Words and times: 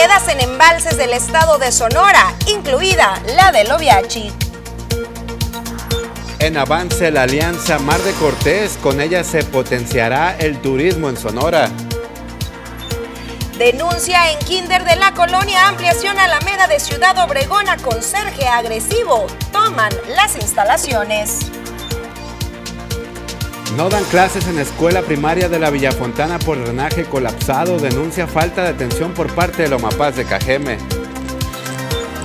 veredas 0.00 0.28
en 0.28 0.40
embalses 0.40 0.96
del 0.96 1.12
estado 1.12 1.58
de 1.58 1.70
Sonora, 1.70 2.34
incluida 2.46 3.20
la 3.36 3.52
de 3.52 3.64
Loviachi. 3.64 4.32
En 6.38 6.56
avance 6.56 7.10
la 7.10 7.24
alianza 7.24 7.78
Mar 7.80 8.00
de 8.00 8.12
Cortés, 8.12 8.78
con 8.82 8.98
ella 9.02 9.22
se 9.24 9.44
potenciará 9.44 10.34
el 10.38 10.58
turismo 10.62 11.10
en 11.10 11.18
Sonora. 11.18 11.68
Denuncia 13.58 14.30
en 14.30 14.38
Kinder 14.38 14.84
de 14.84 14.96
la 14.96 15.12
colonia 15.12 15.68
Ampliación 15.68 16.18
Alameda 16.18 16.66
de 16.66 16.80
Ciudad 16.80 17.18
Obregón 17.18 17.68
a 17.68 17.76
conserje 17.76 18.48
agresivo. 18.48 19.26
Toman 19.52 19.92
las 20.16 20.34
instalaciones. 20.36 21.59
No 23.76 23.88
dan 23.88 24.04
clases 24.04 24.46
en 24.48 24.58
escuela 24.58 25.02
primaria 25.02 25.48
de 25.48 25.58
la 25.58 25.70
Villafontana 25.70 26.38
por 26.38 26.60
drenaje 26.62 27.04
colapsado. 27.04 27.78
Denuncia 27.78 28.26
falta 28.26 28.62
de 28.64 28.70
atención 28.70 29.12
por 29.12 29.32
parte 29.32 29.62
de 29.62 29.68
Lomapaz 29.68 30.16
de 30.16 30.24
Cajeme. 30.24 30.78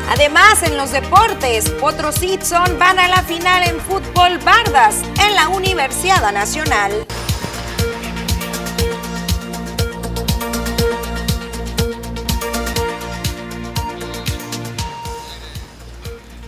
Además, 0.10 0.64
en 0.64 0.78
los 0.78 0.92
deportes, 0.92 1.70
Potros 1.70 2.22
Itson 2.22 2.80
van 2.80 3.00
a 3.00 3.08
la 3.08 3.22
final 3.24 3.64
en 3.64 3.80
fútbol 3.80 4.38
Bardas 4.40 5.02
en 5.28 5.36
la 5.36 5.50
Universidad 5.50 6.32
Nacional. 6.32 7.06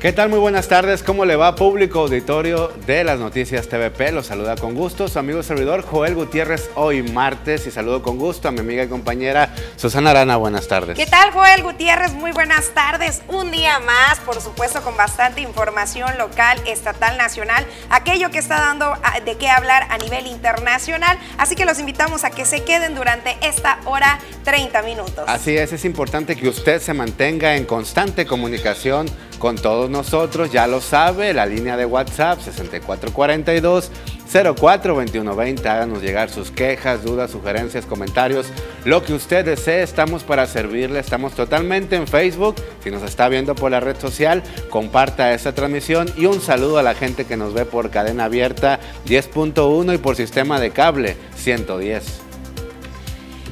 ¿Qué 0.08 0.14
tal? 0.14 0.30
Muy 0.30 0.40
buenas 0.40 0.70
tardes. 0.70 1.04
¿Cómo 1.04 1.26
le 1.26 1.36
va 1.36 1.58
público 1.58 2.00
auditorio 2.00 2.70
de 2.86 3.04
las 3.04 3.20
noticias 3.20 3.68
TVP? 3.68 4.14
Los 4.14 4.28
saluda 4.28 4.56
con 4.56 4.74
gusto 4.74 5.10
su 5.10 5.20
amigo 5.20 5.44
servidor 5.44 5.82
Joel 5.82 6.16
Gutiérrez 6.16 6.70
hoy 6.76 7.04
martes 7.04 7.68
y 7.68 7.72
saludo 7.72 8.02
con 8.02 8.18
gusto 8.18 8.48
a 8.48 8.52
mi 8.52 8.62
amiga 8.62 8.86
y 8.86 8.88
compañera 8.88 9.54
Susana 9.76 10.12
Arana. 10.12 10.38
Buenas 10.38 10.70
tardes. 10.70 10.98
¿Qué 10.98 11.08
tal 11.08 11.32
Joel 11.32 11.62
Gutiérrez? 11.62 12.14
Muy 12.14 12.32
buenas 12.32 12.70
tardes. 12.70 13.22
Un 13.28 13.52
día 13.52 13.80
más, 13.80 14.20
por 14.20 14.40
supuesto, 14.40 14.82
con 14.82 14.96
bastante 14.96 15.42
información 15.42 16.18
local, 16.18 16.58
estatal, 16.66 17.18
nacional, 17.18 17.66
aquello 17.90 18.32
que 18.32 18.40
está 18.40 18.62
dando 18.62 18.86
ah, 19.04 19.20
de 19.20 19.36
qué 19.36 19.50
hablar 19.50 19.88
a 19.90 19.98
nivel 19.98 20.26
internacional. 20.28 21.20
Así 21.38 21.56
que 21.56 21.66
los 21.66 21.80
invitamos 21.80 22.24
a 22.24 22.30
que 22.30 22.46
se 22.46 22.64
queden 22.64 22.96
durante 22.96 23.36
esta 23.42 23.80
hora 23.84 24.20
30 24.46 24.84
minutos. 24.84 25.26
Así 25.28 25.58
es, 25.58 25.74
es 25.74 25.84
importante 25.84 26.38
que 26.38 26.48
usted 26.48 26.82
se 26.82 26.94
mantenga 26.94 27.58
en 27.58 27.66
constante 27.66 28.26
comunicación 28.26 29.10
con 29.40 29.56
todos 29.56 29.90
nosotros. 29.90 30.52
Ya 30.52 30.68
lo 30.68 30.82
sabe, 30.82 31.34
la 31.34 31.46
línea 31.46 31.78
de 31.78 31.86
WhatsApp 31.86 32.40
6442 32.42 33.92
042120. 34.32 35.70
Háganos 35.70 36.02
llegar 36.02 36.30
sus 36.30 36.52
quejas, 36.52 37.04
dudas, 37.04 37.32
sugerencias, 37.32 37.86
comentarios, 37.86 38.48
lo 38.86 39.04
que 39.04 39.14
usted 39.14 39.46
desee. 39.46 39.84
Estamos 39.84 40.24
para 40.24 40.46
servirle. 40.48 41.00
Estamos 41.00 41.34
totalmente 41.34 41.96
en 41.96 42.08
Facebook. 42.08 42.56
Si 42.84 42.92
nos 42.92 43.04
está 43.04 43.30
viendo 43.30 43.56
por 43.56 43.72
la 43.72 43.80
red 43.80 43.98
social, 43.98 44.44
comparta 44.70 45.34
esta 45.34 45.54
transmisión 45.54 46.12
y 46.18 46.26
un 46.26 46.42
saludo 46.42 46.78
a 46.78 46.84
la 46.84 46.96
gente 46.96 47.26
que 47.26 47.38
nos 47.38 47.54
ve 47.54 47.66
por 47.66 47.90
cadena 47.90 48.26
abierta 48.26 48.80
10.1 49.06 49.96
y 49.96 49.98
por 49.98 50.16
sistema 50.16 50.60
de 50.60 50.72
cable 50.72 51.18
110. 51.36 52.27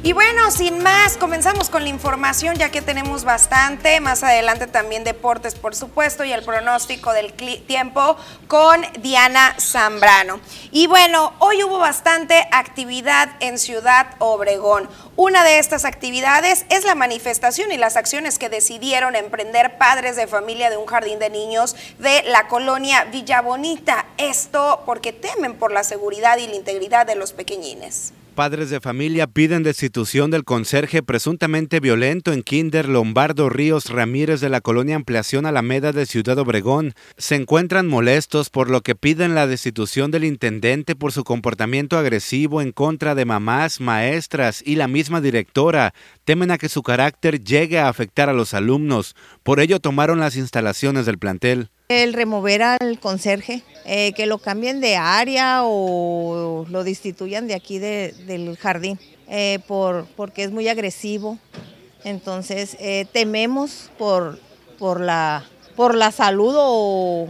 Y 0.06 0.14
bueno, 0.14 0.52
sin 0.52 0.84
más, 0.84 1.18
comenzamos 1.18 1.72
con 1.72 1.82
la 1.82 1.90
información 1.90 2.58
ya 2.58 2.70
que 2.70 2.84
tenemos 2.84 3.24
bastante. 3.24 4.00
Más 4.02 4.22
adelante 4.22 4.68
también 4.68 5.04
deportes, 5.04 5.56
por 5.56 5.74
supuesto, 5.74 6.24
y 6.24 6.32
el 6.32 6.44
pronóstico 6.44 7.12
del 7.12 7.34
tiempo 7.34 8.16
con 8.48 8.86
Diana 9.00 9.56
Zambrano. 9.60 10.40
Y 10.70 10.86
bueno, 10.86 11.34
hoy 11.40 11.64
hubo 11.64 11.80
bastante 11.80 12.48
actividad 12.52 13.32
en 13.40 13.58
Ciudad 13.58 14.06
Obregón. 14.20 14.88
Una 15.16 15.44
de 15.44 15.58
estas 15.58 15.86
actividades 15.86 16.68
es 16.70 16.86
la 16.86 16.94
manifestación 16.94 17.72
y 17.72 17.78
las 17.78 17.98
acciones 17.98 18.38
que 18.38 18.50
decidieron 18.50 19.16
emprender 19.16 19.80
padres 19.80 20.16
de 20.18 20.28
familia 20.28 20.70
de 20.70 20.78
un 20.78 20.86
jardín 20.86 21.18
de 21.18 21.32
niños 21.32 21.76
de 21.98 22.22
la 22.28 22.48
colonia 22.48 23.06
Villa 23.06 23.42
Bonita. 23.42 24.06
Esto 24.20 24.84
porque 24.86 25.14
temen 25.14 25.58
por 25.58 25.72
la 25.72 25.84
seguridad 25.84 26.38
y 26.38 26.46
la 26.46 26.54
integridad 26.54 27.08
de 27.08 27.16
los 27.16 27.34
pequeñines. 27.34 28.14
Padres 28.36 28.70
de 28.70 28.82
familia 28.82 29.28
piden 29.28 29.64
destitución 29.64 30.30
del 30.30 30.44
conserje 30.44 31.02
presuntamente 31.02 31.80
violento 31.80 32.34
en 32.34 32.44
Kinder 32.44 32.90
Lombardo 32.90 33.48
Ríos 33.48 33.90
Ramírez 33.90 34.42
de 34.42 34.50
la 34.50 34.60
colonia 34.60 34.98
Ampliación 34.98 35.46
Alameda 35.46 35.94
de 35.94 36.06
Ciudad 36.06 36.38
Obregón. 36.38 36.96
Se 37.18 37.36
encuentran 37.36 37.88
molestos 37.88 38.50
por 38.50 38.70
lo 38.70 38.82
que 38.82 38.94
piden 38.94 39.36
la 39.36 39.48
destitución 39.48 40.12
del 40.12 40.26
intendente 40.26 40.98
por 40.98 41.14
su 41.14 41.24
comportamiento 41.24 41.98
agresivo 41.98 42.62
en 42.62 42.74
contra 42.74 43.16
de 43.16 43.24
mamás, 43.24 43.80
maestras 43.80 44.62
y 44.66 44.76
la 44.76 44.90
misma 44.90 45.22
directora. 45.22 45.94
Temen 46.26 46.52
a 46.52 46.58
que 46.58 46.68
su 46.68 46.84
carácter 46.84 47.42
llegue 47.42 47.80
a 47.80 47.88
afectar 47.88 48.28
a 48.28 48.34
los 48.34 48.54
alumnos. 48.54 49.16
Por 49.44 49.62
ello 49.62 49.80
tomaron 49.80 50.20
las 50.20 50.36
instalaciones 50.36 51.06
del 51.06 51.20
plantel. 51.20 51.70
El 51.88 52.14
remover 52.14 52.64
al 52.64 53.00
conserje, 53.00 53.62
eh, 53.86 54.14
que 54.14 54.26
lo 54.26 54.40
cambien 54.40 54.82
de 54.82 54.96
área 54.96 55.62
o 55.64 56.66
lo 56.68 56.84
destituyan 56.84 57.48
de 57.48 57.54
aquí 57.54 57.78
del 57.78 58.58
jardín, 58.58 59.00
eh, 59.28 59.60
por, 59.68 60.06
porque 60.16 60.44
es 60.44 60.52
muy 60.52 60.68
agresivo. 60.68 61.38
Entonces 62.04 62.76
eh, 62.80 63.06
tememos 63.12 63.92
por, 64.00 64.40
por, 64.80 65.00
la, 65.00 65.46
por 65.76 65.94
la 65.94 66.12
salud 66.12 66.56
o 66.58 67.28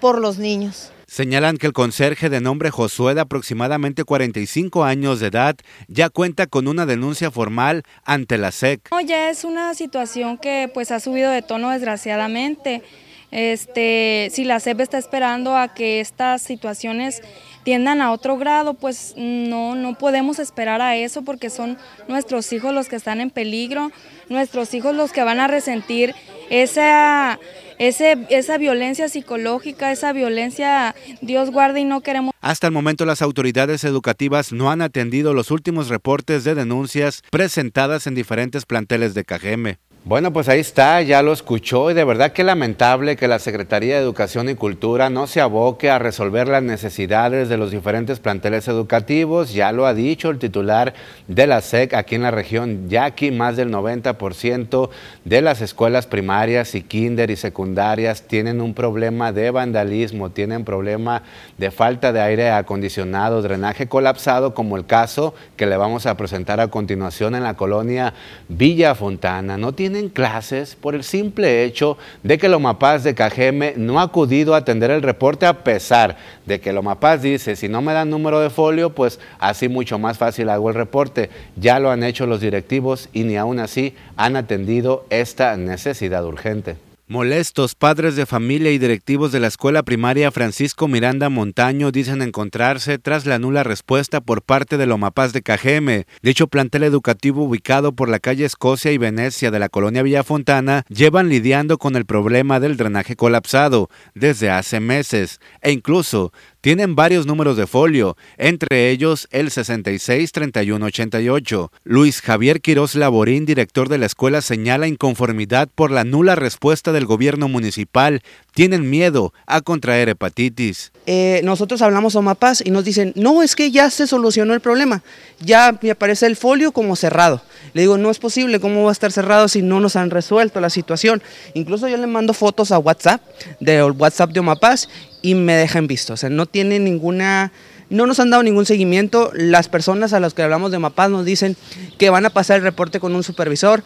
por 0.00 0.20
los 0.20 0.38
niños. 0.38 0.90
Señalan 1.06 1.56
que 1.56 1.66
el 1.66 1.72
conserje 1.72 2.28
de 2.28 2.42
nombre 2.42 2.70
Josué 2.70 3.14
de 3.14 3.22
aproximadamente 3.22 4.04
45 4.04 4.84
años 4.84 5.20
de 5.20 5.28
edad 5.28 5.56
ya 5.86 6.10
cuenta 6.10 6.46
con 6.46 6.68
una 6.68 6.84
denuncia 6.84 7.30
formal 7.30 7.82
ante 8.04 8.36
la 8.36 8.52
SEC. 8.52 8.88
No, 8.90 9.00
ya 9.00 9.30
es 9.30 9.44
una 9.44 9.74
situación 9.74 10.36
que 10.36 10.70
pues 10.72 10.90
ha 10.90 11.00
subido 11.00 11.30
de 11.30 11.40
tono 11.40 11.70
desgraciadamente. 11.70 12.82
Este, 13.30 14.28
si 14.32 14.44
la 14.44 14.58
SEP 14.60 14.80
está 14.80 14.98
esperando 14.98 15.56
a 15.56 15.68
que 15.74 16.00
estas 16.00 16.42
situaciones 16.42 17.22
tiendan 17.62 18.00
a 18.00 18.12
otro 18.12 18.38
grado, 18.38 18.74
pues 18.74 19.12
no, 19.16 19.74
no 19.74 19.98
podemos 19.98 20.38
esperar 20.38 20.80
a 20.80 20.96
eso 20.96 21.22
porque 21.22 21.50
son 21.50 21.76
nuestros 22.08 22.50
hijos 22.54 22.72
los 22.72 22.88
que 22.88 22.96
están 22.96 23.20
en 23.20 23.30
peligro, 23.30 23.92
nuestros 24.30 24.72
hijos 24.72 24.94
los 24.94 25.12
que 25.12 25.22
van 25.22 25.40
a 25.40 25.48
resentir 25.48 26.14
esa, 26.48 27.38
esa 27.78 28.58
violencia 28.58 29.10
psicológica, 29.10 29.92
esa 29.92 30.14
violencia, 30.14 30.94
Dios 31.20 31.50
guarde 31.50 31.80
y 31.80 31.84
no 31.84 32.00
queremos. 32.00 32.32
Hasta 32.40 32.68
el 32.68 32.72
momento 32.72 33.04
las 33.04 33.20
autoridades 33.20 33.84
educativas 33.84 34.52
no 34.52 34.70
han 34.70 34.80
atendido 34.80 35.34
los 35.34 35.50
últimos 35.50 35.88
reportes 35.88 36.44
de 36.44 36.54
denuncias 36.54 37.22
presentadas 37.30 38.06
en 38.06 38.14
diferentes 38.14 38.64
planteles 38.64 39.12
de 39.12 39.24
Cajeme. 39.24 39.78
Bueno, 40.04 40.32
pues 40.32 40.48
ahí 40.48 40.60
está, 40.60 41.02
ya 41.02 41.22
lo 41.22 41.32
escuchó 41.32 41.90
y 41.90 41.94
de 41.94 42.04
verdad 42.04 42.32
que 42.32 42.44
lamentable 42.44 43.16
que 43.16 43.28
la 43.28 43.40
Secretaría 43.40 43.96
de 43.96 44.02
Educación 44.02 44.48
y 44.48 44.54
Cultura 44.54 45.10
no 45.10 45.26
se 45.26 45.40
aboque 45.40 45.90
a 45.90 45.98
resolver 45.98 46.48
las 46.48 46.62
necesidades 46.62 47.48
de 47.50 47.58
los 47.58 47.72
diferentes 47.72 48.18
planteles 48.20 48.68
educativos. 48.68 49.52
Ya 49.52 49.70
lo 49.72 49.86
ha 49.86 49.92
dicho 49.92 50.30
el 50.30 50.38
titular 50.38 50.94
de 51.26 51.46
la 51.46 51.60
SEC 51.60 51.92
aquí 51.92 52.14
en 52.14 52.22
la 52.22 52.30
región, 52.30 52.88
ya 52.88 53.04
aquí 53.04 53.32
más 53.32 53.56
del 53.56 53.70
90% 53.70 54.88
de 55.24 55.42
las 55.42 55.60
escuelas 55.60 56.06
primarias 56.06 56.74
y 56.74 56.82
kinder 56.82 57.30
y 57.30 57.36
secundarias 57.36 58.22
tienen 58.22 58.62
un 58.62 58.74
problema 58.74 59.32
de 59.32 59.50
vandalismo, 59.50 60.30
tienen 60.30 60.64
problema 60.64 61.22
de 61.58 61.70
falta 61.70 62.12
de 62.12 62.20
aire 62.20 62.50
acondicionado, 62.50 63.42
drenaje 63.42 63.88
colapsado, 63.88 64.54
como 64.54 64.78
el 64.78 64.86
caso 64.86 65.34
que 65.56 65.66
le 65.66 65.76
vamos 65.76 66.06
a 66.06 66.16
presentar 66.16 66.60
a 66.60 66.68
continuación 66.68 67.34
en 67.34 67.42
la 67.42 67.54
colonia 67.54 68.14
Villa 68.48 68.94
Fontana. 68.94 69.58
No 69.58 69.72
tiene 69.72 69.87
clases 70.12 70.74
por 70.74 70.94
el 70.94 71.04
simple 71.04 71.64
hecho 71.64 71.98
de 72.22 72.38
que 72.38 72.48
Lomapaz 72.48 73.04
de 73.04 73.14
Cajeme 73.14 73.74
no 73.76 74.00
ha 74.00 74.04
acudido 74.04 74.54
a 74.54 74.58
atender 74.58 74.90
el 74.90 75.02
reporte 75.02 75.46
a 75.46 75.64
pesar 75.64 76.16
de 76.46 76.60
que 76.60 76.72
Lomapaz 76.72 77.22
dice, 77.22 77.56
si 77.56 77.68
no 77.68 77.82
me 77.82 77.92
dan 77.92 78.10
número 78.10 78.40
de 78.40 78.50
folio, 78.50 78.94
pues 78.94 79.20
así 79.38 79.68
mucho 79.68 79.98
más 79.98 80.18
fácil 80.18 80.48
hago 80.48 80.68
el 80.68 80.74
reporte. 80.74 81.30
Ya 81.56 81.78
lo 81.78 81.90
han 81.90 82.02
hecho 82.02 82.26
los 82.26 82.40
directivos 82.40 83.08
y 83.12 83.24
ni 83.24 83.36
aún 83.36 83.58
así 83.58 83.94
han 84.16 84.36
atendido 84.36 85.04
esta 85.10 85.56
necesidad 85.56 86.24
urgente. 86.24 86.87
Molestos, 87.10 87.74
padres 87.74 88.16
de 88.16 88.26
familia 88.26 88.70
y 88.70 88.76
directivos 88.76 89.32
de 89.32 89.40
la 89.40 89.46
escuela 89.46 89.82
primaria 89.82 90.30
Francisco 90.30 90.88
Miranda 90.88 91.30
Montaño 91.30 91.90
dicen 91.90 92.20
encontrarse 92.20 92.98
tras 92.98 93.24
la 93.24 93.38
nula 93.38 93.64
respuesta 93.64 94.20
por 94.20 94.42
parte 94.42 94.76
de 94.76 94.84
Lomapaz 94.84 95.32
de 95.32 95.40
Cajeme. 95.40 96.06
Dicho 96.20 96.48
plantel 96.48 96.82
educativo 96.82 97.44
ubicado 97.44 97.92
por 97.92 98.10
la 98.10 98.18
calle 98.18 98.44
Escocia 98.44 98.92
y 98.92 98.98
Venecia 98.98 99.50
de 99.50 99.58
la 99.58 99.70
colonia 99.70 100.02
Villafontana 100.02 100.84
llevan 100.90 101.30
lidiando 101.30 101.78
con 101.78 101.96
el 101.96 102.04
problema 102.04 102.60
del 102.60 102.76
drenaje 102.76 103.16
colapsado 103.16 103.88
desde 104.14 104.50
hace 104.50 104.78
meses 104.78 105.40
e 105.62 105.72
incluso 105.72 106.34
tienen 106.68 106.94
varios 106.94 107.24
números 107.24 107.56
de 107.56 107.66
folio, 107.66 108.18
entre 108.36 108.90
ellos 108.90 109.26
el 109.30 109.50
663188. 109.50 111.72
Luis 111.82 112.20
Javier 112.20 112.60
Quiroz 112.60 112.94
Laborín, 112.94 113.46
director 113.46 113.88
de 113.88 113.96
la 113.96 114.04
escuela, 114.04 114.42
señala 114.42 114.86
inconformidad 114.86 115.70
por 115.74 115.90
la 115.90 116.04
nula 116.04 116.34
respuesta 116.34 116.92
del 116.92 117.06
gobierno 117.06 117.48
municipal 117.48 118.20
tienen 118.58 118.90
miedo 118.90 119.32
a 119.46 119.60
contraer 119.60 120.08
hepatitis. 120.08 120.90
Eh, 121.06 121.40
nosotros 121.44 121.80
hablamos 121.80 122.16
a 122.16 122.22
MAPAS 122.22 122.60
y 122.66 122.72
nos 122.72 122.84
dicen, 122.84 123.12
no, 123.14 123.40
es 123.44 123.54
que 123.54 123.70
ya 123.70 123.88
se 123.88 124.08
solucionó 124.08 124.52
el 124.52 124.58
problema, 124.58 125.04
ya 125.38 125.78
me 125.80 125.92
aparece 125.92 126.26
el 126.26 126.34
folio 126.34 126.72
como 126.72 126.96
cerrado. 126.96 127.40
Le 127.72 127.82
digo, 127.82 127.98
no 127.98 128.10
es 128.10 128.18
posible, 128.18 128.58
¿cómo 128.58 128.82
va 128.82 128.88
a 128.88 128.92
estar 128.92 129.12
cerrado 129.12 129.46
si 129.46 129.62
no 129.62 129.78
nos 129.78 129.94
han 129.94 130.10
resuelto 130.10 130.60
la 130.60 130.70
situación? 130.70 131.22
Incluso 131.54 131.86
yo 131.86 131.98
le 131.98 132.08
mando 132.08 132.34
fotos 132.34 132.72
a 132.72 132.80
WhatsApp, 132.80 133.22
del 133.60 133.92
WhatsApp 133.92 134.32
de 134.32 134.40
OMAPAS, 134.40 134.88
y 135.22 135.36
me 135.36 135.54
dejan 135.54 135.86
visto. 135.86 136.14
O 136.14 136.16
sea, 136.16 136.28
no 136.28 136.46
tiene 136.46 136.80
ninguna, 136.80 137.52
no 137.90 138.06
nos 138.06 138.18
han 138.18 138.30
dado 138.30 138.42
ningún 138.42 138.66
seguimiento. 138.66 139.30
Las 139.34 139.68
personas 139.68 140.12
a 140.14 140.18
las 140.18 140.34
que 140.34 140.42
hablamos 140.42 140.72
de 140.72 140.80
MAPAS 140.80 141.10
nos 141.10 141.24
dicen 141.24 141.56
que 141.96 142.10
van 142.10 142.26
a 142.26 142.30
pasar 142.30 142.56
el 142.56 142.64
reporte 142.64 142.98
con 142.98 143.14
un 143.14 143.22
supervisor. 143.22 143.84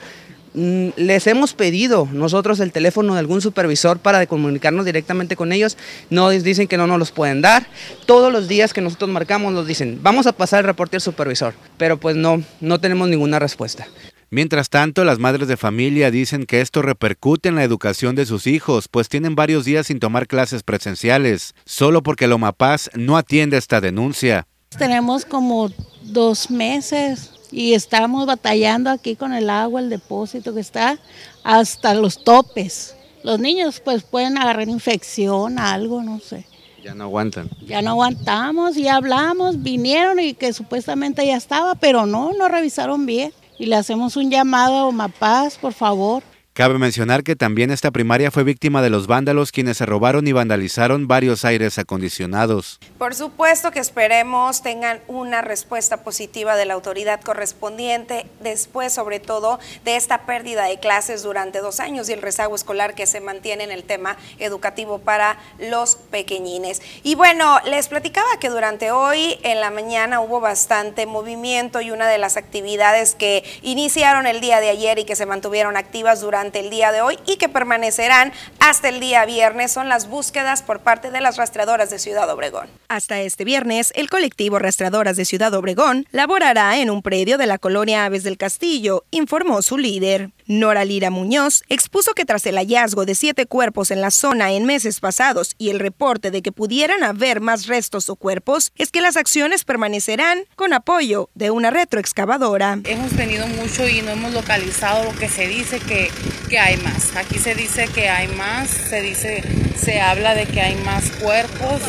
Mm, 0.55 0.89
les 0.97 1.27
hemos 1.27 1.55
pedido 1.55 2.07
nosotros 2.13 2.61
el 2.61 2.73
teléfono 2.73 3.15
de 3.15 3.21
algún 3.21 3.41
supervisor 3.41 3.99
para 3.99 4.27
comunicarnos 4.27 4.85
directamente 4.85 5.35
con 5.35 5.53
ellos, 5.53 5.79
nos 6.11 6.43
dicen 6.43 6.69
que 6.69 6.77
no 6.77 6.87
nos 6.87 6.99
los 6.99 7.13
pueden 7.13 7.41
dar. 7.41 7.67
Todos 8.07 8.33
los 8.33 8.49
días 8.49 8.73
que 8.73 8.81
nosotros 8.83 9.11
marcamos 9.11 9.53
nos 9.53 9.67
dicen, 9.67 9.99
vamos 10.03 10.27
a 10.27 10.33
pasar 10.33 10.61
el 10.61 10.67
reporte 10.67 10.97
al 10.97 11.01
supervisor, 11.01 11.55
pero 11.79 11.99
pues 11.99 12.17
no, 12.17 12.43
no 12.61 12.81
tenemos 12.81 13.09
ninguna 13.09 13.39
respuesta. 13.39 13.87
Mientras 14.31 14.71
tanto, 14.71 15.05
las 15.05 15.19
madres 15.19 15.47
de 15.47 15.59
familia 15.59 16.11
dicen 16.11 16.47
que 16.47 16.63
esto 16.63 16.81
repercute 16.81 17.51
en 17.51 17.55
la 17.55 17.65
educación 17.65 18.15
de 18.15 18.25
sus 18.25 18.47
hijos, 18.47 18.89
pues 18.89 19.11
tienen 19.11 19.35
varios 19.35 19.67
días 19.67 19.89
sin 19.89 20.01
tomar 20.01 20.27
clases 20.27 20.63
presenciales, 20.63 21.55
solo 21.67 22.03
porque 22.03 22.25
el 22.25 22.33
OMAPAS 22.33 22.91
no 22.95 23.19
atiende 23.19 23.59
esta 23.59 23.83
denuncia. 23.83 24.47
Tenemos 24.79 25.27
como 25.27 25.71
dos 26.03 26.51
meses 26.51 27.32
y 27.53 27.75
estamos 27.75 28.27
batallando 28.27 28.91
aquí 28.91 29.15
con 29.15 29.35
el 29.35 29.51
agua, 29.51 29.81
el 29.81 29.91
depósito 29.91 30.55
que 30.55 30.61
está 30.61 30.99
hasta 31.45 31.95
los 31.95 32.25
topes. 32.25 32.97
Los 33.23 33.39
niños 33.39 33.81
pues 33.85 34.03
pueden 34.03 34.39
agarrar 34.39 34.69
infección, 34.69 35.59
algo, 35.59 36.03
no 36.03 36.19
sé. 36.19 36.47
Ya 36.83 36.95
no 36.95 37.05
aguantan. 37.05 37.49
Ya 37.65 37.81
no 37.83 37.91
aguantamos 37.91 38.77
y 38.77 38.89
hablamos, 38.89 39.63
vinieron 39.63 40.19
y 40.19 40.35
que 40.35 40.53
supuestamente 40.53 41.25
ya 41.25 41.37
estaba, 41.37 41.77
pero 41.77 42.07
no, 42.07 42.33
no 42.33 42.49
revisaron 42.49 43.07
bien 43.07 43.33
y 43.59 43.67
le 43.67 43.77
hacemos 43.77 44.17
un 44.17 44.31
llamado 44.31 44.75
a 44.75 44.87
Omapaz, 44.87 45.59
por 45.59 45.75
favor, 45.75 46.25
Cabe 46.55 46.77
mencionar 46.77 47.23
que 47.23 47.35
también 47.35 47.71
esta 47.71 47.91
primaria 47.93 48.31
fue 48.31 48.45
víctima 48.45 48.83
de 48.83 48.91
los 48.91 49.07
vándalos 49.07 49.53
quienes 49.53 49.79
se 49.79 49.87
robaron 49.87 50.29
y 50.29 50.33
vandalizaron 50.33 51.09
varios 51.09 51.47
aires 51.47 51.79
acondicionados. 51.79 52.79
Por 52.99 53.15
supuesto 53.15 53.71
que 53.71 53.79
esperemos 53.79 54.61
tengan 54.61 55.01
una 55.09 55.41
respuesta 55.41 56.05
positiva 56.05 56.55
de 56.55 56.67
la 56.67 56.75
autoridad 56.75 57.23
correspondiente 57.23 58.27
después 58.41 58.93
sobre 58.93 59.19
todo 59.19 59.61
de 59.87 59.97
esta 59.97 60.27
pérdida 60.27 60.65
de 60.65 60.79
clases 60.79 61.23
durante 61.23 61.61
dos 61.61 61.81
años 61.81 62.11
y 62.11 62.13
el 62.13 62.21
rezago 62.21 62.55
escolar 62.55 62.95
que 62.95 63.07
se 63.07 63.23
mantiene 63.23 63.65
en 63.65 63.71
el 63.71 63.85
tema 63.85 64.19
educativo 64.39 64.99
para 64.99 65.39
los 65.59 65.97
pequeñines. 65.97 66.83
Y 67.03 67.15
bueno, 67.15 67.61
les 67.65 67.89
platicaba 67.89 68.29
que 68.39 68.51
durante 68.51 68.91
hoy 68.91 69.39
en 69.43 69.63
la 69.63 69.71
mañana 69.71 70.21
hubo 70.21 70.41
bastante 70.41 71.07
movimiento 71.07 71.81
y 71.81 71.93
una 71.93 72.09
de 72.09 72.19
las 72.19 72.37
actividades 72.37 73.15
que 73.15 73.43
iniciaron 73.63 74.27
el 74.27 74.43
día 74.43 74.61
de 74.61 74.69
ayer 74.69 74.99
y 74.99 75.05
que 75.05 75.17
se 75.17 75.25
mantuvieron 75.25 75.79
activas 75.79 76.21
durante 76.21 76.42
el 76.43 76.71
día 76.71 76.91
de 76.93 77.01
hoy 77.01 77.19
y 77.27 77.37
que 77.37 77.49
permanecerán 77.49 78.33
hasta 78.59 78.89
el 78.89 79.01
día 79.01 79.25
viernes 79.25 79.71
son 79.71 79.89
las 79.89 80.09
búsquedas 80.09 80.63
por 80.63 80.81
parte 80.81 81.11
de 81.11 81.21
las 81.21 81.37
rastreadoras 81.37 81.91
de 81.91 81.99
Ciudad 81.99 82.29
Obregón. 82.31 82.69
Hasta 82.89 83.21
este 83.21 83.45
viernes, 83.45 83.93
el 83.95 84.11
colectivo 84.11 84.59
Rastreadoras 84.59 85.17
de 85.17 85.25
Ciudad 85.25 85.55
Obregón 85.55 86.07
laborará 86.11 86.79
en 86.79 86.91
un 86.91 87.03
predio 87.03 87.39
de 87.39 87.47
la 87.47 87.59
colonia 87.59 88.05
Aves 88.05 88.25
del 88.25 88.37
Castillo, 88.37 89.05
informó 89.11 89.63
su 89.63 89.79
líder. 89.79 90.31
Nora 90.47 90.85
Lira 90.85 91.11
Muñoz 91.11 91.63
expuso 91.69 92.15
que 92.15 92.25
tras 92.25 92.47
el 92.47 92.57
hallazgo 92.57 93.05
de 93.05 93.15
siete 93.15 93.47
cuerpos 93.47 93.91
en 93.91 94.01
la 94.01 94.11
zona 94.11 94.53
en 94.53 94.65
meses 94.65 95.01
pasados 95.01 95.55
y 95.59 95.71
el 95.71 95.79
reporte 95.79 96.31
de 96.31 96.43
que 96.43 96.53
pudieran 96.53 97.05
haber 97.05 97.41
más 97.41 97.67
restos 97.67 98.09
o 98.09 98.17
cuerpos, 98.17 98.73
es 98.77 98.91
que 98.91 99.01
las 99.01 99.17
acciones 99.17 99.65
permanecerán 99.65 100.45
con 100.57 100.73
apoyo 100.73 101.31
de 101.35 101.51
una 101.51 101.71
retroexcavadora. 101.71 102.79
Hemos 102.85 103.11
tenido 103.13 103.47
mucho 103.47 103.89
y 103.89 104.03
no 104.03 104.11
hemos 104.11 104.33
localizado 104.33 105.05
lo 105.05 105.19
que 105.19 105.29
se 105.29 105.47
dice 105.47 105.79
que, 105.81 106.11
que 106.49 106.59
hay 106.59 106.77
más. 106.79 107.17
Aquí 107.17 107.39
se 107.39 107.55
dice 107.55 107.89
que 107.89 108.09
hay 108.09 108.29
más, 108.29 108.69
se 108.69 109.03
dice, 109.03 109.43
se 109.77 110.01
habla 110.01 110.35
de 110.35 110.47
que 110.47 110.61
hay 110.61 110.77
más 110.77 111.11
cuerpos, 111.13 111.81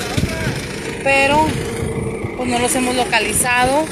pero 1.03 1.47
pues 2.37 2.49
no 2.49 2.59
los 2.59 2.75
hemos 2.75 2.95
localizado 2.95 3.85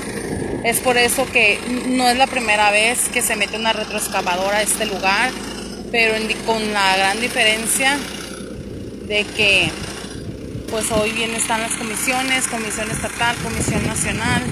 es 0.63 0.79
por 0.79 0.97
eso 0.97 1.25
que 1.31 1.59
no 1.87 2.07
es 2.09 2.17
la 2.17 2.27
primera 2.27 2.71
vez 2.71 3.09
que 3.09 3.21
se 3.21 3.35
mete 3.35 3.57
una 3.57 3.73
retroexcavadora 3.73 4.57
a 4.57 4.61
este 4.61 4.85
lugar, 4.85 5.31
pero 5.91 6.13
con 6.45 6.73
la 6.73 6.97
gran 6.97 7.19
diferencia 7.19 7.97
de 9.07 9.23
que 9.25 9.69
pues 10.69 10.89
hoy 10.91 11.11
bien 11.11 11.31
están 11.35 11.61
las 11.61 11.73
comisiones, 11.73 12.47
comisión 12.47 12.89
estatal, 12.89 13.35
comisión 13.43 13.85
nacional 13.85 14.43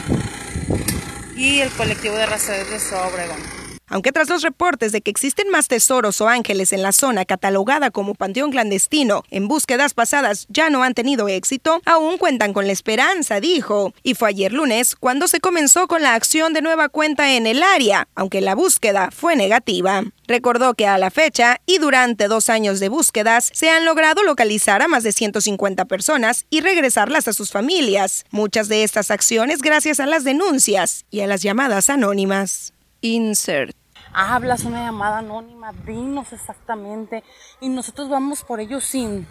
y 1.37 1.59
el 1.59 1.69
colectivo 1.71 2.15
de 2.15 2.25
rastreadores 2.25 2.89
de 2.89 2.97
Obregón. 2.97 3.58
Aunque 3.89 4.11
tras 4.11 4.29
los 4.29 4.43
reportes 4.43 4.91
de 4.91 5.01
que 5.01 5.11
existen 5.11 5.49
más 5.49 5.67
tesoros 5.67 6.21
o 6.21 6.27
ángeles 6.27 6.73
en 6.73 6.81
la 6.81 6.91
zona 6.91 7.25
catalogada 7.25 7.91
como 7.91 8.15
panteón 8.15 8.51
clandestino, 8.51 9.23
en 9.31 9.47
búsquedas 9.47 9.93
pasadas 9.93 10.45
ya 10.49 10.69
no 10.69 10.83
han 10.83 10.93
tenido 10.93 11.27
éxito, 11.27 11.81
aún 11.85 12.17
cuentan 12.17 12.53
con 12.53 12.67
la 12.67 12.73
esperanza, 12.73 13.39
dijo. 13.39 13.93
Y 14.03 14.13
fue 14.13 14.29
ayer 14.29 14.53
lunes 14.53 14.95
cuando 14.95 15.27
se 15.27 15.39
comenzó 15.39 15.87
con 15.87 16.03
la 16.03 16.13
acción 16.13 16.53
de 16.53 16.61
nueva 16.61 16.89
cuenta 16.89 17.33
en 17.35 17.47
el 17.47 17.63
área, 17.63 18.07
aunque 18.15 18.41
la 18.41 18.55
búsqueda 18.55 19.09
fue 19.11 19.35
negativa. 19.35 20.03
Recordó 20.27 20.75
que 20.75 20.85
a 20.85 20.99
la 20.99 21.09
fecha 21.09 21.59
y 21.65 21.79
durante 21.79 22.27
dos 22.27 22.49
años 22.49 22.79
de 22.79 22.89
búsquedas 22.89 23.49
se 23.51 23.71
han 23.71 23.85
logrado 23.85 24.23
localizar 24.23 24.83
a 24.83 24.87
más 24.87 25.03
de 25.03 25.11
150 25.11 25.85
personas 25.85 26.45
y 26.51 26.61
regresarlas 26.61 27.27
a 27.27 27.33
sus 27.33 27.51
familias. 27.51 28.25
Muchas 28.29 28.69
de 28.69 28.83
estas 28.83 29.09
acciones 29.09 29.61
gracias 29.61 29.99
a 29.99 30.05
las 30.05 30.23
denuncias 30.23 31.05
y 31.09 31.21
a 31.21 31.27
las 31.27 31.41
llamadas 31.41 31.89
anónimas. 31.89 32.73
Insert 33.01 33.78
hablas 34.13 34.63
una 34.65 34.83
llamada 34.83 35.19
anónima, 35.19 35.73
dinos 35.85 36.33
exactamente. 36.33 37.23
Y 37.61 37.69
nosotros 37.69 38.09
vamos 38.09 38.43
por 38.43 38.59
ello 38.59 38.81
sin, 38.81 39.27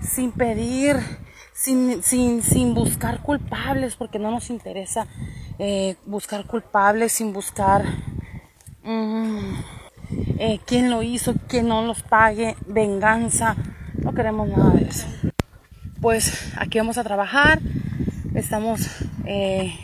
sin 0.00 0.32
pedir, 0.32 0.96
sin, 1.52 2.02
sin, 2.02 2.42
sin 2.42 2.74
buscar 2.74 3.22
culpables, 3.22 3.96
porque 3.96 4.18
no 4.18 4.30
nos 4.30 4.50
interesa 4.50 5.06
eh, 5.58 5.96
buscar 6.06 6.46
culpables, 6.46 7.12
sin 7.12 7.32
buscar 7.32 7.84
mm, 8.82 9.54
eh, 10.38 10.60
quién 10.66 10.90
lo 10.90 11.02
hizo, 11.02 11.34
quién 11.48 11.68
no 11.68 11.84
los 11.84 12.02
pague, 12.02 12.56
venganza. 12.66 13.56
No 13.94 14.14
queremos 14.14 14.48
nada 14.48 14.70
de 14.70 14.88
eso. 14.88 15.06
Pues 16.00 16.52
aquí 16.56 16.78
vamos 16.78 16.98
a 16.98 17.04
trabajar. 17.04 17.60
Estamos 18.34 18.80
eh, 19.24 19.78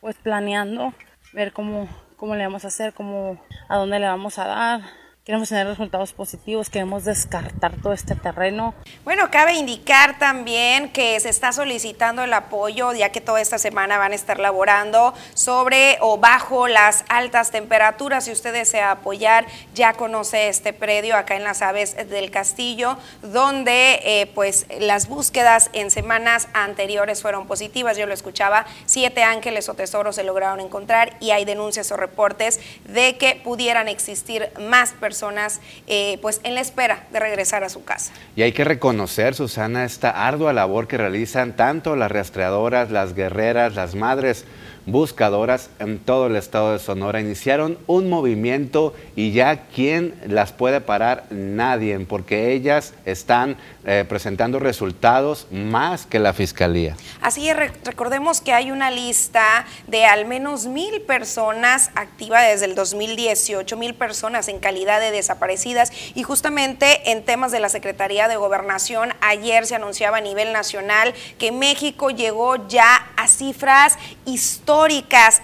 pues 0.00 0.16
planeando 0.16 0.92
ver 1.32 1.52
cómo 1.52 1.88
cómo 2.16 2.34
le 2.34 2.44
vamos 2.44 2.64
a 2.64 2.68
hacer, 2.68 2.92
cómo, 2.92 3.38
a 3.68 3.76
dónde 3.76 3.98
le 3.98 4.06
vamos 4.06 4.38
a 4.38 4.46
dar. 4.46 5.05
Queremos 5.26 5.48
tener 5.48 5.66
resultados 5.66 6.12
positivos, 6.12 6.70
queremos 6.70 7.04
descartar 7.04 7.74
todo 7.82 7.92
este 7.92 8.14
terreno. 8.14 8.76
Bueno, 9.02 9.28
cabe 9.28 9.54
indicar 9.54 10.20
también 10.20 10.92
que 10.92 11.18
se 11.18 11.30
está 11.30 11.50
solicitando 11.50 12.22
el 12.22 12.32
apoyo, 12.32 12.92
ya 12.92 13.10
que 13.10 13.20
toda 13.20 13.40
esta 13.40 13.58
semana 13.58 13.98
van 13.98 14.12
a 14.12 14.14
estar 14.14 14.38
laborando 14.38 15.14
sobre 15.34 15.98
o 16.00 16.18
bajo 16.18 16.68
las 16.68 17.04
altas 17.08 17.50
temperaturas. 17.50 18.26
Si 18.26 18.30
usted 18.30 18.52
desea 18.52 18.92
apoyar, 18.92 19.46
ya 19.74 19.94
conoce 19.94 20.46
este 20.46 20.72
predio 20.72 21.16
acá 21.16 21.34
en 21.34 21.42
las 21.42 21.60
aves 21.60 21.96
del 22.08 22.30
castillo, 22.30 22.96
donde 23.22 23.98
eh, 24.04 24.30
pues 24.32 24.66
las 24.78 25.08
búsquedas 25.08 25.70
en 25.72 25.90
semanas 25.90 26.46
anteriores 26.52 27.20
fueron 27.20 27.48
positivas. 27.48 27.96
Yo 27.96 28.06
lo 28.06 28.14
escuchaba, 28.14 28.64
siete 28.84 29.24
ángeles 29.24 29.68
o 29.68 29.74
tesoros 29.74 30.14
se 30.14 30.22
lograron 30.22 30.60
encontrar 30.60 31.16
y 31.18 31.32
hay 31.32 31.44
denuncias 31.44 31.90
o 31.90 31.96
reportes 31.96 32.60
de 32.84 33.18
que 33.18 33.40
pudieran 33.42 33.88
existir 33.88 34.52
más 34.60 34.92
personas 34.92 35.15
personas 35.16 35.62
eh, 35.86 36.18
pues 36.20 36.40
en 36.44 36.54
la 36.54 36.60
espera 36.60 37.06
de 37.10 37.18
regresar 37.18 37.64
a 37.64 37.70
su 37.70 37.84
casa. 37.84 38.12
Y 38.36 38.42
hay 38.42 38.52
que 38.52 38.64
reconocer, 38.64 39.34
Susana, 39.34 39.84
esta 39.86 40.10
ardua 40.26 40.52
labor 40.52 40.88
que 40.88 40.98
realizan 40.98 41.56
tanto 41.56 41.96
las 41.96 42.10
rastreadoras, 42.10 42.90
las 42.90 43.14
guerreras, 43.14 43.74
las 43.74 43.94
madres 43.94 44.44
buscadoras 44.86 45.70
en 45.80 45.98
todo 45.98 46.28
el 46.28 46.36
estado 46.36 46.72
de 46.72 46.78
Sonora 46.78 47.20
iniciaron 47.20 47.78
un 47.86 48.08
movimiento 48.08 48.94
y 49.16 49.32
ya 49.32 49.62
quién 49.74 50.14
las 50.26 50.52
puede 50.52 50.80
parar 50.80 51.24
nadie, 51.30 51.98
porque 52.00 52.52
ellas 52.52 52.94
están 53.04 53.56
eh, 53.84 54.04
presentando 54.08 54.58
resultados 54.58 55.48
más 55.50 56.06
que 56.06 56.18
la 56.18 56.32
fiscalía. 56.32 56.96
Así 57.20 57.48
es, 57.48 57.56
recordemos 57.84 58.40
que 58.40 58.52
hay 58.52 58.70
una 58.70 58.90
lista 58.90 59.66
de 59.86 60.04
al 60.04 60.26
menos 60.26 60.66
mil 60.66 61.02
personas 61.02 61.90
activas 61.94 62.46
desde 62.46 62.66
el 62.66 62.74
2018, 62.74 63.76
mil 63.76 63.94
personas 63.94 64.48
en 64.48 64.60
calidad 64.60 65.00
de 65.00 65.06
de 65.06 65.16
Desaparecidas 65.16 65.92
y 66.14 66.22
justamente 66.22 67.10
en 67.10 67.24
temas 67.24 67.52
de 67.52 67.60
la 67.60 67.68
Secretaría 67.68 68.28
de 68.28 68.36
Gobernación, 68.36 69.14
ayer 69.20 69.66
se 69.66 69.74
anunciaba 69.74 70.18
a 70.18 70.20
nivel 70.20 70.52
nacional 70.52 71.14
que 71.38 71.52
México 71.52 72.10
llegó 72.10 72.66
ya 72.68 73.06
a 73.16 73.28
cifras 73.28 73.96
históricas 74.24 74.75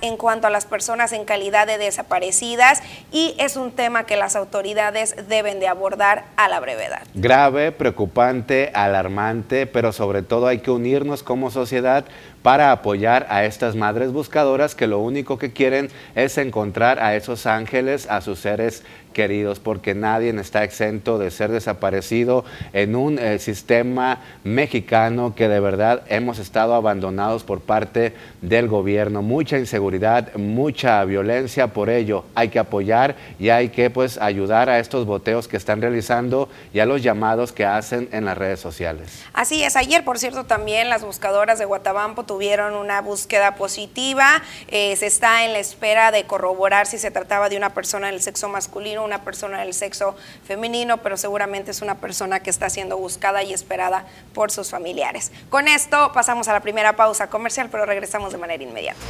en 0.03 0.19
cuanto 0.19 0.47
a 0.47 0.51
las 0.51 0.67
personas 0.67 1.13
en 1.13 1.25
calidad 1.25 1.67
de 1.67 1.79
desaparecidas 1.79 2.83
y 3.11 3.35
es 3.39 3.57
un 3.57 3.73
tema 3.73 4.05
que 4.05 4.17
las 4.17 4.37
autoridades 4.37 5.17
deben 5.27 5.59
de 5.59 5.69
abordar 5.69 6.27
a 6.37 6.51
la 6.51 6.61
brevedad. 6.61 7.03
Grave, 7.15 7.73
preocupante, 7.73 8.71
alarmante, 8.75 9.67
pero 9.67 9.93
sobre 9.93 10.21
todo 10.21 10.49
hay 10.49 10.59
que 10.59 10.71
unirnos 10.71 11.23
como 11.23 11.51
sociedad 11.51 12.05
para 12.43 12.73
apoyar 12.73 13.27
a 13.31 13.45
estas 13.47 13.75
madres 13.75 14.13
buscadoras 14.13 14.75
que 14.75 14.87
lo 14.87 14.99
único 14.99 15.39
que 15.39 15.53
quieren 15.53 15.89
es 16.15 16.37
encontrar 16.37 16.99
a 16.99 17.17
esos 17.17 17.47
ángeles, 17.47 18.09
a 18.11 18.21
sus 18.21 18.39
seres 18.39 18.85
queridos, 19.13 19.61
porque 19.61 19.95
nadie 19.95 20.31
está 20.41 20.65
exento 20.65 21.19
de 21.19 21.31
ser 21.31 21.51
desaparecido 21.51 22.45
en 22.73 22.97
un 22.97 23.19
eh, 23.19 23.39
sistema 23.39 24.21
mexicano 24.45 25.35
que 25.35 25.49
de 25.49 25.61
verdad 25.61 26.03
hemos 26.09 26.39
estado 26.39 26.75
abandonados 26.75 27.45
por 27.45 27.61
parte 27.61 28.15
del 28.41 28.69
gobierno. 28.69 29.23
Mucha 29.23 29.59
inseguridad, 29.59 30.35
mucha 30.35 31.05
violencia, 31.05 31.69
por 31.69 31.91
ello 31.91 32.25
hay 32.35 32.49
que 32.49 32.59
apoyar 32.59 33.17
y 33.39 33.51
hay 33.51 33.69
que 33.69 33.91
pues 33.91 34.19
ayudar 34.19 34.69
a 34.69 34.79
estos 34.79 35.07
boteos 35.07 35.49
que 35.49 35.57
están 35.57 35.81
realizando 35.81 36.49
y 36.73 36.81
a 36.81 36.87
los 36.87 37.03
llamados 37.03 37.53
que 37.53 37.65
hacen 37.65 38.09
en 38.13 38.25
las 38.25 38.37
redes 38.37 38.61
sociales. 38.61 39.23
Así 39.33 39.63
es, 39.63 39.77
ayer 39.77 40.05
por 40.05 40.19
cierto 40.19 40.45
también 40.45 40.89
las 40.89 41.05
buscadoras 41.05 41.59
de 41.59 41.65
Guatabampo 41.65 42.25
tuvieron 42.25 42.75
una 42.75 43.01
búsqueda 43.01 43.55
positiva, 43.55 44.43
eh, 44.69 44.97
se 44.97 45.07
está 45.07 45.45
en 45.45 45.53
la 45.53 45.59
espera 45.59 46.11
de 46.11 46.25
corroborar 46.25 46.87
si 46.87 46.99
se 46.99 47.11
trataba 47.11 47.49
de 47.49 47.57
una 47.57 47.71
persona 47.71 48.09
del 48.09 48.21
sexo 48.21 48.49
masculino 48.49 49.02
una 49.05 49.25
persona 49.25 49.61
del 49.61 49.75
sexo 49.75 50.17
femenino, 50.47 50.99
pero 50.99 51.17
seguramente 51.17 51.71
es 51.71 51.83
una 51.83 51.97
persona 51.97 52.41
que 52.41 52.51
está 52.51 52.71
siendo 52.71 52.97
buscada 52.97 53.43
y 53.43 53.53
esperada 53.53 54.07
por 54.35 54.51
sus 54.51 54.71
familiares. 54.71 55.33
Con 55.51 55.69
esto 55.69 56.13
pasamos 56.13 56.49
a 56.49 56.53
la 56.53 56.61
primera 56.61 56.97
pausa 56.97 57.29
comercial, 57.29 57.69
pero 57.71 57.87
regresamos 57.87 58.33
de 58.33 58.39
manera 58.39 58.63
inmediata. 58.63 59.01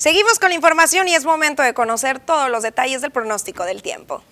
Seguimos 0.00 0.38
con 0.38 0.48
la 0.48 0.54
información 0.54 1.08
y 1.08 1.14
es 1.14 1.26
momento 1.26 1.62
de 1.62 1.74
conocer 1.74 2.20
todos 2.20 2.48
los 2.48 2.62
detalles 2.62 3.02
del 3.02 3.10
pronóstico 3.10 3.64
del 3.64 3.82
tiempo. 3.82 4.22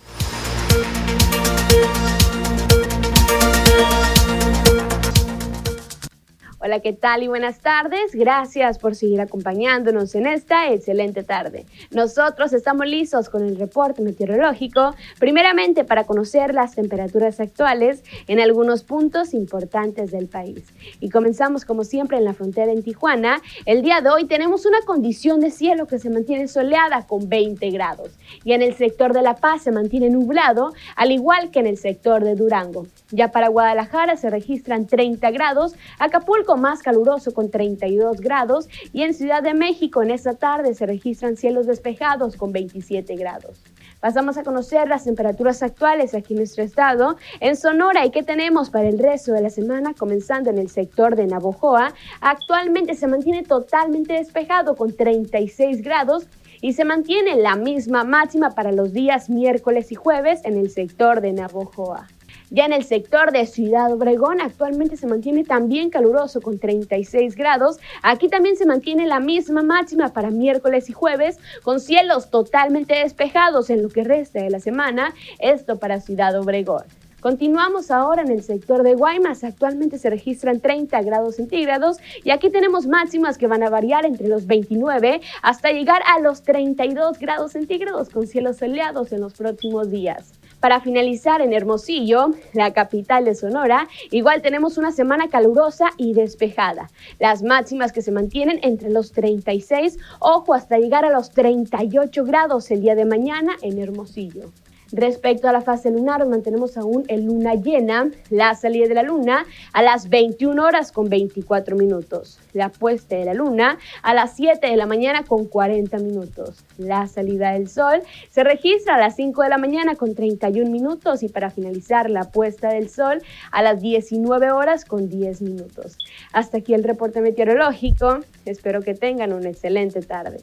Hola, 6.60 6.80
¿qué 6.80 6.92
tal 6.92 7.22
y 7.22 7.28
buenas 7.28 7.60
tardes? 7.60 8.12
Gracias 8.12 8.80
por 8.80 8.96
seguir 8.96 9.20
acompañándonos 9.20 10.16
en 10.16 10.26
esta 10.26 10.72
excelente 10.72 11.22
tarde. 11.22 11.66
Nosotros 11.92 12.52
estamos 12.52 12.84
listos 12.84 13.28
con 13.28 13.44
el 13.44 13.56
reporte 13.56 14.02
meteorológico, 14.02 14.96
primeramente 15.20 15.84
para 15.84 16.02
conocer 16.02 16.52
las 16.54 16.74
temperaturas 16.74 17.38
actuales 17.38 18.02
en 18.26 18.40
algunos 18.40 18.82
puntos 18.82 19.34
importantes 19.34 20.10
del 20.10 20.26
país. 20.26 20.64
Y 20.98 21.10
comenzamos 21.10 21.64
como 21.64 21.84
siempre 21.84 22.18
en 22.18 22.24
la 22.24 22.34
frontera 22.34 22.72
en 22.72 22.82
Tijuana. 22.82 23.40
El 23.64 23.82
día 23.82 24.00
de 24.00 24.10
hoy 24.10 24.24
tenemos 24.24 24.66
una 24.66 24.80
condición 24.80 25.38
de 25.38 25.52
cielo 25.52 25.86
que 25.86 26.00
se 26.00 26.10
mantiene 26.10 26.48
soleada 26.48 27.06
con 27.06 27.28
20 27.28 27.70
grados 27.70 28.10
y 28.42 28.52
en 28.54 28.62
el 28.62 28.74
sector 28.74 29.12
de 29.12 29.22
La 29.22 29.36
Paz 29.36 29.62
se 29.62 29.70
mantiene 29.70 30.10
nublado, 30.10 30.72
al 30.96 31.12
igual 31.12 31.52
que 31.52 31.60
en 31.60 31.68
el 31.68 31.78
sector 31.78 32.24
de 32.24 32.34
Durango. 32.34 32.88
Ya 33.12 33.30
para 33.30 33.48
Guadalajara 33.48 34.16
se 34.16 34.28
registran 34.28 34.88
30 34.88 35.30
grados, 35.30 35.76
Acapulco 36.00 36.48
más 36.58 36.82
caluroso 36.82 37.32
con 37.32 37.50
32 37.50 38.20
grados 38.20 38.68
y 38.92 39.02
en 39.02 39.14
Ciudad 39.14 39.42
de 39.42 39.54
México 39.54 40.02
en 40.02 40.10
esta 40.10 40.34
tarde 40.34 40.74
se 40.74 40.86
registran 40.86 41.36
cielos 41.36 41.66
despejados 41.66 42.36
con 42.36 42.52
27 42.52 43.16
grados. 43.16 43.60
Pasamos 44.00 44.36
a 44.38 44.44
conocer 44.44 44.88
las 44.88 45.04
temperaturas 45.04 45.62
actuales 45.62 46.14
aquí 46.14 46.34
en 46.34 46.38
nuestro 46.38 46.62
estado. 46.62 47.16
En 47.40 47.56
Sonora, 47.56 48.06
¿y 48.06 48.10
qué 48.10 48.22
tenemos 48.22 48.70
para 48.70 48.88
el 48.88 48.98
resto 48.98 49.32
de 49.32 49.40
la 49.40 49.50
semana? 49.50 49.92
Comenzando 49.94 50.50
en 50.50 50.58
el 50.58 50.70
sector 50.70 51.16
de 51.16 51.26
Navojoa, 51.26 51.94
actualmente 52.20 52.94
se 52.94 53.08
mantiene 53.08 53.42
totalmente 53.42 54.14
despejado 54.14 54.76
con 54.76 54.94
36 54.94 55.82
grados 55.82 56.28
y 56.60 56.74
se 56.74 56.84
mantiene 56.84 57.36
la 57.36 57.56
misma 57.56 58.04
máxima 58.04 58.50
para 58.50 58.72
los 58.72 58.92
días 58.92 59.30
miércoles 59.30 59.90
y 59.90 59.96
jueves 59.96 60.40
en 60.44 60.56
el 60.56 60.70
sector 60.70 61.20
de 61.20 61.32
Navojoa. 61.32 62.06
Ya 62.50 62.64
en 62.64 62.72
el 62.72 62.84
sector 62.84 63.30
de 63.30 63.44
Ciudad 63.44 63.92
Obregón 63.92 64.40
actualmente 64.40 64.96
se 64.96 65.06
mantiene 65.06 65.44
también 65.44 65.90
caluroso 65.90 66.40
con 66.40 66.58
36 66.58 67.36
grados. 67.36 67.78
Aquí 68.02 68.28
también 68.28 68.56
se 68.56 68.64
mantiene 68.64 69.06
la 69.06 69.20
misma 69.20 69.62
máxima 69.62 70.14
para 70.14 70.30
miércoles 70.30 70.88
y 70.88 70.94
jueves 70.94 71.38
con 71.62 71.78
cielos 71.78 72.30
totalmente 72.30 72.94
despejados 72.94 73.68
en 73.68 73.82
lo 73.82 73.90
que 73.90 74.02
resta 74.02 74.42
de 74.42 74.48
la 74.48 74.60
semana. 74.60 75.14
Esto 75.38 75.78
para 75.78 76.00
Ciudad 76.00 76.38
Obregón. 76.40 76.84
Continuamos 77.20 77.90
ahora 77.90 78.22
en 78.22 78.30
el 78.30 78.42
sector 78.42 78.82
de 78.82 78.94
Guaymas. 78.94 79.44
Actualmente 79.44 79.98
se 79.98 80.08
registran 80.08 80.60
30 80.60 81.02
grados 81.02 81.36
centígrados 81.36 81.98
y 82.24 82.30
aquí 82.30 82.48
tenemos 82.48 82.86
máximas 82.86 83.36
que 83.36 83.48
van 83.48 83.64
a 83.64 83.70
variar 83.70 84.06
entre 84.06 84.28
los 84.28 84.46
29 84.46 85.20
hasta 85.42 85.72
llegar 85.72 86.00
a 86.06 86.20
los 86.20 86.42
32 86.44 87.18
grados 87.18 87.52
centígrados 87.52 88.08
con 88.08 88.26
cielos 88.26 88.58
soleados 88.58 89.12
en 89.12 89.20
los 89.20 89.34
próximos 89.34 89.90
días. 89.90 90.37
Para 90.60 90.80
finalizar 90.80 91.40
en 91.40 91.52
Hermosillo, 91.52 92.30
la 92.52 92.72
capital 92.72 93.24
de 93.24 93.36
Sonora, 93.36 93.86
igual 94.10 94.42
tenemos 94.42 94.76
una 94.76 94.90
semana 94.90 95.28
calurosa 95.28 95.90
y 95.96 96.14
despejada. 96.14 96.90
Las 97.20 97.44
máximas 97.44 97.92
que 97.92 98.02
se 98.02 98.10
mantienen 98.10 98.58
entre 98.62 98.90
los 98.90 99.12
36, 99.12 99.98
ojo, 100.18 100.54
hasta 100.54 100.78
llegar 100.78 101.04
a 101.04 101.10
los 101.10 101.30
38 101.30 102.24
grados 102.24 102.72
el 102.72 102.80
día 102.80 102.96
de 102.96 103.04
mañana 103.04 103.52
en 103.62 103.78
Hermosillo. 103.78 104.50
Respecto 104.92 105.48
a 105.48 105.52
la 105.52 105.60
fase 105.60 105.90
lunar, 105.90 106.26
mantenemos 106.26 106.78
aún 106.78 107.04
en 107.08 107.26
luna 107.26 107.54
llena, 107.54 108.10
la 108.30 108.54
salida 108.54 108.88
de 108.88 108.94
la 108.94 109.02
luna 109.02 109.44
a 109.74 109.82
las 109.82 110.08
21 110.08 110.64
horas 110.64 110.92
con 110.92 111.10
24 111.10 111.76
minutos, 111.76 112.38
la 112.54 112.70
puesta 112.70 113.16
de 113.16 113.26
la 113.26 113.34
luna 113.34 113.78
a 114.02 114.14
las 114.14 114.34
7 114.36 114.66
de 114.66 114.76
la 114.76 114.86
mañana 114.86 115.24
con 115.24 115.44
40 115.44 115.98
minutos, 115.98 116.64
la 116.78 117.06
salida 117.06 117.52
del 117.52 117.68
sol 117.68 118.00
se 118.30 118.44
registra 118.44 118.94
a 118.94 118.98
las 118.98 119.16
5 119.16 119.42
de 119.42 119.48
la 119.50 119.58
mañana 119.58 119.94
con 119.94 120.14
31 120.14 120.70
minutos 120.70 121.22
y 121.22 121.28
para 121.28 121.50
finalizar 121.50 122.08
la 122.08 122.30
puesta 122.30 122.70
del 122.70 122.88
sol 122.88 123.22
a 123.52 123.62
las 123.62 123.82
19 123.82 124.52
horas 124.52 124.86
con 124.86 125.10
10 125.10 125.42
minutos. 125.42 125.98
Hasta 126.32 126.58
aquí 126.58 126.72
el 126.72 126.84
reporte 126.84 127.20
meteorológico, 127.20 128.20
espero 128.46 128.80
que 128.80 128.94
tengan 128.94 129.34
una 129.34 129.50
excelente 129.50 130.00
tarde. 130.00 130.38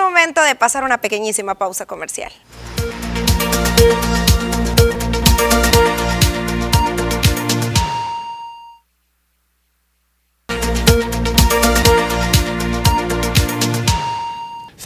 Momento 0.00 0.42
de 0.42 0.54
pasar 0.54 0.84
una 0.84 1.00
pequeñísima 1.00 1.54
pausa 1.54 1.86
comercial. 1.86 2.32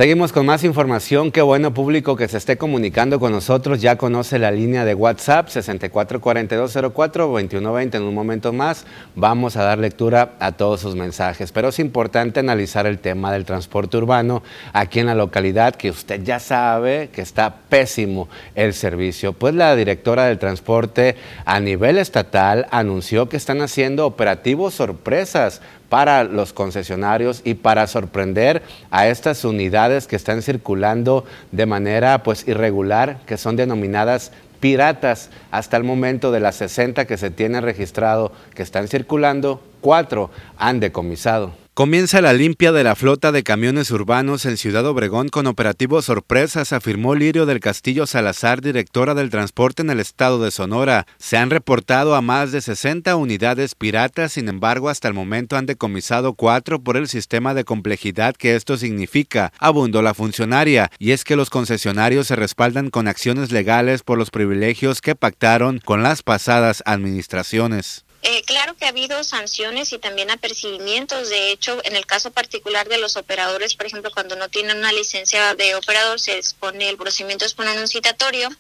Seguimos 0.01 0.33
con 0.33 0.47
más 0.47 0.65
información. 0.65 1.31
Qué 1.31 1.43
bueno 1.43 1.75
público 1.75 2.17
que 2.17 2.27
se 2.27 2.39
esté 2.39 2.57
comunicando 2.57 3.21
con 3.21 3.33
nosotros. 3.33 3.83
Ya 3.83 3.97
conoce 3.97 4.39
la 4.39 4.51
línea 4.51 4.87
de 4.87 4.95
WhatsApp 4.95 5.49
644204-2120. 5.49 7.97
En 7.97 8.05
un 8.05 8.15
momento 8.15 8.55
más 8.55 8.87
vamos 9.15 9.59
a 9.59 9.65
dar 9.65 9.77
lectura 9.77 10.37
a 10.41 10.53
todos 10.53 10.81
sus 10.81 10.97
mensajes. 10.97 11.53
Pero 11.53 11.69
es 11.69 11.79
importante 11.81 12.41
analizar 12.41 12.87
el 12.87 12.99
tema 12.99 13.31
del 13.31 13.45
transporte 13.45 13.99
urbano 13.99 14.43
aquí 14.73 15.01
en 15.01 15.07
la 15.07 15.15
localidad, 15.15 15.75
que 15.75 15.91
usted 15.91 16.25
ya 16.25 16.39
sabe 16.39 17.11
que 17.13 17.21
está 17.21 17.57
pésimo 17.69 18.31
el 18.55 18.73
servicio. 18.73 19.35
Pues 19.35 19.55
la 19.55 19.77
directora 19.77 20.25
del 20.25 20.39
transporte 20.39 21.17
a 21.45 21.61
nivel 21.61 21.99
estatal 21.99 22.67
anunció 22.71 23.29
que 23.29 23.37
están 23.37 23.61
haciendo 23.61 24.07
operativos 24.07 24.73
sorpresas 24.73 25.61
para 25.91 26.25
los 26.25 26.55
concesionarios 26.55 27.43
y 27.45 27.55
para 27.55 27.87
sorprender 27.87 28.63
a 28.91 29.09
estas 29.09 29.45
unidades 29.45 30.07
que 30.07 30.17
están 30.17 30.41
circulando 30.41 31.27
de 31.53 31.67
manera 31.67 32.23
pues 32.23 32.49
irregular, 32.49 33.19
que 33.27 33.37
son 33.37 33.57
denominadas 33.57 34.33
piratas. 34.61 35.31
Hasta 35.51 35.77
el 35.77 35.85
momento 35.85 36.31
de 36.31 36.41
las 36.41 36.55
60 36.57 37.07
que 37.07 37.19
se 37.19 37.31
tienen 37.31 37.63
registrado 37.63 38.33
que 38.55 38.63
están 38.63 38.89
circulando, 38.89 39.63
cuatro 39.81 40.31
han 40.57 40.81
decomisado. 40.81 41.53
Comienza 41.81 42.21
la 42.21 42.35
limpia 42.35 42.73
de 42.73 42.85
la 42.85 42.95
flota 42.95 43.33
de 43.33 43.43
camiones 43.43 43.91
urbanos 43.91 44.45
en 44.45 44.59
Ciudad 44.59 44.85
Obregón 44.85 45.31
con 45.31 45.47
operativos 45.47 46.05
sorpresas, 46.05 46.75
afirmó 46.75 47.15
Lirio 47.15 47.47
del 47.47 47.61
Castillo 47.61 48.05
Salazar, 48.07 48.61
directora 48.61 49.15
del 49.15 49.31
transporte 49.31 49.81
en 49.81 49.89
el 49.89 49.99
estado 49.99 50.45
de 50.45 50.51
Sonora. 50.51 51.07
Se 51.17 51.39
han 51.39 51.49
reportado 51.49 52.17
a 52.17 52.21
más 52.21 52.53
de 52.53 52.61
60 52.61 53.17
unidades 53.17 53.75
piratas, 53.75 54.33
sin 54.33 54.51
embargo, 54.51 54.91
hasta 54.91 55.09
el 55.09 55.15
momento 55.15 55.57
han 55.57 55.65
decomisado 55.65 56.35
cuatro 56.35 56.83
por 56.83 56.99
el 56.99 57.09
sistema 57.09 57.55
de 57.55 57.65
complejidad 57.65 58.37
que 58.37 58.57
esto 58.57 58.77
significa, 58.77 59.51
abundó 59.59 60.03
la 60.03 60.13
funcionaria, 60.13 60.91
y 60.99 61.13
es 61.13 61.25
que 61.25 61.35
los 61.35 61.49
concesionarios 61.49 62.27
se 62.27 62.37
respaldan 62.37 62.91
con 62.91 63.09
acciones 63.09 63.53
legales 63.53 64.03
por 64.03 64.19
los 64.19 64.31
privilegios 64.31 65.01
que 65.01 65.15
pactaron 65.15 65.79
con 65.79 66.03
las 66.03 66.23
pasadas 66.23 66.83
administraciones. 66.85 68.05
Eh, 68.23 68.43
claro 68.43 68.77
que 68.77 68.85
ha 68.85 68.89
habido 68.89 69.25
sanciones 69.25 69.93
y 69.93 69.99
también 69.99 70.31
apercibimientos. 70.31 71.31
De 71.31 71.53
hecho, 71.53 71.81
en 71.85 71.97
el 71.97 72.05
caso 72.07 72.31
particular 72.31 72.89
de 72.89 72.99
los 72.99 73.17
operadores, 73.17 73.75
por 73.75 73.87
ejemplo, 73.87 74.11
cuando 74.11 74.37
no 74.37 74.49
tienen 74.49 74.79
una 74.79 74.93
licencia 74.93 75.55
de 75.55 75.75
operador, 75.75 76.21
se 76.21 76.37
expone 76.37 76.89
el 76.89 76.97
procedimiento 76.99 77.47
es 77.47 77.57
un 77.59 77.89
citatorio 77.89 78.51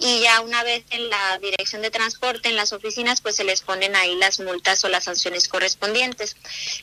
y 0.00 0.20
ya 0.20 0.40
una 0.40 0.62
vez 0.62 0.84
en 0.90 1.10
la 1.10 1.38
dirección 1.38 1.82
de 1.82 1.90
transporte, 1.90 2.48
en 2.48 2.56
las 2.56 2.72
oficinas, 2.72 3.20
pues 3.20 3.36
se 3.36 3.44
les 3.44 3.62
ponen 3.62 3.96
ahí 3.96 4.14
las 4.14 4.38
multas 4.38 4.84
o 4.84 4.88
las 4.88 5.04
sanciones 5.04 5.48
correspondientes. 5.48 6.36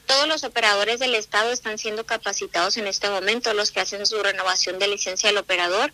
Todos 0.05 0.27
los 0.27 0.43
operadores 0.43 0.99
del 0.99 1.15
Estado 1.15 1.51
están 1.51 1.77
siendo 1.77 2.05
capacitados 2.05 2.75
en 2.75 2.87
este 2.87 3.09
momento, 3.09 3.53
los 3.53 3.71
que 3.71 3.79
hacen 3.79 4.05
su 4.05 4.21
renovación 4.21 4.79
de 4.79 4.89
licencia 4.89 5.29
del 5.29 5.37
operador 5.37 5.93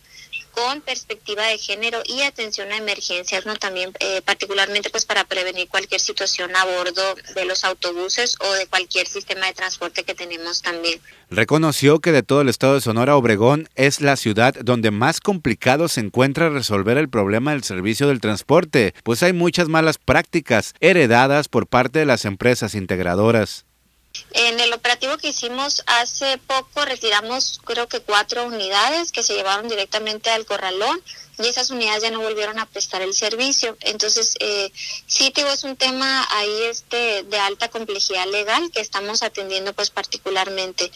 con 0.54 0.80
perspectiva 0.80 1.46
de 1.46 1.58
género 1.58 2.02
y 2.06 2.22
atención 2.22 2.70
a 2.72 2.76
emergencias, 2.76 3.46
no 3.46 3.56
también 3.56 3.92
eh, 4.00 4.22
particularmente 4.22 4.90
pues 4.90 5.04
para 5.04 5.24
prevenir 5.24 5.68
cualquier 5.68 6.00
situación 6.00 6.54
a 6.56 6.64
bordo 6.64 7.02
de 7.34 7.44
los 7.44 7.64
autobuses 7.64 8.36
o 8.40 8.52
de 8.52 8.66
cualquier 8.66 9.06
sistema 9.06 9.46
de 9.46 9.54
transporte 9.54 10.04
que 10.04 10.14
tenemos 10.14 10.62
también. 10.62 11.00
Reconoció 11.30 12.00
que 12.00 12.12
de 12.12 12.22
todo 12.22 12.42
el 12.42 12.48
estado 12.48 12.74
de 12.74 12.80
Sonora, 12.80 13.16
Obregón 13.16 13.68
es 13.74 14.00
la 14.00 14.16
ciudad 14.16 14.54
donde 14.62 14.90
más 14.90 15.20
complicado 15.20 15.88
se 15.88 16.00
encuentra 16.00 16.50
resolver 16.50 16.98
el 16.98 17.08
problema 17.08 17.52
del 17.52 17.64
servicio 17.64 18.08
del 18.08 18.20
transporte, 18.20 18.94
pues 19.02 19.22
hay 19.22 19.32
muchas 19.32 19.68
malas 19.68 19.98
prácticas 19.98 20.74
heredadas 20.80 21.48
por 21.48 21.66
parte 21.66 22.00
de 22.00 22.06
las 22.06 22.24
empresas 22.24 22.74
integradoras. 22.74 23.64
En 24.32 24.60
el 24.60 24.72
operativo 24.72 25.18
que 25.18 25.28
hicimos 25.28 25.82
hace 25.86 26.38
poco 26.38 26.84
retiramos 26.84 27.60
creo 27.64 27.88
que 27.88 28.00
cuatro 28.00 28.44
unidades 28.44 29.12
que 29.12 29.22
se 29.22 29.34
llevaron 29.34 29.68
directamente 29.68 30.30
al 30.30 30.46
corralón 30.46 31.02
y 31.38 31.46
esas 31.46 31.70
unidades 31.70 32.02
ya 32.02 32.10
no 32.10 32.20
volvieron 32.20 32.58
a 32.58 32.66
prestar 32.66 33.02
el 33.02 33.14
servicio. 33.14 33.76
Entonces, 33.80 34.34
eh, 34.40 34.70
sí, 35.06 35.32
digo, 35.34 35.48
es 35.48 35.64
un 35.64 35.76
tema 35.76 36.26
ahí 36.30 36.62
este 36.64 37.22
de 37.24 37.38
alta 37.38 37.68
complejidad 37.68 38.26
legal 38.26 38.70
que 38.70 38.80
estamos 38.80 39.22
atendiendo 39.22 39.72
pues 39.72 39.90
particularmente. 39.90 40.90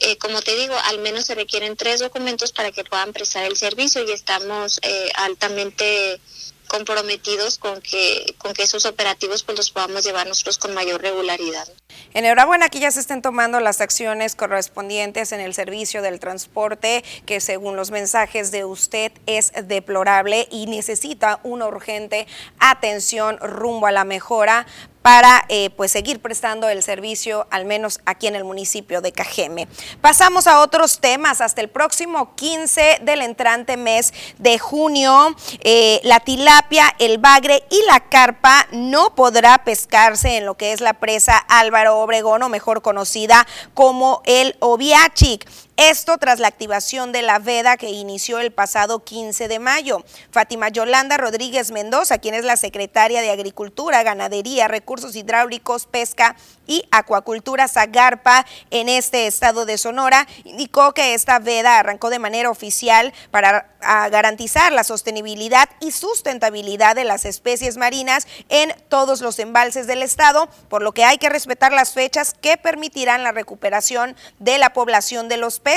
Eh, 0.00 0.16
como 0.18 0.40
te 0.40 0.56
digo, 0.56 0.74
al 0.84 0.98
menos 0.98 1.26
se 1.26 1.34
requieren 1.34 1.76
tres 1.76 2.00
documentos 2.00 2.52
para 2.52 2.72
que 2.72 2.84
puedan 2.84 3.12
prestar 3.12 3.44
el 3.44 3.56
servicio 3.56 4.02
y 4.02 4.12
estamos 4.12 4.78
eh, 4.82 5.10
altamente 5.14 6.20
comprometidos 6.68 7.58
con 7.58 7.82
que, 7.82 8.34
con 8.38 8.54
que 8.54 8.62
esos 8.62 8.86
operativos 8.86 9.42
pues 9.42 9.58
los 9.58 9.70
podamos 9.70 10.04
llevar 10.04 10.26
nosotros 10.28 10.56
con 10.58 10.72
mayor 10.72 11.02
regularidad. 11.02 11.68
Enhorabuena 12.14 12.68
que 12.68 12.80
ya 12.80 12.90
se 12.90 13.00
estén 13.00 13.22
tomando 13.22 13.60
las 13.60 13.80
acciones 13.80 14.34
correspondientes 14.34 15.32
en 15.32 15.40
el 15.40 15.54
servicio 15.54 16.02
del 16.02 16.20
transporte, 16.20 17.04
que 17.26 17.40
según 17.40 17.76
los 17.76 17.90
mensajes 17.90 18.50
de 18.50 18.64
usted 18.64 19.12
es 19.26 19.52
deplorable 19.64 20.48
y 20.50 20.66
necesita 20.66 21.40
una 21.42 21.66
urgente 21.66 22.26
atención 22.58 23.38
rumbo 23.38 23.86
a 23.86 23.92
la 23.92 24.04
mejora 24.04 24.66
para 25.02 25.44
eh, 25.48 25.70
pues 25.76 25.92
seguir 25.92 26.20
prestando 26.20 26.68
el 26.68 26.82
servicio, 26.82 27.46
al 27.50 27.64
menos 27.64 28.00
aquí 28.04 28.26
en 28.26 28.36
el 28.36 28.44
municipio 28.44 29.00
de 29.00 29.12
Cajeme. 29.12 29.66
Pasamos 30.00 30.46
a 30.46 30.60
otros 30.60 31.00
temas. 31.00 31.40
Hasta 31.40 31.60
el 31.62 31.68
próximo 31.68 32.34
15 32.34 33.00
del 33.02 33.22
entrante 33.22 33.76
mes 33.76 34.12
de 34.38 34.58
junio, 34.58 35.34
eh, 35.60 36.00
la 36.02 36.20
tilapia, 36.20 36.94
el 36.98 37.18
bagre 37.18 37.64
y 37.70 37.82
la 37.86 38.00
carpa 38.00 38.66
no 38.72 39.14
podrá 39.14 39.64
pescarse 39.64 40.36
en 40.36 40.44
lo 40.44 40.56
que 40.56 40.72
es 40.72 40.80
la 40.80 40.94
presa 40.94 41.38
Álvaro 41.38 41.79
Obregón, 41.88 42.42
o 42.42 42.48
mejor 42.48 42.82
conocida 42.82 43.46
como 43.74 44.22
el 44.24 44.56
Oviachic. 44.60 45.48
Esto 45.80 46.18
tras 46.18 46.40
la 46.40 46.48
activación 46.48 47.10
de 47.10 47.22
la 47.22 47.38
veda 47.38 47.78
que 47.78 47.88
inició 47.88 48.38
el 48.38 48.52
pasado 48.52 49.02
15 49.02 49.48
de 49.48 49.58
mayo. 49.58 50.04
Fátima 50.30 50.68
Yolanda 50.68 51.16
Rodríguez 51.16 51.70
Mendoza, 51.70 52.18
quien 52.18 52.34
es 52.34 52.44
la 52.44 52.58
secretaria 52.58 53.22
de 53.22 53.30
Agricultura, 53.30 54.02
Ganadería, 54.02 54.68
Recursos 54.68 55.16
Hidráulicos, 55.16 55.86
Pesca 55.86 56.36
y 56.66 56.84
Acuacultura 56.90 57.66
Zagarpa 57.66 58.44
en 58.70 58.90
este 58.90 59.26
estado 59.26 59.64
de 59.64 59.78
Sonora, 59.78 60.28
indicó 60.44 60.92
que 60.92 61.14
esta 61.14 61.38
veda 61.38 61.78
arrancó 61.78 62.10
de 62.10 62.18
manera 62.18 62.50
oficial 62.50 63.14
para 63.30 63.74
garantizar 63.80 64.72
la 64.72 64.84
sostenibilidad 64.84 65.70
y 65.80 65.92
sustentabilidad 65.92 66.94
de 66.94 67.04
las 67.04 67.24
especies 67.24 67.78
marinas 67.78 68.26
en 68.50 68.74
todos 68.90 69.22
los 69.22 69.38
embalses 69.38 69.86
del 69.86 70.02
estado, 70.02 70.50
por 70.68 70.82
lo 70.82 70.92
que 70.92 71.04
hay 71.04 71.16
que 71.16 71.30
respetar 71.30 71.72
las 71.72 71.94
fechas 71.94 72.34
que 72.38 72.58
permitirán 72.58 73.22
la 73.22 73.32
recuperación 73.32 74.14
de 74.38 74.58
la 74.58 74.74
población 74.74 75.30
de 75.30 75.38
los 75.38 75.58
peces 75.58 75.69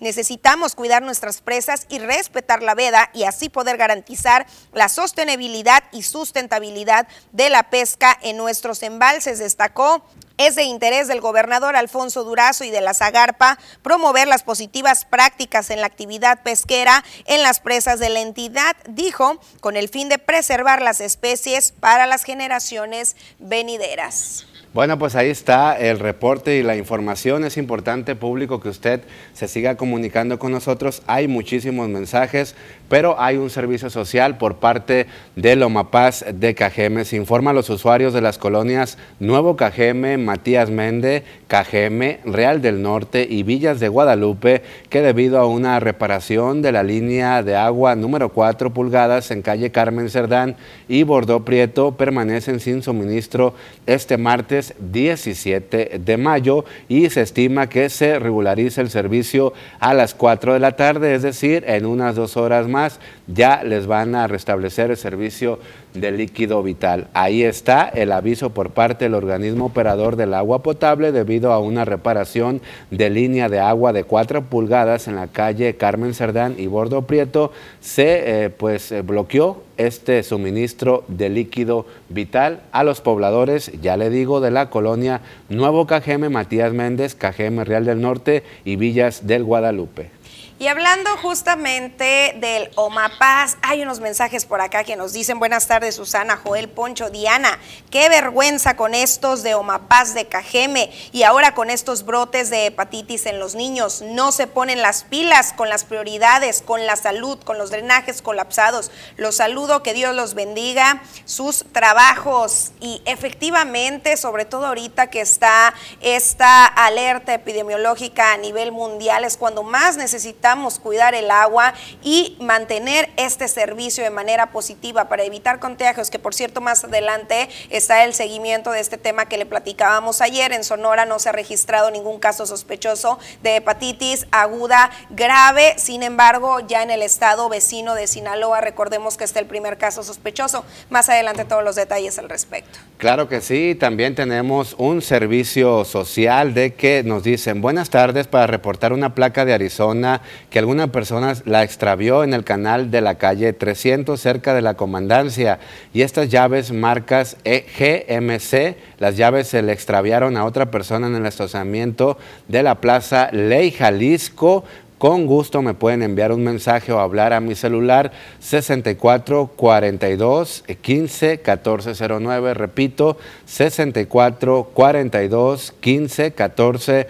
Necesitamos 0.00 0.74
cuidar 0.74 1.02
nuestras 1.02 1.40
presas 1.40 1.86
y 1.88 2.00
respetar 2.00 2.60
la 2.60 2.74
veda 2.74 3.08
y 3.14 3.22
así 3.22 3.48
poder 3.48 3.76
garantizar 3.76 4.46
la 4.72 4.88
sostenibilidad 4.88 5.84
y 5.92 6.02
sustentabilidad 6.02 7.06
de 7.30 7.48
la 7.48 7.70
pesca 7.70 8.18
en 8.20 8.36
nuestros 8.36 8.82
embalses, 8.82 9.38
destacó. 9.38 10.02
Es 10.38 10.54
de 10.54 10.64
interés 10.64 11.08
del 11.08 11.20
gobernador 11.20 11.76
Alfonso 11.76 12.24
Durazo 12.24 12.64
y 12.64 12.70
de 12.70 12.80
la 12.80 12.94
Zagarpa 12.94 13.58
promover 13.82 14.26
las 14.26 14.42
positivas 14.42 15.04
prácticas 15.04 15.70
en 15.70 15.80
la 15.80 15.86
actividad 15.86 16.42
pesquera 16.42 17.04
en 17.26 17.42
las 17.42 17.60
presas 17.60 17.98
de 17.98 18.08
la 18.08 18.20
entidad, 18.20 18.76
dijo, 18.88 19.40
con 19.60 19.76
el 19.76 19.88
fin 19.88 20.08
de 20.08 20.18
preservar 20.18 20.82
las 20.82 21.00
especies 21.00 21.72
para 21.72 22.06
las 22.06 22.24
generaciones 22.24 23.16
venideras. 23.38 24.46
Bueno, 24.74 24.98
pues 24.98 25.16
ahí 25.16 25.30
está 25.30 25.78
el 25.78 25.98
reporte 25.98 26.56
y 26.56 26.62
la 26.62 26.76
información. 26.76 27.42
Es 27.44 27.56
importante, 27.56 28.14
público, 28.14 28.60
que 28.60 28.68
usted 28.68 29.00
se 29.32 29.48
siga 29.48 29.76
comunicando 29.76 30.38
con 30.38 30.52
nosotros. 30.52 31.02
Hay 31.06 31.26
muchísimos 31.26 31.88
mensajes, 31.88 32.54
pero 32.88 33.20
hay 33.20 33.36
un 33.36 33.50
servicio 33.50 33.90
social 33.90 34.38
por 34.38 34.56
parte 34.56 35.06
de 35.36 35.56
Lomapaz 35.56 36.24
de 36.32 36.54
Cajeme. 36.54 37.04
Se 37.04 37.16
informa 37.16 37.50
a 37.50 37.54
los 37.54 37.70
usuarios 37.70 38.12
de 38.12 38.20
las 38.20 38.38
colonias 38.38 38.98
Nuevo 39.20 39.56
Cajeme, 39.56 40.16
Matías 40.16 40.70
Mende, 40.70 41.24
Cajeme, 41.48 42.20
Real 42.24 42.62
del 42.62 42.82
Norte 42.82 43.26
y 43.28 43.42
Villas 43.42 43.80
de 43.80 43.88
Guadalupe 43.88 44.62
que 44.88 45.02
debido 45.02 45.38
a 45.38 45.46
una 45.46 45.80
reparación 45.80 46.62
de 46.62 46.72
la 46.72 46.82
línea 46.82 47.42
de 47.42 47.56
agua 47.56 47.94
número 47.94 48.30
4 48.30 48.72
pulgadas 48.72 49.30
en 49.30 49.42
calle 49.42 49.70
Carmen 49.70 50.08
Cerdán 50.08 50.56
y 50.88 51.02
Bordó 51.02 51.44
Prieto 51.44 51.92
permanecen 51.92 52.60
sin 52.60 52.82
suministro 52.82 53.54
este 53.86 54.16
martes 54.16 54.74
17 54.78 56.00
de 56.04 56.16
mayo 56.16 56.64
y 56.88 57.10
se 57.10 57.22
estima 57.22 57.68
que 57.68 57.90
se 57.90 58.18
regularice 58.18 58.80
el 58.80 58.90
servicio 58.90 59.52
a 59.80 59.94
las 59.94 60.14
4 60.14 60.54
de 60.54 60.60
la 60.60 60.72
tarde, 60.72 61.14
es 61.14 61.22
decir, 61.22 61.64
en 61.66 61.86
unas 61.86 62.14
dos 62.14 62.36
horas 62.36 62.68
más 62.68 62.77
ya 63.26 63.62
les 63.62 63.86
van 63.86 64.14
a 64.14 64.26
restablecer 64.26 64.90
el 64.90 64.96
servicio 64.96 65.58
de 65.94 66.12
líquido 66.12 66.62
vital. 66.62 67.08
Ahí 67.14 67.42
está 67.42 67.88
el 67.88 68.12
aviso 68.12 68.50
por 68.50 68.70
parte 68.70 69.06
del 69.06 69.14
organismo 69.14 69.66
operador 69.66 70.16
del 70.16 70.34
agua 70.34 70.62
potable 70.62 71.12
debido 71.12 71.52
a 71.52 71.58
una 71.58 71.84
reparación 71.84 72.60
de 72.90 73.10
línea 73.10 73.48
de 73.48 73.60
agua 73.60 73.92
de 73.92 74.04
4 74.04 74.42
pulgadas 74.44 75.08
en 75.08 75.16
la 75.16 75.28
calle 75.28 75.76
Carmen 75.76 76.14
Cerdán 76.14 76.54
y 76.58 76.66
Bordo 76.66 77.02
Prieto. 77.02 77.52
Se 77.80 78.44
eh, 78.44 78.50
pues 78.50 78.92
eh, 78.92 79.02
bloqueó 79.02 79.62
este 79.76 80.22
suministro 80.22 81.04
de 81.08 81.28
líquido 81.28 81.86
vital 82.08 82.60
a 82.72 82.84
los 82.84 83.00
pobladores, 83.00 83.70
ya 83.80 83.96
le 83.96 84.10
digo, 84.10 84.40
de 84.40 84.50
la 84.50 84.70
colonia 84.70 85.20
Nuevo 85.48 85.86
Cajeme, 85.86 86.28
Matías 86.28 86.72
Méndez, 86.72 87.14
Cajeme 87.14 87.64
Real 87.64 87.84
del 87.84 88.00
Norte 88.00 88.42
y 88.64 88.76
Villas 88.76 89.26
del 89.26 89.44
Guadalupe. 89.44 90.17
Y 90.60 90.66
hablando 90.66 91.16
justamente 91.18 92.34
del 92.38 92.72
Omapaz, 92.74 93.56
hay 93.62 93.82
unos 93.82 94.00
mensajes 94.00 94.44
por 94.44 94.60
acá 94.60 94.82
que 94.82 94.96
nos 94.96 95.12
dicen, 95.12 95.38
buenas 95.38 95.68
tardes 95.68 95.94
Susana, 95.94 96.36
Joel, 96.36 96.68
Poncho, 96.68 97.10
Diana, 97.10 97.60
qué 97.92 98.08
vergüenza 98.08 98.74
con 98.74 98.92
estos 98.92 99.44
de 99.44 99.54
Omapaz 99.54 100.14
de 100.14 100.26
Cajeme 100.26 100.90
y 101.12 101.22
ahora 101.22 101.54
con 101.54 101.70
estos 101.70 102.04
brotes 102.04 102.50
de 102.50 102.66
hepatitis 102.66 103.26
en 103.26 103.38
los 103.38 103.54
niños. 103.54 104.02
No 104.02 104.32
se 104.32 104.48
ponen 104.48 104.82
las 104.82 105.04
pilas 105.04 105.52
con 105.52 105.68
las 105.68 105.84
prioridades, 105.84 106.60
con 106.60 106.86
la 106.86 106.96
salud, 106.96 107.38
con 107.38 107.56
los 107.56 107.70
drenajes 107.70 108.20
colapsados. 108.20 108.90
Los 109.16 109.36
saludo, 109.36 109.84
que 109.84 109.94
Dios 109.94 110.12
los 110.16 110.34
bendiga, 110.34 111.02
sus 111.24 111.66
trabajos 111.72 112.72
y 112.80 113.00
efectivamente, 113.04 114.16
sobre 114.16 114.44
todo 114.44 114.66
ahorita 114.66 115.06
que 115.06 115.20
está 115.20 115.72
esta 116.00 116.66
alerta 116.66 117.32
epidemiológica 117.32 118.32
a 118.32 118.38
nivel 118.38 118.72
mundial, 118.72 119.22
es 119.22 119.36
cuando 119.36 119.62
más 119.62 119.96
necesitamos 119.96 120.47
cuidar 120.80 121.14
el 121.14 121.30
agua 121.30 121.74
y 122.02 122.36
mantener 122.40 123.10
este 123.16 123.48
servicio 123.48 124.02
de 124.02 124.10
manera 124.10 124.50
positiva 124.50 125.08
para 125.08 125.22
evitar 125.24 125.60
contagios, 125.60 126.10
que 126.10 126.18
por 126.18 126.34
cierto 126.34 126.60
más 126.60 126.84
adelante 126.84 127.48
está 127.70 128.04
el 128.04 128.14
seguimiento 128.14 128.70
de 128.70 128.80
este 128.80 128.96
tema 128.96 129.26
que 129.26 129.36
le 129.36 129.46
platicábamos 129.46 130.20
ayer. 130.20 130.52
En 130.52 130.64
Sonora 130.64 131.04
no 131.04 131.18
se 131.18 131.28
ha 131.28 131.32
registrado 131.32 131.90
ningún 131.90 132.18
caso 132.18 132.46
sospechoso 132.46 133.18
de 133.42 133.56
hepatitis 133.56 134.26
aguda 134.30 134.90
grave, 135.10 135.74
sin 135.78 136.02
embargo 136.02 136.60
ya 136.60 136.82
en 136.82 136.90
el 136.90 137.02
estado 137.02 137.48
vecino 137.48 137.94
de 137.94 138.06
Sinaloa 138.06 138.60
recordemos 138.60 139.16
que 139.16 139.24
está 139.24 139.40
el 139.40 139.46
primer 139.46 139.76
caso 139.76 140.02
sospechoso. 140.02 140.64
Más 140.88 141.08
adelante 141.08 141.44
todos 141.44 141.62
los 141.62 141.76
detalles 141.76 142.18
al 142.18 142.28
respecto. 142.28 142.78
Claro 142.98 143.28
que 143.28 143.40
sí, 143.40 143.76
también 143.78 144.16
tenemos 144.16 144.74
un 144.76 145.02
servicio 145.02 145.84
social 145.84 146.52
de 146.52 146.74
que 146.74 147.04
nos 147.04 147.22
dicen 147.22 147.60
buenas 147.60 147.90
tardes 147.90 148.26
para 148.26 148.48
reportar 148.48 148.92
una 148.92 149.14
placa 149.14 149.44
de 149.44 149.54
Arizona 149.54 150.20
que 150.50 150.58
alguna 150.58 150.88
persona 150.90 151.34
la 151.44 151.62
extravió 151.62 152.24
en 152.24 152.34
el 152.34 152.42
canal 152.42 152.90
de 152.90 153.00
la 153.00 153.14
calle 153.14 153.52
300 153.52 154.20
cerca 154.20 154.52
de 154.52 154.62
la 154.62 154.74
comandancia. 154.74 155.60
Y 155.94 156.02
estas 156.02 156.28
llaves 156.28 156.72
marcas 156.72 157.36
EGMC, 157.44 158.76
las 158.98 159.16
llaves 159.16 159.46
se 159.46 159.62
le 159.62 159.70
extraviaron 159.70 160.36
a 160.36 160.44
otra 160.44 160.72
persona 160.72 161.06
en 161.06 161.14
el 161.14 161.26
estacionamiento 161.26 162.18
de 162.48 162.64
la 162.64 162.80
plaza 162.80 163.28
Ley 163.30 163.70
Jalisco 163.70 164.64
con 164.98 165.26
gusto 165.26 165.62
me 165.62 165.74
pueden 165.74 166.02
enviar 166.02 166.32
un 166.32 166.42
mensaje 166.42 166.92
o 166.92 166.98
hablar 166.98 167.32
a 167.32 167.40
mi 167.40 167.54
celular 167.54 168.10
64 168.40 169.52
42 169.54 170.64
15 170.80 171.38
14 171.38 171.92
09. 172.20 172.54
Repito, 172.54 173.16
64 173.46 174.70
42 174.74 175.72
15 175.80 176.32
14 176.32 177.06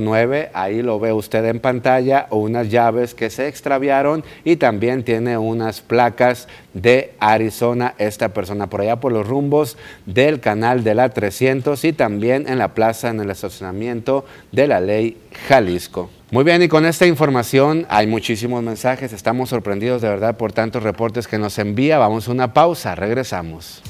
09. 0.00 0.50
Ahí 0.52 0.82
lo 0.82 0.98
ve 0.98 1.12
usted 1.12 1.44
en 1.44 1.60
pantalla 1.60 2.26
o 2.30 2.38
unas 2.38 2.68
llaves 2.68 3.14
que 3.14 3.30
se 3.30 3.46
extraviaron 3.46 4.24
y 4.44 4.56
también 4.56 5.04
tiene 5.04 5.38
unas 5.38 5.80
placas 5.80 6.48
de 6.72 7.14
Arizona 7.20 7.94
esta 7.98 8.30
persona 8.30 8.68
por 8.68 8.80
allá 8.80 8.96
por 8.96 9.12
los 9.12 9.26
rumbos 9.26 9.78
del 10.06 10.40
canal 10.40 10.82
de 10.82 10.94
la 10.94 11.10
300 11.10 11.84
y 11.84 11.92
también 11.92 12.48
en 12.48 12.58
la 12.58 12.74
plaza 12.74 13.10
en 13.10 13.20
el 13.20 13.30
estacionamiento 13.30 14.24
de 14.50 14.66
la 14.66 14.80
ley 14.80 15.16
Jalisco. 15.48 16.10
Muy 16.34 16.42
bien, 16.42 16.60
y 16.62 16.66
con 16.66 16.84
esta 16.84 17.06
información 17.06 17.86
hay 17.88 18.08
muchísimos 18.08 18.60
mensajes. 18.60 19.12
Estamos 19.12 19.50
sorprendidos 19.50 20.02
de 20.02 20.08
verdad 20.08 20.36
por 20.36 20.52
tantos 20.52 20.82
reportes 20.82 21.28
que 21.28 21.38
nos 21.38 21.60
envía. 21.60 21.96
Vamos 21.98 22.26
a 22.26 22.32
una 22.32 22.52
pausa, 22.52 22.96
regresamos. 22.96 23.80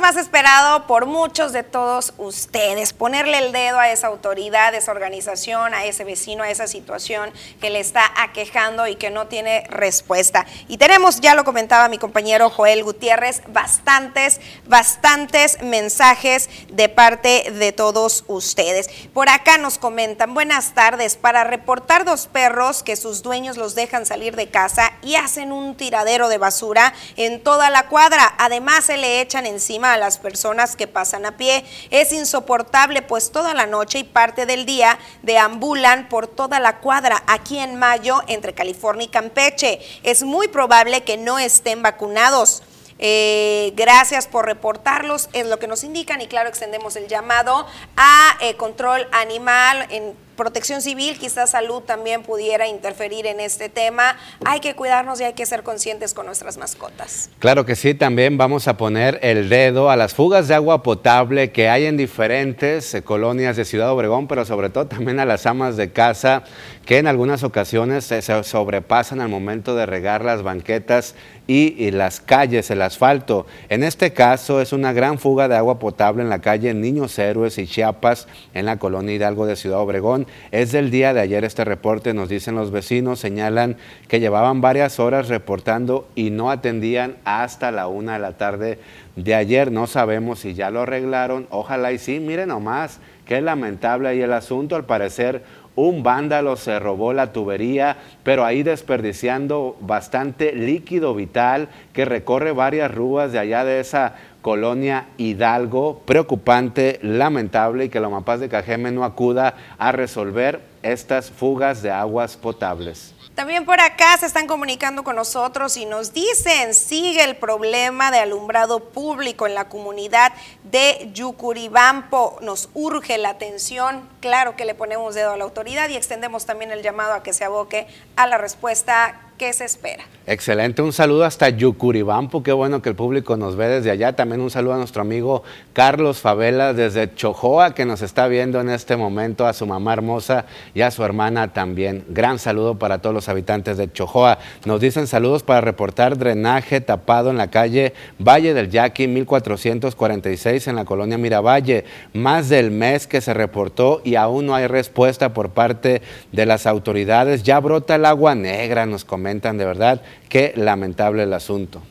Más 0.00 0.16
esperado 0.16 0.86
por 0.86 1.06
muchos 1.06 1.52
de 1.52 1.62
todos 1.62 2.14
ustedes, 2.16 2.92
ponerle 2.92 3.38
el 3.38 3.52
dedo 3.52 3.78
a 3.78 3.90
esa 3.90 4.06
autoridad, 4.06 4.74
a 4.74 4.78
esa 4.78 4.90
organización, 4.90 5.74
a 5.74 5.84
ese 5.84 6.04
vecino, 6.04 6.42
a 6.42 6.50
esa 6.50 6.66
situación 6.66 7.30
que 7.60 7.70
le 7.70 7.80
está 7.80 8.10
aquejando 8.16 8.86
y 8.86 8.96
que 8.96 9.10
no 9.10 9.26
tiene 9.26 9.64
respuesta. 9.68 10.46
Y 10.68 10.78
tenemos, 10.78 11.20
ya 11.20 11.34
lo 11.34 11.44
comentaba 11.44 11.88
mi 11.88 11.98
compañero 11.98 12.50
Joel 12.50 12.82
Gutiérrez, 12.82 13.42
bastantes, 13.48 14.40
bastantes 14.66 15.62
mensajes 15.62 16.48
de 16.72 16.88
parte 16.88 17.50
de 17.52 17.72
todos 17.72 18.24
ustedes. 18.26 18.88
Por 19.12 19.28
acá 19.28 19.58
nos 19.58 19.78
comentan, 19.78 20.34
buenas 20.34 20.74
tardes, 20.74 21.16
para 21.16 21.44
reportar 21.44 22.04
dos 22.04 22.26
perros 22.26 22.82
que 22.82 22.96
sus 22.96 23.22
dueños 23.22 23.56
los 23.56 23.74
dejan 23.74 24.06
salir 24.06 24.34
de 24.34 24.50
casa 24.50 24.92
y 25.02 25.16
hacen 25.16 25.52
un 25.52 25.76
tiradero 25.76 26.28
de 26.28 26.38
basura 26.38 26.94
en 27.16 27.42
toda 27.42 27.68
la 27.68 27.88
cuadra. 27.88 28.34
Además 28.38 28.86
se 28.86 28.96
le 28.96 29.20
echan 29.20 29.46
encima 29.46 29.89
a 29.94 29.98
las 29.98 30.18
personas 30.18 30.76
que 30.76 30.86
pasan 30.86 31.26
a 31.26 31.36
pie. 31.36 31.64
Es 31.90 32.12
insoportable, 32.12 33.02
pues 33.02 33.30
toda 33.32 33.54
la 33.54 33.66
noche 33.66 34.00
y 34.00 34.04
parte 34.04 34.46
del 34.46 34.66
día 34.66 34.98
deambulan 35.22 36.08
por 36.08 36.26
toda 36.26 36.60
la 36.60 36.78
cuadra 36.78 37.22
aquí 37.26 37.58
en 37.58 37.76
Mayo 37.76 38.22
entre 38.26 38.54
California 38.54 39.06
y 39.06 39.08
Campeche. 39.08 39.80
Es 40.02 40.22
muy 40.22 40.48
probable 40.48 41.02
que 41.02 41.16
no 41.16 41.38
estén 41.38 41.82
vacunados. 41.82 42.62
Eh, 43.02 43.72
gracias 43.76 44.26
por 44.26 44.44
reportarlos, 44.44 45.30
es 45.32 45.46
lo 45.46 45.58
que 45.58 45.66
nos 45.66 45.84
indican 45.84 46.20
y 46.20 46.26
claro, 46.26 46.50
extendemos 46.50 46.96
el 46.96 47.08
llamado 47.08 47.66
a 47.96 48.36
eh, 48.42 48.56
control 48.56 49.08
animal 49.10 49.86
en 49.88 50.14
protección 50.40 50.80
civil, 50.80 51.18
quizás 51.18 51.50
salud 51.50 51.82
también 51.82 52.22
pudiera 52.22 52.66
interferir 52.66 53.26
en 53.26 53.40
este 53.40 53.68
tema. 53.68 54.16
Hay 54.46 54.60
que 54.60 54.74
cuidarnos 54.74 55.20
y 55.20 55.24
hay 55.24 55.34
que 55.34 55.44
ser 55.44 55.62
conscientes 55.62 56.14
con 56.14 56.24
nuestras 56.24 56.56
mascotas. 56.56 57.28
Claro 57.40 57.66
que 57.66 57.76
sí, 57.76 57.92
también 57.92 58.38
vamos 58.38 58.66
a 58.66 58.78
poner 58.78 59.18
el 59.20 59.50
dedo 59.50 59.90
a 59.90 59.96
las 59.96 60.14
fugas 60.14 60.48
de 60.48 60.54
agua 60.54 60.82
potable 60.82 61.52
que 61.52 61.68
hay 61.68 61.84
en 61.84 61.98
diferentes 61.98 62.94
eh, 62.94 63.02
colonias 63.02 63.58
de 63.58 63.66
Ciudad 63.66 63.90
Obregón, 63.90 64.28
pero 64.28 64.46
sobre 64.46 64.70
todo 64.70 64.86
también 64.86 65.20
a 65.20 65.26
las 65.26 65.44
amas 65.44 65.76
de 65.76 65.92
casa 65.92 66.42
que 66.86 66.96
en 66.96 67.06
algunas 67.06 67.42
ocasiones 67.42 68.06
se 68.06 68.22
sobrepasan 68.22 69.20
al 69.20 69.28
momento 69.28 69.76
de 69.76 69.84
regar 69.84 70.24
las 70.24 70.42
banquetas 70.42 71.14
y, 71.52 71.90
las 71.90 72.20
calles, 72.20 72.70
el 72.70 72.80
asfalto. 72.80 73.44
En 73.68 73.82
este 73.82 74.12
caso 74.12 74.60
es 74.60 74.72
una 74.72 74.92
gran 74.92 75.18
fuga 75.18 75.48
de 75.48 75.56
agua 75.56 75.80
potable 75.80 76.22
en 76.22 76.28
la 76.28 76.38
calle 76.38 76.72
Niños 76.74 77.18
Héroes 77.18 77.58
y 77.58 77.66
Chiapas, 77.66 78.28
en 78.54 78.66
la 78.66 78.78
colonia 78.78 79.16
Hidalgo 79.16 79.46
de 79.46 79.56
Ciudad 79.56 79.80
Obregón. 79.80 80.28
Es 80.52 80.70
del 80.70 80.92
día 80.92 81.12
de 81.12 81.18
ayer 81.18 81.44
este 81.44 81.64
reporte, 81.64 82.14
nos 82.14 82.28
dicen 82.28 82.54
los 82.54 82.70
vecinos, 82.70 83.18
señalan 83.18 83.78
que 84.06 84.20
llevaban 84.20 84.60
varias 84.60 85.00
horas 85.00 85.26
reportando 85.26 86.06
y 86.14 86.30
no 86.30 86.52
atendían 86.52 87.16
hasta 87.24 87.72
la 87.72 87.88
una 87.88 88.12
de 88.12 88.18
la 88.20 88.36
tarde 88.36 88.78
de 89.16 89.34
ayer. 89.34 89.72
No 89.72 89.88
sabemos 89.88 90.38
si 90.38 90.54
ya 90.54 90.70
lo 90.70 90.82
arreglaron, 90.82 91.48
ojalá 91.50 91.90
y 91.90 91.98
sí, 91.98 92.20
miren 92.20 92.50
nomás, 92.50 93.00
qué 93.26 93.40
lamentable 93.40 94.08
ahí 94.08 94.20
el 94.22 94.32
asunto, 94.32 94.76
al 94.76 94.84
parecer 94.84 95.42
un 95.76 96.02
vándalo 96.02 96.56
se 96.56 96.78
robó 96.78 97.12
la 97.12 97.32
tubería, 97.32 97.96
pero 98.22 98.44
ahí 98.44 98.62
desperdiciando 98.62 99.76
bastante 99.80 100.52
líquido 100.52 101.14
vital 101.14 101.68
que 101.92 102.04
recorre 102.04 102.52
varias 102.52 102.92
ruas 102.92 103.32
de 103.32 103.38
allá 103.38 103.64
de 103.64 103.80
esa 103.80 104.14
colonia 104.42 105.06
Hidalgo. 105.16 106.02
Preocupante, 106.04 106.98
lamentable 107.02 107.86
y 107.86 107.88
que 107.88 108.00
la 108.00 108.08
Mapaz 108.08 108.40
de 108.40 108.48
Cajeme 108.48 108.90
no 108.90 109.04
acuda 109.04 109.54
a 109.78 109.92
resolver 109.92 110.60
estas 110.82 111.30
fugas 111.30 111.82
de 111.82 111.90
aguas 111.90 112.36
potables. 112.36 113.14
También 113.40 113.64
por 113.64 113.80
acá 113.80 114.18
se 114.18 114.26
están 114.26 114.46
comunicando 114.46 115.02
con 115.02 115.16
nosotros 115.16 115.78
y 115.78 115.86
nos 115.86 116.12
dicen, 116.12 116.74
sigue 116.74 117.24
el 117.24 117.36
problema 117.36 118.10
de 118.10 118.18
alumbrado 118.18 118.90
público 118.90 119.46
en 119.46 119.54
la 119.54 119.70
comunidad 119.70 120.34
de 120.64 121.08
Yucuribampo. 121.14 122.36
Nos 122.42 122.68
urge 122.74 123.16
la 123.16 123.30
atención. 123.30 124.06
Claro 124.20 124.56
que 124.56 124.66
le 124.66 124.74
ponemos 124.74 125.14
dedo 125.14 125.32
a 125.32 125.38
la 125.38 125.44
autoridad 125.44 125.88
y 125.88 125.96
extendemos 125.96 126.44
también 126.44 126.70
el 126.70 126.82
llamado 126.82 127.14
a 127.14 127.22
que 127.22 127.32
se 127.32 127.46
aboque 127.46 127.86
a 128.14 128.26
la 128.26 128.36
respuesta 128.36 129.18
¿Qué 129.40 129.54
se 129.54 129.64
espera? 129.64 130.04
Excelente, 130.26 130.82
un 130.82 130.92
saludo 130.92 131.24
hasta 131.24 131.48
Yucuribampo, 131.48 132.42
qué 132.42 132.52
bueno 132.52 132.82
que 132.82 132.90
el 132.90 132.94
público 132.94 133.38
nos 133.38 133.56
ve 133.56 133.68
desde 133.68 133.90
allá. 133.90 134.14
También 134.14 134.42
un 134.42 134.50
saludo 134.50 134.74
a 134.74 134.76
nuestro 134.76 135.00
amigo 135.00 135.42
Carlos 135.72 136.18
Favela 136.18 136.74
desde 136.74 137.14
Chojoa, 137.14 137.74
que 137.74 137.86
nos 137.86 138.02
está 138.02 138.28
viendo 138.28 138.60
en 138.60 138.68
este 138.68 138.98
momento, 138.98 139.46
a 139.46 139.54
su 139.54 139.66
mamá 139.66 139.94
hermosa 139.94 140.44
y 140.74 140.82
a 140.82 140.90
su 140.90 141.02
hermana 141.04 141.54
también. 141.54 142.04
Gran 142.10 142.38
saludo 142.38 142.78
para 142.78 142.98
todos 142.98 143.14
los 143.14 143.30
habitantes 143.30 143.78
de 143.78 143.90
Chojoa. 143.90 144.38
Nos 144.66 144.78
dicen 144.78 145.06
saludos 145.06 145.42
para 145.42 145.62
reportar 145.62 146.18
drenaje 146.18 146.82
tapado 146.82 147.30
en 147.30 147.38
la 147.38 147.50
calle 147.50 147.94
Valle 148.18 148.52
del 148.52 148.68
Yaqui 148.68 149.08
1446 149.08 150.68
en 150.68 150.76
la 150.76 150.84
colonia 150.84 151.16
Miravalle. 151.16 151.86
Más 152.12 152.50
del 152.50 152.70
mes 152.70 153.06
que 153.06 153.22
se 153.22 153.32
reportó 153.32 154.02
y 154.04 154.16
aún 154.16 154.44
no 154.44 154.54
hay 154.54 154.66
respuesta 154.66 155.32
por 155.32 155.48
parte 155.48 156.02
de 156.30 156.44
las 156.44 156.66
autoridades. 156.66 157.42
Ya 157.42 157.58
brota 157.58 157.94
el 157.94 158.04
agua 158.04 158.34
negra, 158.34 158.84
nos 158.84 159.06
comenta 159.06 159.29
de 159.58 159.64
verdad 159.64 160.02
qué 160.28 160.52
lamentable 160.56 161.22
el 161.22 161.32
asunto. 161.32 161.82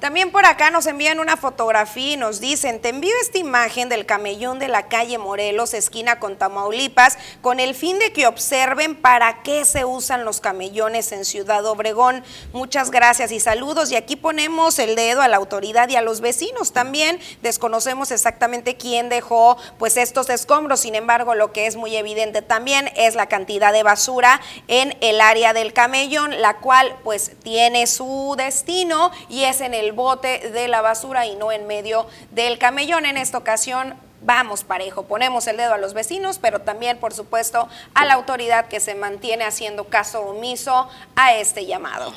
También 0.00 0.30
por 0.30 0.44
acá 0.44 0.70
nos 0.70 0.86
envían 0.86 1.20
una 1.20 1.38
fotografía 1.38 2.12
y 2.12 2.16
nos 2.18 2.38
dicen, 2.38 2.80
te 2.82 2.90
envío 2.90 3.14
esta 3.22 3.38
imagen 3.38 3.88
del 3.88 4.04
camellón 4.04 4.58
de 4.58 4.68
la 4.68 4.88
calle 4.88 5.16
Morelos, 5.16 5.72
esquina 5.72 6.20
con 6.20 6.36
Tamaulipas, 6.36 7.16
con 7.40 7.60
el 7.60 7.74
fin 7.74 7.98
de 7.98 8.12
que 8.12 8.26
observen 8.26 8.94
para 8.94 9.42
qué 9.42 9.64
se 9.64 9.86
usan 9.86 10.26
los 10.26 10.42
camellones 10.42 11.12
en 11.12 11.24
Ciudad 11.24 11.64
Obregón. 11.64 12.22
Muchas 12.52 12.90
gracias 12.90 13.32
y 13.32 13.40
saludos. 13.40 13.90
Y 13.90 13.96
aquí 13.96 14.16
ponemos 14.16 14.78
el 14.78 14.96
dedo 14.96 15.22
a 15.22 15.28
la 15.28 15.38
autoridad 15.38 15.88
y 15.88 15.96
a 15.96 16.02
los 16.02 16.20
vecinos 16.20 16.72
también. 16.72 17.18
Desconocemos 17.40 18.10
exactamente 18.10 18.76
quién 18.76 19.08
dejó 19.08 19.56
pues 19.78 19.96
estos 19.96 20.28
escombros. 20.28 20.80
Sin 20.80 20.94
embargo, 20.94 21.34
lo 21.34 21.52
que 21.52 21.66
es 21.66 21.76
muy 21.76 21.96
evidente 21.96 22.42
también 22.42 22.90
es 22.96 23.14
la 23.14 23.26
cantidad 23.26 23.72
de 23.72 23.82
basura 23.82 24.42
en 24.68 24.94
el 25.00 25.22
área 25.22 25.54
del 25.54 25.72
camellón, 25.72 26.38
la 26.42 26.58
cual 26.58 26.96
pues 27.02 27.32
tiene 27.42 27.86
su 27.86 28.34
destino 28.36 29.10
y 29.30 29.44
es 29.44 29.62
en 29.62 29.72
el 29.72 29.85
el 29.86 29.92
bote 29.92 30.50
de 30.50 30.68
la 30.68 30.82
basura 30.82 31.26
y 31.26 31.36
no 31.36 31.52
en 31.52 31.66
medio 31.66 32.06
del 32.32 32.58
camellón. 32.58 33.06
En 33.06 33.16
esta 33.16 33.38
ocasión 33.38 33.94
vamos 34.22 34.64
parejo, 34.64 35.04
ponemos 35.04 35.46
el 35.46 35.56
dedo 35.56 35.74
a 35.74 35.78
los 35.78 35.94
vecinos, 35.94 36.38
pero 36.40 36.60
también, 36.60 36.98
por 36.98 37.14
supuesto, 37.14 37.68
a 37.94 38.04
la 38.04 38.14
autoridad 38.14 38.66
que 38.66 38.80
se 38.80 38.94
mantiene 38.94 39.44
haciendo 39.44 39.84
caso 39.84 40.20
omiso 40.22 40.88
a 41.14 41.34
este 41.34 41.66
llamado. 41.66 42.12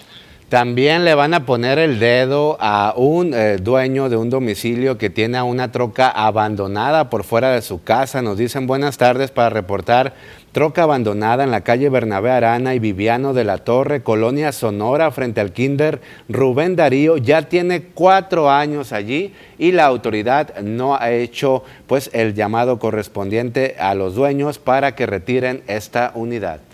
También 0.49 1.05
le 1.05 1.13
van 1.13 1.35
a 1.35 1.45
poner 1.45 1.77
el 1.77 1.99
dedo 1.99 2.57
a 2.59 2.95
un 2.97 3.35
eh, 3.35 3.57
dueño 3.57 4.09
de 4.09 4.17
un 4.17 4.31
domicilio 4.31 4.97
que 4.97 5.11
tiene 5.11 5.39
una 5.43 5.71
troca 5.71 6.09
abandonada 6.09 7.11
por 7.11 7.23
fuera 7.23 7.51
de 7.51 7.61
su 7.61 7.83
casa. 7.83 8.23
Nos 8.23 8.39
dicen 8.39 8.65
buenas 8.65 8.97
tardes 8.97 9.29
para 9.29 9.51
reportar 9.51 10.15
troca 10.51 10.83
abandonada 10.83 11.43
en 11.43 11.51
la 11.51 11.61
calle 11.61 11.89
Bernabé 11.89 12.31
Arana 12.31 12.75
y 12.75 12.79
Viviano 12.79 13.33
de 13.33 13.43
la 13.43 13.59
Torre, 13.59 14.03
Colonia 14.03 14.51
Sonora, 14.51 15.11
frente 15.11 15.41
al 15.41 15.51
Kinder 15.51 16.01
Rubén 16.27 16.75
Darío. 16.75 17.17
Ya 17.17 17.43
tiene 17.43 17.83
cuatro 17.83 18.49
años 18.49 18.93
allí 18.93 19.33
y 19.57 19.71
la 19.71 19.85
autoridad 19.85 20.59
no 20.61 20.95
ha 20.95 21.11
hecho 21.11 21.63
pues 21.87 22.09
el 22.13 22.33
llamado 22.33 22.79
correspondiente 22.79 23.75
a 23.79 23.93
los 23.95 24.15
dueños 24.15 24.59
para 24.59 24.95
que 24.95 25.05
retiren 25.05 25.63
esta 25.67 26.11
unidad. 26.15 26.68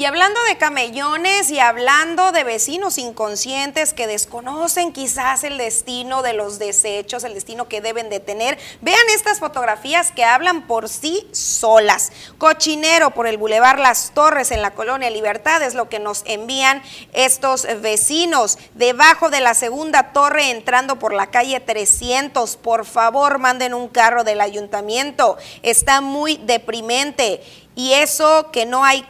Y 0.00 0.06
hablando 0.06 0.42
de 0.44 0.56
camellones 0.56 1.50
y 1.50 1.58
hablando 1.58 2.32
de 2.32 2.42
vecinos 2.42 2.96
inconscientes 2.96 3.92
que 3.92 4.06
desconocen 4.06 4.94
quizás 4.94 5.44
el 5.44 5.58
destino 5.58 6.22
de 6.22 6.32
los 6.32 6.58
desechos, 6.58 7.22
el 7.22 7.34
destino 7.34 7.68
que 7.68 7.82
deben 7.82 8.08
de 8.08 8.18
tener, 8.18 8.58
vean 8.80 8.98
estas 9.14 9.40
fotografías 9.40 10.10
que 10.10 10.24
hablan 10.24 10.66
por 10.66 10.88
sí 10.88 11.28
solas. 11.32 12.12
Cochinero 12.38 13.10
por 13.10 13.26
el 13.26 13.36
Boulevard 13.36 13.78
Las 13.78 14.12
Torres 14.14 14.52
en 14.52 14.62
la 14.62 14.70
colonia 14.70 15.10
Libertad 15.10 15.62
es 15.62 15.74
lo 15.74 15.90
que 15.90 15.98
nos 15.98 16.22
envían 16.24 16.82
estos 17.12 17.66
vecinos. 17.82 18.56
Debajo 18.72 19.28
de 19.28 19.42
la 19.42 19.52
segunda 19.52 20.14
torre 20.14 20.48
entrando 20.48 20.98
por 20.98 21.12
la 21.12 21.26
calle 21.26 21.60
300, 21.60 22.56
por 22.56 22.86
favor 22.86 23.38
manden 23.38 23.74
un 23.74 23.88
carro 23.88 24.24
del 24.24 24.40
ayuntamiento. 24.40 25.36
Está 25.62 26.00
muy 26.00 26.38
deprimente 26.38 27.42
y 27.76 27.92
eso 27.92 28.50
que 28.52 28.66
no 28.66 28.84
hay, 28.84 29.04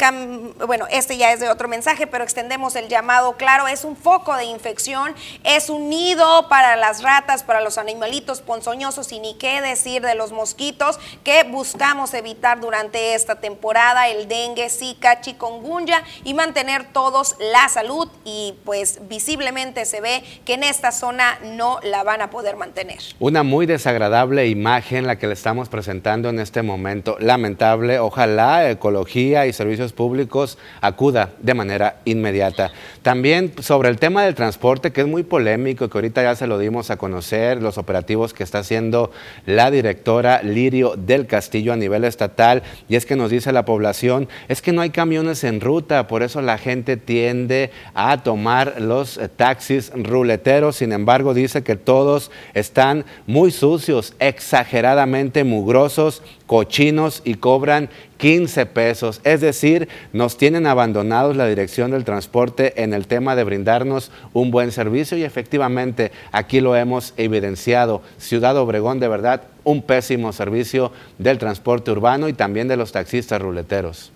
bueno, 0.66 0.86
este 0.90 1.16
ya 1.16 1.32
es 1.32 1.40
de 1.40 1.48
otro 1.48 1.66
mensaje, 1.66 2.06
pero 2.06 2.22
extendemos 2.22 2.76
el 2.76 2.88
llamado, 2.88 3.36
claro, 3.36 3.66
es 3.66 3.84
un 3.84 3.96
foco 3.96 4.36
de 4.36 4.44
infección, 4.44 5.14
es 5.44 5.70
un 5.70 5.88
nido 5.88 6.48
para 6.48 6.76
las 6.76 7.02
ratas, 7.02 7.42
para 7.42 7.62
los 7.62 7.78
animalitos 7.78 8.42
ponzoñosos 8.42 9.12
y 9.12 9.20
ni 9.20 9.34
qué 9.34 9.60
decir 9.60 10.02
de 10.02 10.14
los 10.14 10.32
mosquitos 10.32 10.98
que 11.24 11.44
buscamos 11.44 12.12
evitar 12.14 12.60
durante 12.60 13.14
esta 13.14 13.40
temporada, 13.40 14.08
el 14.08 14.28
dengue, 14.28 14.68
zika, 14.68 15.20
chikungunya 15.20 16.02
y 16.24 16.34
mantener 16.34 16.92
todos 16.92 17.36
la 17.40 17.68
salud 17.68 18.08
y 18.24 18.54
pues 18.64 19.00
visiblemente 19.08 19.84
se 19.86 20.00
ve 20.00 20.22
que 20.44 20.54
en 20.54 20.64
esta 20.64 20.92
zona 20.92 21.38
no 21.42 21.80
la 21.82 22.02
van 22.02 22.20
a 22.20 22.30
poder 22.30 22.56
mantener. 22.56 22.98
Una 23.18 23.42
muy 23.42 23.66
desagradable 23.66 24.48
imagen 24.48 25.06
la 25.06 25.16
que 25.16 25.26
le 25.26 25.32
estamos 25.32 25.68
presentando 25.68 26.28
en 26.28 26.38
este 26.38 26.62
momento, 26.62 27.16
lamentable, 27.18 27.98
ojalá 27.98 28.49
Ecología 28.70 29.46
y 29.46 29.52
Servicios 29.52 29.92
Públicos 29.92 30.58
acuda 30.80 31.30
de 31.40 31.54
manera 31.54 31.96
inmediata. 32.04 32.70
También 33.02 33.52
sobre 33.60 33.88
el 33.88 33.98
tema 33.98 34.24
del 34.24 34.34
transporte, 34.34 34.92
que 34.92 35.02
es 35.02 35.06
muy 35.06 35.22
polémico, 35.22 35.88
que 35.88 35.98
ahorita 35.98 36.22
ya 36.22 36.34
se 36.34 36.46
lo 36.46 36.58
dimos 36.58 36.90
a 36.90 36.96
conocer, 36.96 37.62
los 37.62 37.78
operativos 37.78 38.34
que 38.34 38.42
está 38.42 38.58
haciendo 38.58 39.12
la 39.46 39.70
directora 39.70 40.42
Lirio 40.42 40.94
del 40.96 41.26
Castillo 41.26 41.72
a 41.72 41.76
nivel 41.76 42.04
estatal, 42.04 42.62
y 42.88 42.96
es 42.96 43.06
que 43.06 43.16
nos 43.16 43.30
dice 43.30 43.52
la 43.52 43.64
población, 43.64 44.28
es 44.48 44.62
que 44.62 44.72
no 44.72 44.82
hay 44.82 44.90
camiones 44.90 45.44
en 45.44 45.60
ruta, 45.60 46.06
por 46.06 46.22
eso 46.22 46.42
la 46.42 46.58
gente 46.58 46.96
tiende 46.96 47.70
a 47.94 48.22
tomar 48.22 48.80
los 48.80 49.20
taxis 49.36 49.92
ruleteros, 49.94 50.76
sin 50.76 50.92
embargo 50.92 51.34
dice 51.34 51.62
que 51.62 51.76
todos 51.76 52.30
están 52.54 53.04
muy 53.26 53.50
sucios, 53.50 54.14
exageradamente 54.18 55.44
mugrosos, 55.44 56.22
cochinos 56.50 57.22
y 57.24 57.34
cobran 57.34 57.90
15 58.16 58.66
pesos. 58.66 59.20
Es 59.22 59.40
decir, 59.40 59.88
nos 60.12 60.36
tienen 60.36 60.66
abandonados 60.66 61.36
la 61.36 61.46
dirección 61.46 61.92
del 61.92 62.04
transporte 62.04 62.82
en 62.82 62.92
el 62.92 63.06
tema 63.06 63.36
de 63.36 63.44
brindarnos 63.44 64.10
un 64.32 64.50
buen 64.50 64.72
servicio 64.72 65.16
y 65.16 65.22
efectivamente 65.22 66.10
aquí 66.32 66.60
lo 66.60 66.74
hemos 66.74 67.14
evidenciado. 67.16 68.02
Ciudad 68.18 68.56
Obregón, 68.56 68.98
de 68.98 69.06
verdad, 69.06 69.42
un 69.62 69.82
pésimo 69.82 70.32
servicio 70.32 70.90
del 71.18 71.38
transporte 71.38 71.92
urbano 71.92 72.28
y 72.28 72.32
también 72.32 72.66
de 72.66 72.76
los 72.76 72.90
taxistas 72.90 73.40
ruleteros. 73.40 74.10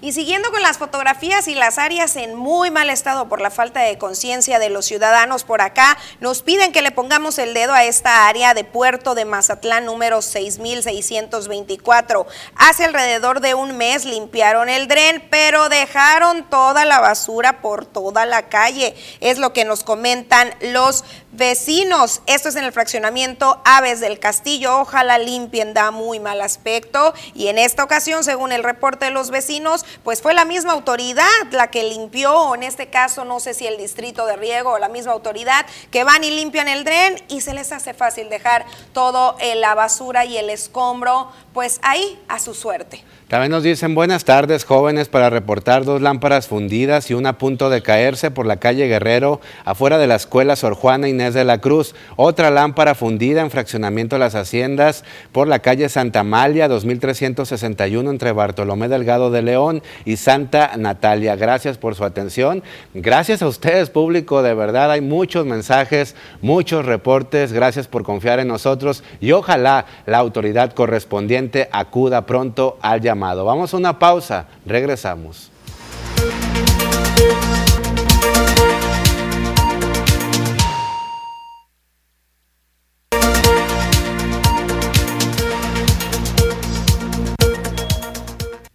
Y 0.00 0.12
siguiendo 0.12 0.52
con 0.52 0.62
las 0.62 0.78
fotografías 0.78 1.48
y 1.48 1.56
las 1.56 1.76
áreas 1.76 2.14
en 2.14 2.36
muy 2.36 2.70
mal 2.70 2.88
estado 2.88 3.28
por 3.28 3.40
la 3.40 3.50
falta 3.50 3.80
de 3.80 3.98
conciencia 3.98 4.60
de 4.60 4.68
los 4.68 4.86
ciudadanos 4.86 5.42
por 5.42 5.60
acá, 5.60 5.98
nos 6.20 6.42
piden 6.42 6.70
que 6.70 6.82
le 6.82 6.92
pongamos 6.92 7.36
el 7.38 7.52
dedo 7.52 7.72
a 7.72 7.82
esta 7.82 8.28
área 8.28 8.54
de 8.54 8.62
Puerto 8.62 9.16
de 9.16 9.24
Mazatlán 9.24 9.86
número 9.86 10.22
6624. 10.22 12.28
Hace 12.54 12.84
alrededor 12.84 13.40
de 13.40 13.54
un 13.54 13.76
mes 13.76 14.04
limpiaron 14.04 14.68
el 14.68 14.86
dren, 14.86 15.26
pero 15.30 15.68
dejaron 15.68 16.48
toda 16.48 16.84
la 16.84 17.00
basura 17.00 17.60
por 17.60 17.84
toda 17.84 18.24
la 18.24 18.48
calle. 18.48 18.94
Es 19.18 19.38
lo 19.38 19.52
que 19.52 19.64
nos 19.64 19.82
comentan 19.82 20.54
los 20.60 21.02
vecinos. 21.32 22.22
Esto 22.26 22.50
es 22.50 22.56
en 22.56 22.64
el 22.64 22.72
fraccionamiento 22.72 23.60
Aves 23.64 24.00
del 24.00 24.18
Castillo. 24.18 24.80
Ojalá 24.80 25.18
limpien, 25.18 25.74
da 25.74 25.90
muy 25.90 26.20
mal 26.20 26.40
aspecto. 26.40 27.14
Y 27.34 27.48
en 27.48 27.58
esta 27.58 27.84
ocasión, 27.84 28.24
según 28.24 28.52
el 28.52 28.62
reporte 28.62 29.06
de 29.06 29.10
los 29.10 29.30
vecinos, 29.30 29.84
pues 30.04 30.22
fue 30.22 30.34
la 30.34 30.44
misma 30.44 30.72
autoridad 30.72 31.24
la 31.50 31.70
que 31.70 31.82
limpió, 31.84 32.34
o 32.34 32.54
en 32.54 32.62
este 32.62 32.88
caso 32.88 33.24
no 33.24 33.40
sé 33.40 33.54
si 33.54 33.66
el 33.66 33.76
distrito 33.76 34.26
de 34.26 34.36
riego 34.36 34.72
o 34.72 34.78
la 34.78 34.88
misma 34.88 35.12
autoridad, 35.12 35.66
que 35.90 36.04
van 36.04 36.24
y 36.24 36.30
limpian 36.30 36.68
el 36.68 36.84
dren 36.84 37.22
y 37.28 37.40
se 37.40 37.54
les 37.54 37.72
hace 37.72 37.94
fácil 37.94 38.28
dejar 38.28 38.66
todo 38.92 39.36
la 39.56 39.74
basura 39.74 40.24
y 40.24 40.36
el 40.36 40.50
escombro, 40.50 41.30
pues 41.52 41.80
ahí 41.82 42.20
a 42.28 42.38
su 42.38 42.54
suerte. 42.54 43.04
También 43.28 43.50
nos 43.50 43.62
dicen 43.62 43.94
buenas 43.94 44.24
tardes 44.24 44.64
jóvenes 44.64 45.08
para 45.08 45.28
reportar 45.28 45.84
dos 45.84 46.00
lámparas 46.00 46.48
fundidas 46.48 47.10
y 47.10 47.14
una 47.14 47.28
a 47.28 47.32
punto 47.36 47.68
de 47.68 47.82
caerse 47.82 48.30
por 48.30 48.46
la 48.46 48.56
calle 48.56 48.88
Guerrero 48.88 49.42
afuera 49.66 49.98
de 49.98 50.06
la 50.06 50.14
escuela 50.14 50.56
Sor 50.56 50.72
Juana 50.72 51.10
Inés 51.10 51.34
de 51.34 51.44
la 51.44 51.58
Cruz. 51.58 51.94
Otra 52.16 52.50
lámpara 52.50 52.94
fundida 52.94 53.42
en 53.42 53.50
fraccionamiento 53.50 54.16
las 54.16 54.34
haciendas 54.34 55.04
por 55.30 55.46
la 55.46 55.58
calle 55.58 55.90
Santa 55.90 56.20
Amalia 56.20 56.68
2361 56.68 58.10
entre 58.10 58.32
Bartolomé 58.32 58.88
Delgado 58.88 59.30
de 59.30 59.42
León 59.42 59.82
y 60.06 60.16
Santa 60.16 60.78
Natalia. 60.78 61.36
Gracias 61.36 61.76
por 61.76 61.96
su 61.96 62.04
atención. 62.04 62.62
Gracias 62.94 63.42
a 63.42 63.48
ustedes 63.48 63.90
público, 63.90 64.42
de 64.42 64.54
verdad 64.54 64.90
hay 64.90 65.02
muchos 65.02 65.44
mensajes, 65.44 66.16
muchos 66.40 66.86
reportes. 66.86 67.52
Gracias 67.52 67.88
por 67.88 68.04
confiar 68.04 68.40
en 68.40 68.48
nosotros 68.48 69.04
y 69.20 69.32
ojalá 69.32 69.84
la 70.06 70.16
autoridad 70.16 70.72
correspondiente 70.72 71.68
acuda 71.72 72.24
pronto 72.24 72.78
al 72.80 73.02
llamado 73.02 73.17
Vamos 73.44 73.74
a 73.74 73.76
una 73.76 73.98
pausa, 73.98 74.46
regresamos. 74.64 75.50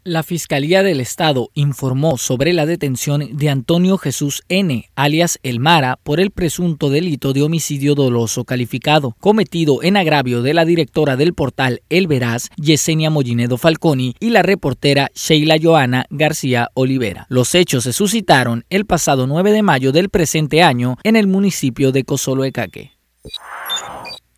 La 0.05 0.21
Fiscalía 0.21 0.83
del 0.83 0.99
Estado 0.99 1.49
informó 1.53 2.17
sobre 2.17 2.51
la 2.51 2.65
detención 2.65 3.37
de 3.37 3.49
Antonio 3.49 3.97
Jesús 3.97 4.43
N., 4.49 4.89
alias 4.95 5.39
El 5.43 5.61
Mara, 5.61 5.97
por 6.03 6.19
el 6.19 6.31
presunto 6.31 6.89
delito 6.89 7.31
de 7.31 7.41
homicidio 7.41 7.95
doloso 7.95 8.43
calificado, 8.43 9.15
cometido 9.21 9.81
en 9.81 9.95
agravio 9.95 10.41
de 10.41 10.53
la 10.53 10.65
directora 10.65 11.15
del 11.15 11.33
portal 11.33 11.83
El 11.89 12.07
Veraz, 12.07 12.49
Yesenia 12.57 13.09
Mollinedo 13.11 13.57
Falconi, 13.57 14.13
y 14.19 14.31
la 14.31 14.41
reportera 14.41 15.09
Sheila 15.15 15.55
Joana 15.61 16.05
García 16.09 16.69
Olivera. 16.73 17.25
Los 17.29 17.55
hechos 17.55 17.85
se 17.85 17.93
suscitaron 17.93 18.65
el 18.69 18.85
pasado 18.85 19.25
9 19.25 19.53
de 19.53 19.63
mayo 19.63 19.93
del 19.93 20.09
presente 20.09 20.63
año 20.63 20.97
en 21.03 21.15
el 21.15 21.27
municipio 21.27 21.93
de 21.93 22.03
Cosoloecaque. 22.03 22.91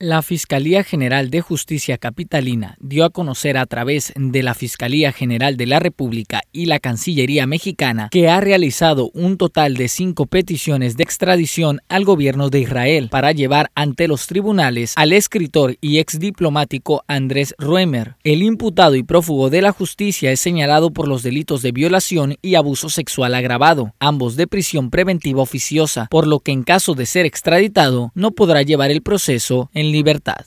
La 0.05 0.21
Fiscalía 0.21 0.83
General 0.83 1.31
de 1.31 1.41
Justicia 1.41 1.97
Capitalina 1.97 2.77
dio 2.79 3.05
a 3.05 3.09
conocer 3.09 3.57
a 3.57 3.65
través 3.65 4.13
de 4.15 4.43
la 4.43 4.53
Fiscalía 4.53 5.11
General 5.11 5.57
de 5.57 5.65
la 5.65 5.79
República 5.79 6.43
y 6.51 6.67
la 6.67 6.79
Cancillería 6.79 7.47
Mexicana 7.47 8.09
que 8.11 8.29
ha 8.29 8.39
realizado 8.39 9.09
un 9.15 9.39
total 9.39 9.73
de 9.73 9.87
cinco 9.87 10.27
peticiones 10.27 10.95
de 10.95 11.01
extradición 11.01 11.81
al 11.89 12.05
gobierno 12.05 12.51
de 12.51 12.59
Israel 12.59 13.09
para 13.09 13.31
llevar 13.31 13.71
ante 13.73 14.07
los 14.07 14.27
tribunales 14.27 14.93
al 14.95 15.11
escritor 15.11 15.75
y 15.81 15.97
ex 15.97 16.19
diplomático 16.19 17.03
Andrés 17.07 17.55
Ruemer. 17.57 18.13
El 18.23 18.43
imputado 18.43 18.93
y 18.93 19.01
prófugo 19.01 19.49
de 19.49 19.63
la 19.63 19.71
justicia 19.71 20.31
es 20.31 20.39
señalado 20.39 20.93
por 20.93 21.07
los 21.07 21.23
delitos 21.23 21.63
de 21.63 21.71
violación 21.71 22.35
y 22.43 22.53
abuso 22.53 22.91
sexual 22.91 23.33
agravado, 23.33 23.95
ambos 23.97 24.35
de 24.35 24.45
prisión 24.45 24.91
preventiva 24.91 25.41
oficiosa, 25.41 26.05
por 26.11 26.27
lo 26.27 26.41
que 26.41 26.51
en 26.51 26.61
caso 26.61 26.93
de 26.93 27.07
ser 27.07 27.25
extraditado 27.25 28.11
no 28.13 28.33
podrá 28.33 28.61
llevar 28.61 28.91
el 28.91 29.01
proceso 29.01 29.71
en 29.73 29.94
libertad. 29.95 30.45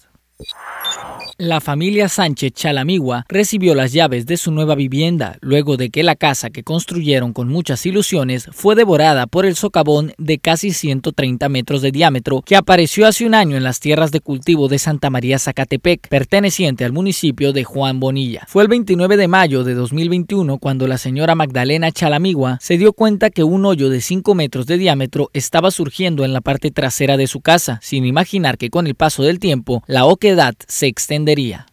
La 1.41 1.61
familia 1.61 2.09
Sánchez 2.09 2.51
Chalamigua 2.51 3.25
recibió 3.29 3.77
las 3.77 3.93
llaves 3.93 4.27
de 4.27 4.37
su 4.37 4.51
nueva 4.51 4.75
vivienda 4.75 5.39
luego 5.41 5.77
de 5.77 5.89
que 5.89 6.03
la 6.03 6.17
casa 6.17 6.51
que 6.51 6.65
construyeron 6.65 7.33
con 7.33 7.47
muchas 7.47 7.87
ilusiones 7.87 8.49
fue 8.51 8.75
devorada 8.75 9.29
por 9.29 9.47
el 9.47 9.55
socavón 9.55 10.15
de 10.19 10.41
casi 10.41 10.73
130 10.73 11.49
metros 11.49 11.81
de 11.81 11.93
diámetro 11.93 12.43
que 12.43 12.57
apareció 12.57 13.07
hace 13.07 13.25
un 13.25 13.37
año 13.37 13.57
en 13.57 13.63
las 13.63 13.79
tierras 13.79 14.11
de 14.11 14.19
cultivo 14.19 14.67
de 14.67 14.81
Santa 14.81 15.11
María 15.11 15.39
Zacatepec, 15.39 16.09
perteneciente 16.09 16.85
al 16.85 16.91
municipio 16.91 17.53
de 17.53 17.63
Juan 17.63 18.01
Bonilla. 18.01 18.43
Fue 18.49 18.65
el 18.65 18.69
29 18.69 19.17
de 19.17 19.29
mayo 19.29 19.63
de 19.63 19.75
2021 19.75 20.59
cuando 20.59 20.89
la 20.89 20.99
señora 20.99 21.37
Magdalena 21.37 21.93
Chalamigua 21.93 22.59
se 22.61 22.79
dio 22.79 22.93
cuenta 22.93 23.31
que 23.31 23.45
un 23.45 23.65
hoyo 23.65 23.91
de 23.91 24.01
5 24.01 24.35
metros 24.35 24.67
de 24.67 24.77
diámetro 24.77 25.31
estaba 25.35 25.71
surgiendo 25.71 26.25
en 26.25 26.33
la 26.33 26.41
parte 26.41 26.73
trasera 26.73 27.17
de 27.17 27.29
su 27.29 27.43
casa, 27.43 27.79
sin 27.81 28.07
imaginar 28.07 28.59
que 28.59 28.71
con 28.71 28.89
el 28.89 28.97
paso 28.97 29.23
del 29.23 29.39
tiempo 29.39 29.85
la 29.87 30.05
oquedad 30.05 30.57
se 30.67 30.89
extendería. 31.29 31.67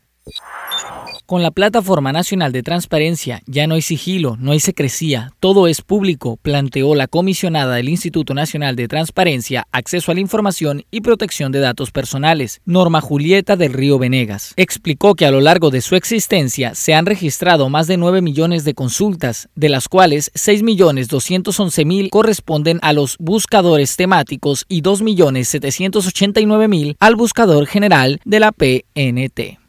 Con 1.26 1.42
la 1.42 1.50
Plataforma 1.50 2.12
Nacional 2.12 2.52
de 2.52 2.62
Transparencia 2.62 3.42
ya 3.48 3.66
no 3.66 3.74
hay 3.74 3.82
sigilo, 3.82 4.38
no 4.40 4.52
hay 4.52 4.60
secrecía, 4.60 5.34
todo 5.40 5.66
es 5.66 5.82
público, 5.82 6.38
planteó 6.40 6.94
la 6.94 7.08
comisionada 7.08 7.74
del 7.78 7.90
Instituto 7.90 8.36
Nacional 8.36 8.76
de 8.76 8.88
Transparencia, 8.88 9.66
Acceso 9.72 10.12
a 10.12 10.14
la 10.14 10.22
Información 10.22 10.84
y 10.92 11.02
Protección 11.02 11.52
de 11.52 11.62
Datos 11.62 11.90
Personales, 11.90 12.62
Norma 12.66 13.02
Julieta 13.02 13.56
del 13.56 13.74
Río 13.74 13.98
Venegas. 13.98 14.54
Explicó 14.56 15.16
que 15.16 15.26
a 15.26 15.32
lo 15.32 15.42
largo 15.42 15.72
de 15.72 15.82
su 15.82 15.96
existencia 15.96 16.76
se 16.76 16.94
han 16.94 17.08
registrado 17.08 17.70
más 17.70 17.88
de 17.88 17.98
9 17.98 18.22
millones 18.22 18.64
de 18.64 18.76
consultas, 18.76 19.50
de 19.56 19.70
las 19.70 19.90
cuales 19.90 20.30
6 20.36 20.62
millones 20.62 21.08
211 21.08 21.86
mil 21.86 22.10
corresponden 22.12 22.78
a 22.84 22.94
los 22.94 23.18
buscadores 23.18 23.96
temáticos 23.96 24.66
y 24.70 24.82
2 24.82 25.02
millones 25.02 25.48
789 25.48 26.68
mil 26.68 26.96
al 27.00 27.16
buscador 27.16 27.66
general 27.66 28.20
de 28.26 28.40
la 28.40 28.52
PNT. 28.52 29.65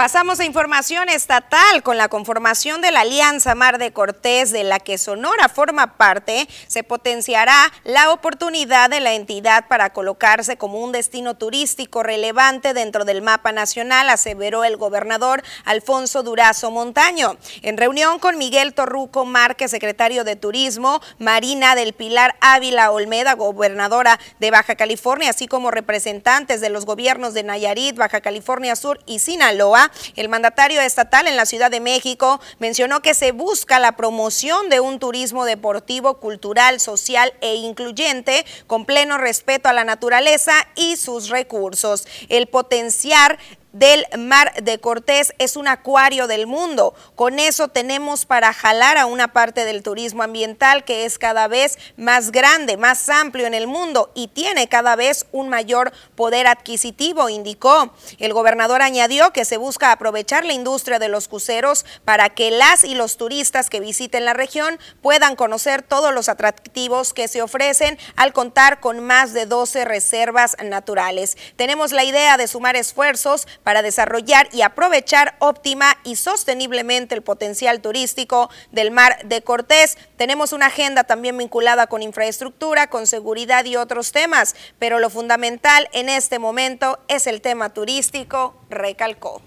Pasamos 0.00 0.40
a 0.40 0.46
información 0.46 1.10
estatal 1.10 1.82
con 1.82 1.98
la 1.98 2.08
conformación 2.08 2.80
de 2.80 2.90
la 2.90 3.00
Alianza 3.00 3.54
Mar 3.54 3.76
de 3.76 3.92
Cortés, 3.92 4.50
de 4.50 4.64
la 4.64 4.80
que 4.80 4.96
Sonora 4.96 5.50
forma 5.50 5.98
parte, 5.98 6.48
se 6.68 6.82
potenciará 6.82 7.70
la 7.84 8.10
oportunidad 8.10 8.88
de 8.88 9.00
la 9.00 9.12
entidad 9.12 9.68
para 9.68 9.92
colocarse 9.92 10.56
como 10.56 10.78
un 10.78 10.92
destino 10.92 11.34
turístico 11.36 12.02
relevante 12.02 12.72
dentro 12.72 13.04
del 13.04 13.20
mapa 13.20 13.52
nacional, 13.52 14.08
aseveró 14.08 14.64
el 14.64 14.78
gobernador 14.78 15.42
Alfonso 15.66 16.22
Durazo 16.22 16.70
Montaño. 16.70 17.36
En 17.60 17.76
reunión 17.76 18.20
con 18.20 18.38
Miguel 18.38 18.72
Torruco 18.72 19.26
Márquez, 19.26 19.70
secretario 19.70 20.24
de 20.24 20.34
Turismo, 20.34 21.02
Marina 21.18 21.74
del 21.74 21.92
Pilar 21.92 22.36
Ávila 22.40 22.90
Olmeda, 22.90 23.34
gobernadora 23.34 24.18
de 24.38 24.50
Baja 24.50 24.76
California, 24.76 25.28
así 25.28 25.46
como 25.46 25.70
representantes 25.70 26.62
de 26.62 26.70
los 26.70 26.86
gobiernos 26.86 27.34
de 27.34 27.42
Nayarit, 27.42 27.96
Baja 27.96 28.22
California 28.22 28.76
Sur 28.76 28.98
y 29.04 29.18
Sinaloa, 29.18 29.89
el 30.16 30.28
mandatario 30.28 30.80
estatal 30.80 31.26
en 31.26 31.36
la 31.36 31.46
Ciudad 31.46 31.70
de 31.70 31.80
México 31.80 32.40
mencionó 32.58 33.02
que 33.02 33.14
se 33.14 33.32
busca 33.32 33.78
la 33.78 33.96
promoción 33.96 34.68
de 34.68 34.80
un 34.80 34.98
turismo 34.98 35.44
deportivo, 35.44 36.18
cultural, 36.18 36.80
social 36.80 37.32
e 37.40 37.54
incluyente 37.56 38.44
con 38.66 38.84
pleno 38.84 39.18
respeto 39.18 39.68
a 39.68 39.72
la 39.72 39.84
naturaleza 39.84 40.52
y 40.74 40.96
sus 40.96 41.28
recursos. 41.28 42.06
El 42.28 42.46
potenciar 42.46 43.38
del 43.72 44.04
Mar 44.18 44.52
de 44.62 44.78
Cortés 44.78 45.32
es 45.38 45.56
un 45.56 45.68
acuario 45.68 46.26
del 46.26 46.46
mundo. 46.46 46.94
Con 47.14 47.38
eso 47.38 47.68
tenemos 47.68 48.26
para 48.26 48.52
jalar 48.52 48.98
a 48.98 49.06
una 49.06 49.32
parte 49.32 49.64
del 49.64 49.82
turismo 49.82 50.22
ambiental 50.22 50.84
que 50.84 51.04
es 51.04 51.18
cada 51.18 51.48
vez 51.48 51.78
más 51.96 52.32
grande, 52.32 52.76
más 52.76 53.08
amplio 53.08 53.46
en 53.46 53.54
el 53.54 53.66
mundo 53.66 54.10
y 54.14 54.28
tiene 54.28 54.68
cada 54.68 54.96
vez 54.96 55.26
un 55.32 55.48
mayor 55.48 55.92
poder 56.16 56.46
adquisitivo, 56.46 57.28
indicó. 57.28 57.92
El 58.18 58.32
gobernador 58.32 58.82
añadió 58.82 59.32
que 59.32 59.44
se 59.44 59.56
busca 59.56 59.92
aprovechar 59.92 60.44
la 60.44 60.52
industria 60.52 60.98
de 60.98 61.08
los 61.08 61.28
cruceros 61.28 61.84
para 62.04 62.30
que 62.30 62.50
las 62.50 62.84
y 62.84 62.94
los 62.94 63.16
turistas 63.16 63.70
que 63.70 63.80
visiten 63.80 64.24
la 64.24 64.32
región 64.32 64.78
puedan 65.02 65.36
conocer 65.36 65.82
todos 65.82 66.12
los 66.12 66.28
atractivos 66.28 67.12
que 67.12 67.28
se 67.28 67.42
ofrecen 67.42 67.98
al 68.16 68.32
contar 68.32 68.80
con 68.80 69.00
más 69.00 69.32
de 69.32 69.46
12 69.46 69.84
reservas 69.84 70.56
naturales. 70.64 71.36
Tenemos 71.56 71.92
la 71.92 72.04
idea 72.04 72.36
de 72.36 72.48
sumar 72.48 72.76
esfuerzos 72.76 73.46
para 73.62 73.82
desarrollar 73.82 74.48
y 74.52 74.62
aprovechar 74.62 75.36
óptima 75.38 75.96
y 76.04 76.16
sosteniblemente 76.16 77.14
el 77.14 77.22
potencial 77.22 77.80
turístico 77.80 78.50
del 78.72 78.90
Mar 78.90 79.18
de 79.24 79.42
Cortés. 79.42 79.98
Tenemos 80.16 80.52
una 80.52 80.66
agenda 80.66 81.04
también 81.04 81.36
vinculada 81.36 81.86
con 81.86 82.02
infraestructura, 82.02 82.88
con 82.88 83.06
seguridad 83.06 83.64
y 83.64 83.76
otros 83.76 84.12
temas, 84.12 84.54
pero 84.78 84.98
lo 84.98 85.10
fundamental 85.10 85.88
en 85.92 86.08
este 86.08 86.38
momento 86.38 86.98
es 87.08 87.26
el 87.26 87.40
tema 87.40 87.72
turístico, 87.72 88.54
recalcó. 88.68 89.42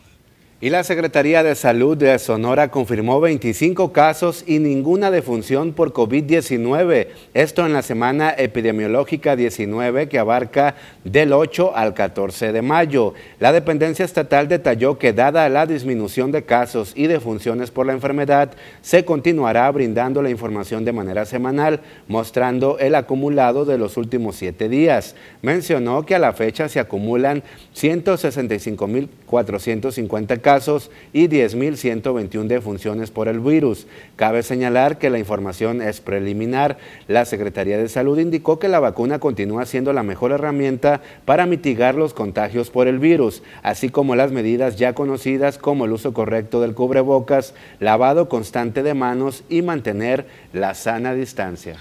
Y 0.63 0.69
la 0.69 0.85
Secretaría 0.85 1.43
de 1.43 1.55
Salud 1.55 1.97
de 1.97 2.17
Sonora 2.19 2.71
confirmó 2.71 3.19
25 3.19 3.91
casos 3.91 4.45
y 4.47 4.59
ninguna 4.59 5.11
defunción 5.11 5.73
por 5.73 5.91
COVID-19. 5.91 7.07
Esto 7.33 7.65
en 7.65 7.73
la 7.73 7.81
semana 7.81 8.33
epidemiológica 8.37 9.35
19 9.35 10.07
que 10.07 10.19
abarca 10.19 10.75
del 11.03 11.33
8 11.33 11.75
al 11.75 11.93
14 11.93 12.53
de 12.53 12.61
mayo. 12.61 13.13
La 13.41 13.51
dependencia 13.51 14.05
estatal 14.05 14.47
detalló 14.47 14.97
que 14.97 15.11
dada 15.11 15.49
la 15.49 15.65
disminución 15.65 16.31
de 16.31 16.45
casos 16.45 16.93
y 16.95 17.07
defunciones 17.07 17.69
por 17.69 17.85
la 17.85 17.91
enfermedad, 17.91 18.53
se 18.81 19.03
continuará 19.03 19.69
brindando 19.69 20.21
la 20.21 20.29
información 20.29 20.85
de 20.85 20.93
manera 20.93 21.25
semanal, 21.25 21.81
mostrando 22.07 22.79
el 22.79 22.95
acumulado 22.95 23.65
de 23.65 23.77
los 23.77 23.97
últimos 23.97 24.37
siete 24.37 24.69
días. 24.69 25.17
Mencionó 25.41 26.05
que 26.05 26.15
a 26.15 26.19
la 26.19 26.31
fecha 26.31 26.69
se 26.69 26.79
acumulan 26.79 27.43
165.450 27.75 30.39
casos 30.39 30.52
casos 30.53 30.91
y 31.13 31.29
10.121 31.29 32.45
defunciones 32.45 33.09
por 33.09 33.27
el 33.27 33.39
virus. 33.39 33.87
Cabe 34.15 34.43
señalar 34.43 34.99
que 34.99 35.09
la 35.09 35.17
información 35.17 35.81
es 35.81 35.99
preliminar. 35.99 36.77
La 37.07 37.25
Secretaría 37.25 37.79
de 37.79 37.89
Salud 37.89 38.19
indicó 38.19 38.59
que 38.59 38.67
la 38.67 38.79
vacuna 38.79 39.17
continúa 39.17 39.65
siendo 39.65 39.93
la 39.93 40.03
mejor 40.03 40.31
herramienta 40.31 41.01
para 41.25 41.47
mitigar 41.47 41.95
los 41.95 42.13
contagios 42.13 42.69
por 42.69 42.87
el 42.87 42.99
virus, 42.99 43.41
así 43.63 43.89
como 43.89 44.15
las 44.15 44.31
medidas 44.31 44.75
ya 44.75 44.93
conocidas 44.93 45.57
como 45.57 45.85
el 45.85 45.91
uso 45.91 46.13
correcto 46.13 46.61
del 46.61 46.75
cubrebocas, 46.75 47.55
lavado 47.79 48.29
constante 48.29 48.83
de 48.83 48.93
manos 48.93 49.43
y 49.49 49.63
mantener 49.63 50.27
la 50.53 50.75
sana 50.75 51.15
distancia. 51.15 51.79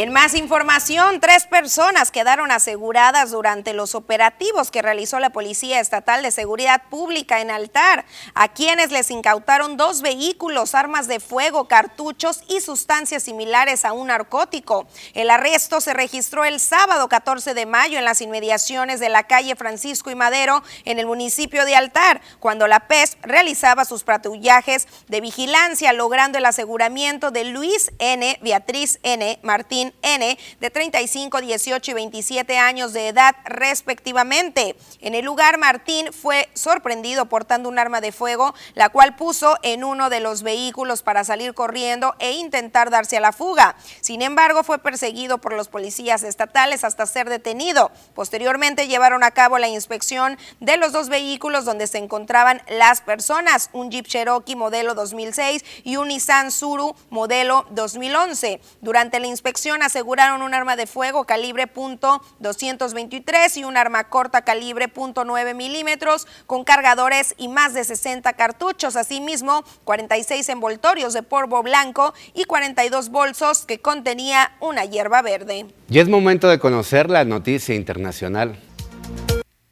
En 0.00 0.12
más 0.12 0.34
información, 0.34 1.18
tres 1.18 1.46
personas 1.46 2.12
quedaron 2.12 2.52
aseguradas 2.52 3.32
durante 3.32 3.72
los 3.72 3.96
operativos 3.96 4.70
que 4.70 4.80
realizó 4.80 5.18
la 5.18 5.30
Policía 5.30 5.80
Estatal 5.80 6.22
de 6.22 6.30
Seguridad 6.30 6.84
Pública 6.88 7.40
en 7.40 7.50
Altar, 7.50 8.04
a 8.34 8.46
quienes 8.46 8.92
les 8.92 9.10
incautaron 9.10 9.76
dos 9.76 10.00
vehículos, 10.00 10.76
armas 10.76 11.08
de 11.08 11.18
fuego, 11.18 11.66
cartuchos 11.66 12.42
y 12.46 12.60
sustancias 12.60 13.24
similares 13.24 13.84
a 13.84 13.92
un 13.92 14.06
narcótico. 14.06 14.86
El 15.14 15.30
arresto 15.30 15.80
se 15.80 15.94
registró 15.94 16.44
el 16.44 16.60
sábado 16.60 17.08
14 17.08 17.52
de 17.54 17.66
mayo 17.66 17.98
en 17.98 18.04
las 18.04 18.20
inmediaciones 18.20 19.00
de 19.00 19.08
la 19.08 19.24
calle 19.24 19.56
Francisco 19.56 20.12
y 20.12 20.14
Madero 20.14 20.62
en 20.84 21.00
el 21.00 21.06
municipio 21.06 21.64
de 21.64 21.74
Altar, 21.74 22.20
cuando 22.38 22.68
la 22.68 22.86
PES 22.86 23.18
realizaba 23.22 23.84
sus 23.84 24.04
patrullajes 24.04 24.86
de 25.08 25.20
vigilancia, 25.20 25.92
logrando 25.92 26.38
el 26.38 26.46
aseguramiento 26.46 27.32
de 27.32 27.46
Luis 27.46 27.90
N., 27.98 28.38
Beatriz 28.42 29.00
N., 29.02 29.40
Martín 29.42 29.87
N, 30.02 30.38
de 30.60 30.70
35, 30.70 31.40
18 31.40 31.90
y 31.90 31.94
27 31.94 32.58
años 32.58 32.92
de 32.92 33.08
edad 33.08 33.34
respectivamente. 33.44 34.76
En 35.00 35.14
el 35.14 35.24
lugar, 35.24 35.58
Martín 35.58 36.12
fue 36.12 36.48
sorprendido 36.54 37.26
portando 37.26 37.68
un 37.68 37.78
arma 37.78 38.00
de 38.00 38.12
fuego, 38.12 38.54
la 38.74 38.88
cual 38.88 39.16
puso 39.16 39.56
en 39.62 39.84
uno 39.84 40.10
de 40.10 40.20
los 40.20 40.42
vehículos 40.42 41.02
para 41.02 41.24
salir 41.24 41.54
corriendo 41.54 42.14
e 42.18 42.32
intentar 42.32 42.90
darse 42.90 43.16
a 43.16 43.20
la 43.20 43.32
fuga. 43.32 43.76
Sin 44.00 44.22
embargo, 44.22 44.62
fue 44.64 44.78
perseguido 44.78 45.38
por 45.38 45.52
los 45.52 45.68
policías 45.68 46.22
estatales 46.22 46.84
hasta 46.84 47.06
ser 47.06 47.28
detenido. 47.28 47.90
Posteriormente 48.14 48.88
llevaron 48.88 49.24
a 49.24 49.30
cabo 49.30 49.58
la 49.58 49.68
inspección 49.68 50.38
de 50.60 50.76
los 50.76 50.92
dos 50.92 51.08
vehículos 51.08 51.64
donde 51.64 51.86
se 51.86 51.98
encontraban 51.98 52.62
las 52.68 53.00
personas, 53.00 53.70
un 53.72 53.90
Jeep 53.90 54.06
Cherokee 54.06 54.56
modelo 54.56 54.94
2006 54.94 55.64
y 55.84 55.96
un 55.96 56.08
Nissan 56.08 56.50
Suru 56.50 56.94
modelo 57.10 57.66
2011. 57.70 58.60
Durante 58.80 59.20
la 59.20 59.26
inspección 59.26 59.77
aseguraron 59.82 60.42
un 60.42 60.54
arma 60.54 60.76
de 60.76 60.86
fuego 60.86 61.24
calibre 61.24 61.72
.223 61.72 63.56
y 63.56 63.64
un 63.64 63.76
arma 63.76 64.04
corta 64.04 64.42
calibre 64.42 64.92
.9 64.92 65.54
milímetros 65.54 66.26
con 66.46 66.64
cargadores 66.64 67.34
y 67.38 67.48
más 67.48 67.74
de 67.74 67.84
60 67.84 68.32
cartuchos. 68.34 68.96
Asimismo, 68.96 69.64
46 69.84 70.48
envoltorios 70.48 71.12
de 71.12 71.22
polvo 71.22 71.62
blanco 71.62 72.14
y 72.34 72.44
42 72.44 73.10
bolsos 73.10 73.64
que 73.64 73.80
contenía 73.80 74.52
una 74.60 74.84
hierba 74.84 75.22
verde. 75.22 75.66
Y 75.88 75.98
es 75.98 76.08
momento 76.08 76.48
de 76.48 76.58
conocer 76.58 77.10
la 77.10 77.24
noticia 77.24 77.74
internacional. 77.74 78.58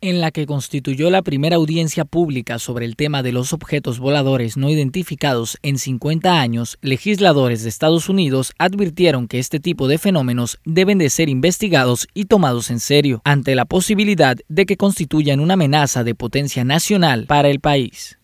En 0.01 0.21
la 0.21 0.31
que 0.31 0.47
constituyó 0.47 1.11
la 1.11 1.23
primera 1.23 1.57
audiencia 1.57 2.05
pública 2.05 2.59
sobre 2.59 2.85
el 2.85 2.97
tema 2.97 3.23
de 3.23 3.33
los 3.33 3.53
objetos 3.53 3.99
voladores 3.99 4.57
no 4.57 4.71
identificados 4.71 5.59
en 5.63 5.79
50 5.79 6.41
años, 6.41 6.79
legisladores 6.83 7.63
de 7.63 7.69
Estados 7.69 8.09
Unidos 8.09 8.53
advirtieron 8.59 9.29
que 9.29 9.39
este 9.39 9.61
tipo 9.61 9.89
de 9.89 9.99
fenómenos 9.99 10.59
deben 10.65 10.99
de 10.99 11.11
ser 11.11 11.29
investigados 11.29 12.09
y 12.15 12.27
tomados 12.27 12.71
en 12.71 12.81
serio, 12.81 13.21
ante 13.25 13.55
la 13.55 13.65
posibilidad 13.65 14.37
de 14.49 14.67
que 14.67 14.77
constituyan 14.77 15.41
una 15.41 15.55
amenaza 15.55 16.05
de 16.05 16.15
potencia 16.15 16.65
nacional 16.65 17.27
para 17.27 17.49
el 17.49 17.61
país. 17.61 18.19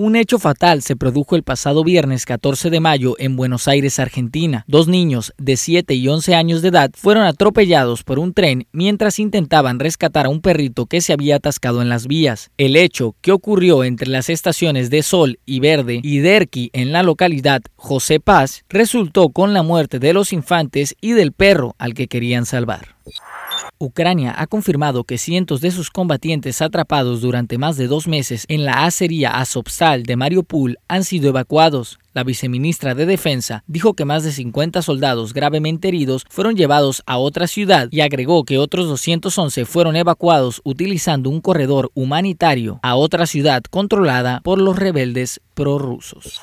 Un 0.00 0.14
hecho 0.14 0.38
fatal 0.38 0.82
se 0.82 0.94
produjo 0.94 1.34
el 1.34 1.42
pasado 1.42 1.82
viernes 1.82 2.24
14 2.24 2.70
de 2.70 2.78
mayo 2.78 3.16
en 3.18 3.34
Buenos 3.34 3.66
Aires, 3.66 3.98
Argentina. 3.98 4.62
Dos 4.68 4.86
niños 4.86 5.34
de 5.38 5.56
7 5.56 5.92
y 5.92 6.06
11 6.06 6.36
años 6.36 6.62
de 6.62 6.68
edad 6.68 6.92
fueron 6.94 7.24
atropellados 7.24 8.04
por 8.04 8.20
un 8.20 8.32
tren 8.32 8.68
mientras 8.70 9.18
intentaban 9.18 9.80
rescatar 9.80 10.26
a 10.26 10.28
un 10.28 10.40
perrito 10.40 10.86
que 10.86 11.00
se 11.00 11.12
había 11.12 11.34
atascado 11.34 11.82
en 11.82 11.88
las 11.88 12.06
vías. 12.06 12.52
El 12.58 12.76
hecho, 12.76 13.16
que 13.22 13.32
ocurrió 13.32 13.82
entre 13.82 14.08
las 14.08 14.28
estaciones 14.28 14.88
de 14.88 15.02
Sol 15.02 15.40
y 15.44 15.58
Verde 15.58 15.98
y 16.04 16.18
Derqui 16.18 16.70
en 16.74 16.92
la 16.92 17.02
localidad 17.02 17.62
José 17.74 18.20
Paz, 18.20 18.62
resultó 18.68 19.30
con 19.30 19.52
la 19.52 19.64
muerte 19.64 19.98
de 19.98 20.12
los 20.12 20.32
infantes 20.32 20.94
y 21.00 21.10
del 21.10 21.32
perro 21.32 21.74
al 21.76 21.94
que 21.94 22.06
querían 22.06 22.46
salvar. 22.46 22.94
Ucrania 23.78 24.34
ha 24.36 24.46
confirmado 24.46 25.04
que 25.04 25.18
cientos 25.18 25.60
de 25.60 25.70
sus 25.70 25.90
combatientes 25.90 26.62
atrapados 26.62 27.20
durante 27.20 27.58
más 27.58 27.76
de 27.76 27.86
dos 27.86 28.08
meses 28.08 28.44
en 28.48 28.64
la 28.64 28.84
acería 28.84 29.38
Azovstal 29.38 30.02
de 30.02 30.16
Mariupol 30.16 30.78
han 30.88 31.04
sido 31.04 31.28
evacuados. 31.28 31.98
La 32.12 32.24
viceministra 32.24 32.96
de 32.96 33.06
Defensa 33.06 33.62
dijo 33.68 33.94
que 33.94 34.04
más 34.04 34.24
de 34.24 34.32
50 34.32 34.82
soldados 34.82 35.32
gravemente 35.32 35.88
heridos 35.88 36.26
fueron 36.28 36.56
llevados 36.56 37.02
a 37.06 37.18
otra 37.18 37.46
ciudad 37.46 37.88
y 37.92 38.00
agregó 38.00 38.44
que 38.44 38.58
otros 38.58 38.88
211 38.88 39.64
fueron 39.64 39.94
evacuados 39.94 40.60
utilizando 40.64 41.30
un 41.30 41.40
corredor 41.40 41.92
humanitario 41.94 42.80
a 42.82 42.96
otra 42.96 43.26
ciudad 43.26 43.62
controlada 43.70 44.40
por 44.42 44.60
los 44.60 44.76
rebeldes 44.76 45.40
prorrusos. 45.54 46.40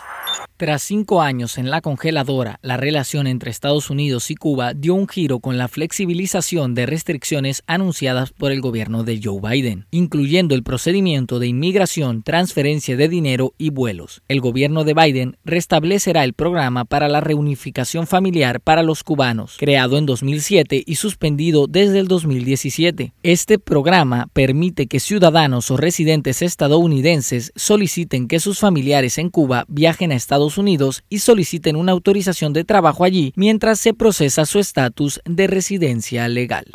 Tras 0.58 0.84
cinco 0.84 1.22
años 1.22 1.58
en 1.58 1.70
la 1.70 1.82
congeladora, 1.82 2.60
la 2.62 2.78
relación 2.78 3.28
entre 3.28 3.52
Estados 3.52 3.90
Unidos 3.90 4.32
y 4.32 4.36
Cuba 4.36 4.74
dio 4.74 4.96
un 4.96 5.10
giro 5.10 5.42
con 5.42 5.58
la 5.58 5.68
flexibilización 5.68 6.76
de 6.76 6.86
restricciones 6.86 7.62
anunciadas 7.68 8.32
por 8.32 8.54
el 8.54 8.62
gobierno 8.62 9.04
de 9.04 9.20
Joe 9.22 9.42
Biden, 9.42 9.86
incluyendo 9.92 10.56
el 10.56 10.64
procedimiento 10.64 11.40
de 11.40 11.48
inmigración, 11.48 12.24
transferencia 12.24 12.96
de 12.96 13.10
dinero 13.10 13.54
y 13.58 13.70
vuelos. 13.70 14.22
El 14.30 14.40
gobierno 14.40 14.86
de 14.86 14.94
Biden 14.94 15.36
restablecerá 15.44 16.24
el 16.24 16.32
programa 16.32 16.86
para 16.86 17.10
la 17.10 17.20
reunificación 17.20 18.08
familiar 18.08 18.62
para 18.62 18.82
los 18.82 19.04
cubanos, 19.04 19.58
creado 19.60 19.98
en 19.98 20.06
2007 20.06 20.84
y 20.86 20.96
suspendido 20.96 21.68
desde 21.68 22.00
el 22.00 22.08
2017. 22.08 23.12
Este 23.24 23.60
programa 23.60 24.30
permite 24.32 24.88
que 24.88 25.02
ciudadanos 25.02 25.70
o 25.70 25.76
residentes 25.76 26.42
estadounidenses 26.42 27.52
soliciten 27.58 28.30
que 28.30 28.40
sus 28.40 28.60
familiares 28.60 29.18
en 29.18 29.30
Cuba 29.30 29.66
viajen 29.68 30.14
a 30.14 30.16
Estados 30.16 30.45
Unidos 30.58 31.04
y 31.10 31.20
soliciten 31.20 31.76
una 31.76 31.92
autorización 31.92 32.54
de 32.54 32.64
trabajo 32.64 33.04
allí 33.04 33.34
mientras 33.36 33.80
se 33.80 33.94
procesa 33.94 34.46
su 34.46 34.60
estatus 34.60 35.20
de 35.26 35.48
residencia 35.48 36.28
legal. 36.28 36.66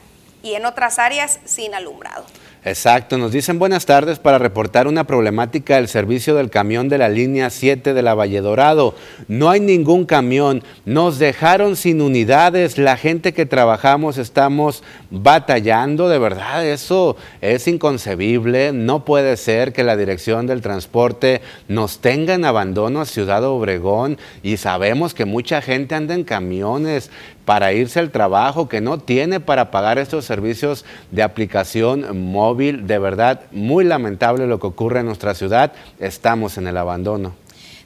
y 0.43 0.55
en 0.55 0.66
otras 0.66 0.99
áreas 0.99 1.41
sin 1.45 1.74
alumbrado. 1.74 2.24
Exacto, 2.66 3.18
nos 3.18 3.30
dicen 3.30 3.58
buenas 3.58 3.84
tardes 3.84 4.18
para 4.18 4.38
reportar 4.38 4.86
una 4.86 5.04
problemática 5.04 5.76
del 5.76 5.86
servicio 5.86 6.34
del 6.34 6.48
camión 6.48 6.88
de 6.88 6.96
la 6.96 7.10
línea 7.10 7.50
7 7.50 7.92
de 7.92 8.00
la 8.00 8.14
Valle 8.14 8.40
Dorado. 8.40 8.94
No 9.28 9.50
hay 9.50 9.60
ningún 9.60 10.06
camión, 10.06 10.62
nos 10.86 11.18
dejaron 11.18 11.76
sin 11.76 12.00
unidades, 12.00 12.78
la 12.78 12.96
gente 12.96 13.34
que 13.34 13.44
trabajamos 13.44 14.16
estamos 14.16 14.82
batallando, 15.10 16.08
de 16.08 16.18
verdad, 16.18 16.66
eso 16.66 17.18
es 17.42 17.68
inconcebible, 17.68 18.72
no 18.72 19.04
puede 19.04 19.36
ser 19.36 19.74
que 19.74 19.84
la 19.84 19.98
dirección 19.98 20.46
del 20.46 20.62
transporte 20.62 21.42
nos 21.68 21.98
tenga 21.98 22.32
en 22.32 22.46
abandono 22.46 23.02
a 23.02 23.04
Ciudad 23.04 23.44
Obregón 23.44 24.16
y 24.42 24.56
sabemos 24.56 25.12
que 25.12 25.26
mucha 25.26 25.60
gente 25.60 25.96
anda 25.96 26.14
en 26.14 26.24
camiones, 26.24 27.10
para 27.45 27.72
irse 27.72 28.01
al 28.01 28.11
trabajo, 28.11 28.68
que 28.68 28.80
no 28.80 28.99
tiene 28.99 29.40
para 29.40 29.70
pagar 29.70 29.99
estos 29.99 30.24
servicios 30.24 30.84
de 31.11 31.22
aplicación 31.22 32.30
móvil. 32.32 32.86
De 32.86 32.99
verdad, 32.99 33.42
muy 33.53 33.84
lamentable 33.84 34.47
lo 34.47 34.59
que 34.59 34.66
ocurre 34.66 35.01
en 35.01 35.07
nuestra 35.07 35.34
ciudad. 35.34 35.72
Estamos 35.99 36.59
en 36.59 36.66
el 36.66 36.76
abandono. 36.76 37.34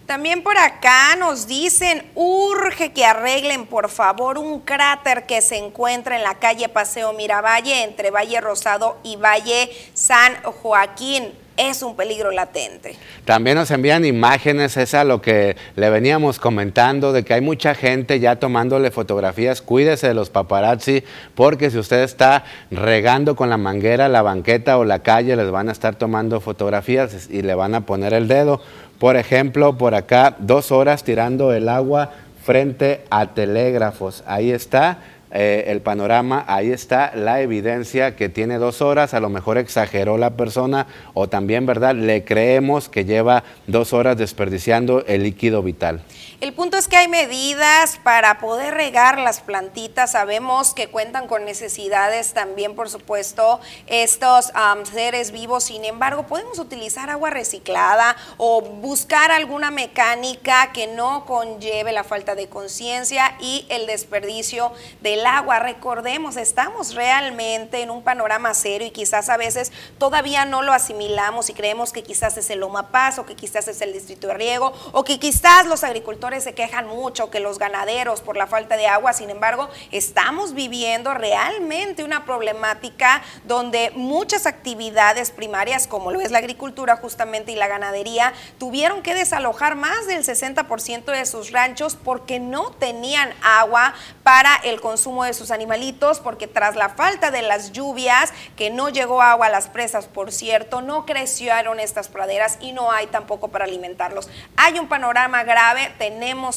También 0.07 0.43
por 0.43 0.57
acá 0.57 1.17
nos 1.17 1.47
dicen, 1.47 2.03
urge 2.15 2.93
que 2.95 3.05
arreglen 3.05 3.67
por 3.67 3.91
favor 3.91 4.39
un 4.39 4.61
cráter 4.61 5.27
que 5.27 5.43
se 5.43 5.59
encuentra 5.59 6.17
en 6.17 6.23
la 6.23 6.37
calle 6.37 6.71
Paseo 6.71 7.13
Miravalle 7.13 7.85
entre 7.85 8.11
Valle 8.11 8.41
Rosado 8.41 8.97
y 9.03 9.17
Valle 9.17 9.71
San 9.93 10.43
Joaquín 10.43 11.35
es 11.59 11.83
un 11.83 11.97
peligro 11.97 12.31
latente. 12.31 12.95
También 13.25 13.57
nos 13.57 13.71
envían 13.71 14.05
imágenes, 14.05 14.77
es 14.77 14.95
lo 15.05 15.21
que 15.21 15.57
le 15.77 15.91
veníamos 15.91 16.39
comentando, 16.39 17.13
de 17.13 17.25
que 17.25 17.35
hay 17.35 17.41
mucha 17.41 17.75
gente 17.75 18.21
ya 18.21 18.37
tomándole 18.37 18.91
fotografías. 18.91 19.61
Cuídese 19.61 20.09
de 20.09 20.15
los 20.15 20.31
paparazzi, 20.31 21.03
porque 21.35 21.71
si 21.71 21.79
usted 21.79 22.03
está 22.03 22.45
regando 22.71 23.37
con 23.37 23.51
la 23.51 23.59
manguera 23.59 24.09
la 24.09 24.23
banqueta 24.23 24.79
o 24.79 24.85
la 24.85 25.01
calle, 25.01 25.37
les 25.37 25.51
van 25.51 25.69
a 25.69 25.73
estar 25.73 25.97
tomando 25.97 26.41
fotografías 26.41 27.29
y 27.29 27.43
le 27.43 27.55
van 27.55 27.75
a 27.75 27.83
poner 27.83 28.15
el 28.15 28.29
dedo. 28.29 28.63
Por 28.99 29.17
ejemplo, 29.17 29.77
por 29.77 29.95
acá, 29.95 30.37
dos 30.39 30.73
horas 30.73 31.05
tirando 31.05 31.53
el 31.53 31.69
agua 31.69 32.13
frente 32.45 33.05
a 33.11 33.27
telégrafos. 33.35 34.23
Ahí 34.27 34.53
está 34.53 34.99
eh, 35.31 35.65
el 35.69 35.81
panorama, 35.83 36.45
ahí 36.47 36.71
está 36.71 37.15
la 37.15 37.43
evidencia 37.43 38.17
que 38.17 38.29
tiene 38.29 38.59
dos 38.59 38.81
horas, 38.81 39.13
a 39.13 39.21
lo 39.21 39.29
mejor 39.29 39.59
exageró 39.59 40.17
la 40.17 40.31
persona 40.31 40.87
o 41.15 41.29
también, 41.29 41.67
¿verdad? 41.67 41.95
Le 41.95 42.25
creemos 42.25 42.89
que 42.89 43.05
lleva 43.05 43.45
dos 43.67 43.93
horas 43.93 44.17
desperdiciando 44.17 45.05
el 45.07 45.25
líquido 45.25 45.63
vital. 45.63 46.01
El 46.41 46.53
punto 46.53 46.77
es 46.77 46.87
que 46.87 46.97
hay 46.97 47.09
medidas 47.09 47.99
para 48.05 48.39
poder 48.39 48.73
regar 48.73 49.19
las 49.19 49.41
plantitas. 49.41 50.13
Sabemos 50.13 50.73
que 50.73 50.87
cuentan 50.89 51.27
con 51.27 51.45
necesidades 51.45 52.33
también, 52.33 52.77
por 52.77 52.89
supuesto, 52.89 53.59
estos 53.89 54.53
seres 54.85 55.33
vivos. 55.33 55.65
Sin 55.65 55.85
embargo, 55.85 56.29
podemos 56.29 56.61
utilizar 56.61 57.11
agua 57.11 57.31
reciclada 57.31 58.15
o 58.37 58.61
buscar 58.61 59.33
alguna 59.33 59.73
mecánica 59.73 60.71
que 60.73 60.87
no 60.87 61.27
conlleve 61.27 61.91
la 61.91 62.05
falta 62.05 62.37
de 62.37 62.49
conciencia 62.49 63.37
y 63.41 63.67
el 63.69 63.89
desperdicio 63.89 64.73
del 65.01 65.27
agua. 65.27 65.59
Recordemos, 65.59 66.37
estamos 66.37 66.95
realmente 66.95 67.83
en 67.83 67.91
un 67.91 68.05
panorama 68.05 68.55
serio 68.55 68.87
y 68.87 68.93
quizás 68.93 69.29
a 69.29 69.37
veces 69.39 69.73
todavía 69.99 70.45
no 70.45 70.63
lo 70.63 70.73
asimilamos 70.73 71.51
y 71.51 71.55
creemos 71.55 71.93
que 71.93 72.05
quizás 72.05 72.37
es 72.37 72.49
el 72.51 72.61
Loma 72.61 72.93
Paz 72.93 73.19
o 73.19 73.27
que 73.27 73.35
quizás 73.35 73.67
es 73.67 73.81
el 73.81 73.93
Distrito 73.93 74.29
de 74.29 74.35
Riego 74.35 74.73
o 74.93 75.03
que 75.03 75.19
quizás 75.19 75.67
los 75.67 75.83
agricultores 75.83 76.28
se 76.41 76.55
quejan 76.55 76.87
mucho, 76.87 77.31
que 77.31 77.41
los 77.41 77.59
ganaderos 77.59 78.21
por 78.21 78.37
la 78.37 78.47
falta 78.47 78.77
de 78.77 78.87
agua, 78.87 79.13
sin 79.13 79.31
embargo, 79.31 79.69
estamos 79.91 80.55
viviendo 80.55 81.15
realmente 81.15 82.05
una 82.05 82.25
problemática 82.25 83.23
donde 83.45 83.91
muchas 83.95 84.47
actividades 84.47 85.31
primarias, 85.31 85.87
como 85.87 86.11
lo 86.13 86.21
es 86.21 86.31
la 86.31 86.39
agricultura 86.39 86.97
justamente 86.97 87.53
y 87.53 87.57
la 87.57 87.67
ganadería, 87.67 88.33
tuvieron 88.59 89.03
que 89.03 89.15
desalojar 89.15 89.75
más 89.75 90.07
del 90.07 90.25
60% 90.25 91.05
de 91.07 91.27
sus 91.27 91.51
ranchos 91.51 91.97
porque 91.97 92.39
no 92.39 92.71
tenían 92.73 93.33
agua 93.43 93.95
para 94.23 94.55
el 94.57 94.81
consumo 94.81 95.25
de 95.25 95.35
sus 95.35 95.51
animalitos, 95.51 96.21
porque 96.21 96.47
tras 96.47 96.77
la 96.77 96.91
falta 96.91 97.31
de 97.31 97.43
las 97.43 97.73
lluvias, 97.73 98.33
que 98.57 98.71
no 98.71 98.89
llegó 98.91 99.23
agua 99.23 99.47
a 99.47 99.51
las 99.51 99.69
presas, 99.69 100.07
por 100.07 100.33
cierto, 100.33 100.83
no 100.83 101.07
crecieron 101.07 101.81
estas 101.81 102.09
praderas 102.09 102.59
y 102.61 102.73
no 102.73 102.93
hay 102.93 103.07
tampoco 103.07 103.49
para 103.49 103.65
alimentarlos. 103.65 104.29
Hay 104.57 104.79
un 104.79 104.89
panorama 104.89 105.45
grave, 105.45 105.95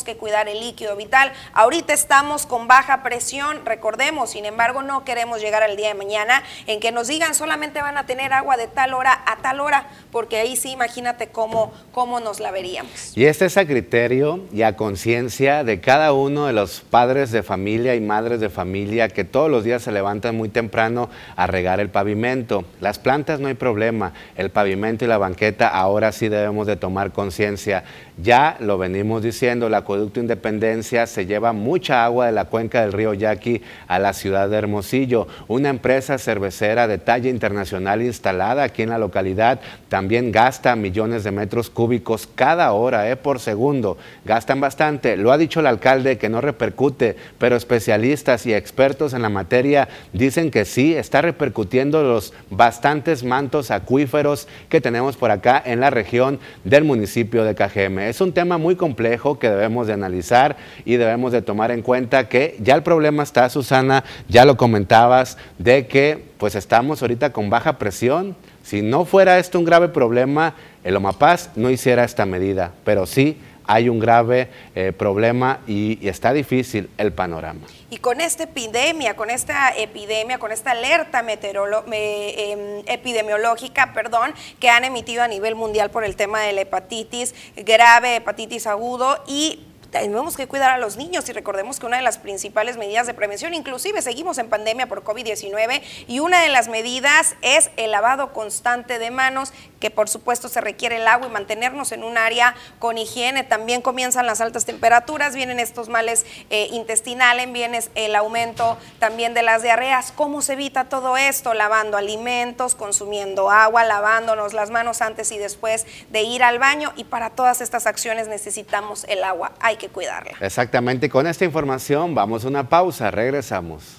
que 0.03 0.17
cuidar 0.17 0.49
el 0.49 0.59
líquido 0.59 0.95
vital. 0.95 1.31
Ahorita 1.53 1.93
estamos 1.93 2.45
con 2.45 2.67
baja 2.67 3.03
presión, 3.03 3.65
recordemos, 3.65 4.31
sin 4.31 4.45
embargo, 4.45 4.81
no 4.81 5.03
queremos 5.03 5.39
llegar 5.39 5.61
al 5.61 5.75
día 5.75 5.89
de 5.89 5.93
mañana 5.93 6.43
en 6.67 6.79
que 6.79 6.91
nos 6.91 7.07
digan 7.07 7.35
solamente 7.35 7.81
van 7.81 7.97
a 7.97 8.05
tener 8.05 8.33
agua 8.33 8.57
de 8.57 8.67
tal 8.67 8.93
hora 8.93 9.21
a 9.25 9.37
tal 9.37 9.59
hora, 9.59 9.87
porque 10.11 10.37
ahí 10.37 10.55
sí, 10.55 10.71
imagínate 10.71 11.27
cómo, 11.27 11.71
cómo 11.91 12.19
nos 12.19 12.39
la 12.39 12.51
veríamos. 12.51 13.15
Y 13.15 13.25
este 13.25 13.45
es 13.45 13.57
a 13.57 13.65
criterio 13.65 14.39
y 14.51 14.63
a 14.63 14.75
conciencia 14.75 15.63
de 15.63 15.79
cada 15.79 16.13
uno 16.13 16.47
de 16.47 16.53
los 16.53 16.81
padres 16.81 17.31
de 17.31 17.43
familia 17.43 17.95
y 17.95 18.01
madres 18.01 18.39
de 18.39 18.49
familia 18.49 19.09
que 19.09 19.23
todos 19.23 19.49
los 19.49 19.63
días 19.63 19.83
se 19.83 19.91
levantan 19.91 20.35
muy 20.35 20.49
temprano 20.49 21.09
a 21.35 21.47
regar 21.47 21.79
el 21.79 21.89
pavimento. 21.89 22.65
Las 22.79 22.97
plantas 22.97 23.39
no 23.39 23.47
hay 23.47 23.53
problema, 23.53 24.13
el 24.35 24.49
pavimento 24.49 25.05
y 25.05 25.07
la 25.07 25.17
banqueta 25.17 25.67
ahora 25.67 26.11
sí 26.11 26.29
debemos 26.29 26.67
de 26.67 26.75
tomar 26.75 27.11
conciencia. 27.11 27.83
Ya 28.17 28.57
lo 28.59 28.77
venimos 28.77 29.21
diciendo, 29.21 29.50
el 29.51 29.73
acueducto 29.73 30.21
Independencia 30.21 31.05
se 31.07 31.25
lleva 31.25 31.51
mucha 31.51 32.05
agua 32.05 32.27
de 32.27 32.31
la 32.31 32.45
cuenca 32.45 32.81
del 32.81 32.93
río 32.93 33.13
Yaqui 33.13 33.61
a 33.87 33.99
la 33.99 34.13
ciudad 34.13 34.49
de 34.49 34.57
Hermosillo. 34.57 35.27
Una 35.49 35.69
empresa 35.69 36.17
cervecera 36.17 36.87
de 36.87 36.97
talla 36.97 37.29
internacional 37.29 38.01
instalada 38.01 38.63
aquí 38.63 38.83
en 38.83 38.89
la 38.89 38.97
localidad 38.97 39.59
también 39.89 40.31
gasta 40.31 40.75
millones 40.77 41.25
de 41.25 41.31
metros 41.31 41.69
cúbicos 41.69 42.29
cada 42.33 42.71
hora, 42.71 43.09
eh, 43.09 43.17
por 43.17 43.39
segundo. 43.39 43.97
Gastan 44.23 44.61
bastante. 44.61 45.17
Lo 45.17 45.33
ha 45.33 45.37
dicho 45.37 45.59
el 45.59 45.67
alcalde 45.67 46.17
que 46.17 46.29
no 46.29 46.39
repercute, 46.39 47.17
pero 47.37 47.57
especialistas 47.57 48.45
y 48.45 48.53
expertos 48.53 49.13
en 49.13 49.21
la 49.21 49.29
materia 49.29 49.89
dicen 50.13 50.49
que 50.49 50.63
sí, 50.63 50.95
está 50.95 51.21
repercutiendo 51.21 52.03
los 52.03 52.33
bastantes 52.49 53.25
mantos 53.25 53.69
acuíferos 53.69 54.47
que 54.69 54.79
tenemos 54.79 55.17
por 55.17 55.31
acá 55.31 55.61
en 55.65 55.81
la 55.81 55.89
región 55.89 56.39
del 56.63 56.85
municipio 56.85 57.43
de 57.43 57.53
Cajeme. 57.53 58.07
Es 58.07 58.21
un 58.21 58.31
tema 58.31 58.57
muy 58.57 58.75
complejo 58.75 59.39
que 59.41 59.49
debemos 59.49 59.87
de 59.87 59.93
analizar 59.93 60.55
y 60.85 60.95
debemos 60.95 61.33
de 61.33 61.41
tomar 61.41 61.71
en 61.71 61.81
cuenta 61.81 62.29
que 62.29 62.55
ya 62.61 62.75
el 62.75 62.83
problema 62.83 63.23
está, 63.23 63.49
Susana, 63.49 64.05
ya 64.29 64.45
lo 64.45 64.55
comentabas, 64.55 65.37
de 65.57 65.87
que 65.87 66.23
pues 66.37 66.55
estamos 66.55 67.01
ahorita 67.01 67.33
con 67.33 67.49
baja 67.49 67.77
presión. 67.77 68.37
Si 68.63 68.81
no 68.81 69.03
fuera 69.03 69.39
esto 69.39 69.59
un 69.59 69.65
grave 69.65 69.89
problema, 69.89 70.53
el 70.85 70.95
OMAPAS 70.95 71.49
no 71.57 71.69
hiciera 71.69 72.05
esta 72.05 72.25
medida, 72.25 72.71
pero 72.85 73.05
sí 73.05 73.37
hay 73.65 73.89
un 73.89 73.99
grave 73.99 74.49
eh, 74.75 74.91
problema 74.91 75.61
y, 75.67 75.99
está 76.07 76.33
difícil 76.33 76.89
el 76.97 77.13
panorama. 77.13 77.61
Y 77.89 77.97
con 77.97 78.21
esta 78.21 78.43
epidemia, 78.43 79.15
con 79.15 79.29
esta 79.29 79.75
epidemia, 79.77 80.39
con 80.39 80.51
esta 80.51 80.71
alerta 80.71 81.19
em, 81.21 82.83
epidemiológica, 82.85 83.93
perdón, 83.93 84.33
que 84.59 84.69
han 84.69 84.83
emitido 84.83 85.23
a 85.23 85.27
nivel 85.27 85.55
mundial 85.55 85.89
por 85.91 86.03
el 86.03 86.15
tema 86.15 86.41
de 86.41 86.53
la 86.53 86.61
hepatitis 86.61 87.35
grave, 87.55 88.17
hepatitis 88.17 88.67
agudo 88.67 89.23
y 89.27 89.70
tenemos 89.91 90.37
que 90.37 90.47
cuidar 90.47 90.71
a 90.71 90.77
los 90.77 90.95
niños 90.95 91.27
y 91.29 91.33
recordemos 91.33 91.79
que 91.79 91.85
una 91.85 91.97
de 91.97 92.03
las 92.03 92.17
principales 92.17 92.77
medidas 92.77 93.07
de 93.07 93.13
prevención, 93.13 93.53
inclusive 93.53 94.01
seguimos 94.01 94.37
en 94.37 94.49
pandemia 94.49 94.87
por 94.87 95.03
COVID-19 95.03 95.81
y 96.07 96.19
una 96.19 96.41
de 96.41 96.49
las 96.49 96.69
medidas 96.69 97.35
es 97.41 97.69
el 97.75 97.91
lavado 97.91 98.31
constante 98.31 98.99
de 98.99 99.11
manos, 99.11 99.53
que 99.79 99.91
por 99.91 100.07
supuesto 100.07 100.47
se 100.47 100.61
requiere 100.61 100.97
el 100.97 101.07
agua 101.07 101.27
y 101.27 101.31
mantenernos 101.31 101.91
en 101.91 102.03
un 102.03 102.17
área 102.17 102.55
con 102.79 102.97
higiene. 102.97 103.43
También 103.43 103.81
comienzan 103.81 104.25
las 104.25 104.39
altas 104.39 104.65
temperaturas, 104.65 105.35
vienen 105.35 105.59
estos 105.59 105.89
males 105.89 106.25
eh, 106.49 106.69
intestinales, 106.71 107.51
viene 107.51 107.81
el 107.95 108.15
aumento 108.15 108.77
también 108.99 109.33
de 109.33 109.41
las 109.41 109.61
diarreas. 109.61 110.13
¿Cómo 110.15 110.41
se 110.41 110.53
evita 110.53 110.85
todo 110.85 111.17
esto? 111.17 111.53
Lavando 111.53 111.97
alimentos, 111.97 112.75
consumiendo 112.75 113.51
agua, 113.51 113.83
lavándonos 113.83 114.53
las 114.53 114.69
manos 114.69 115.01
antes 115.01 115.31
y 115.31 115.37
después 115.37 115.85
de 116.09 116.21
ir 116.21 116.43
al 116.43 116.59
baño 116.59 116.93
y 116.95 117.03
para 117.03 117.31
todas 117.31 117.59
estas 117.59 117.87
acciones 117.87 118.27
necesitamos 118.27 119.03
el 119.09 119.23
agua. 119.23 119.51
Hay 119.59 119.80
que 119.81 119.89
cuidarla. 119.89 120.33
Exactamente, 120.39 121.09
con 121.09 121.25
esta 121.25 121.43
información 121.43 122.13
vamos 122.13 122.45
a 122.45 122.47
una 122.47 122.69
pausa, 122.69 123.09
regresamos. 123.09 123.97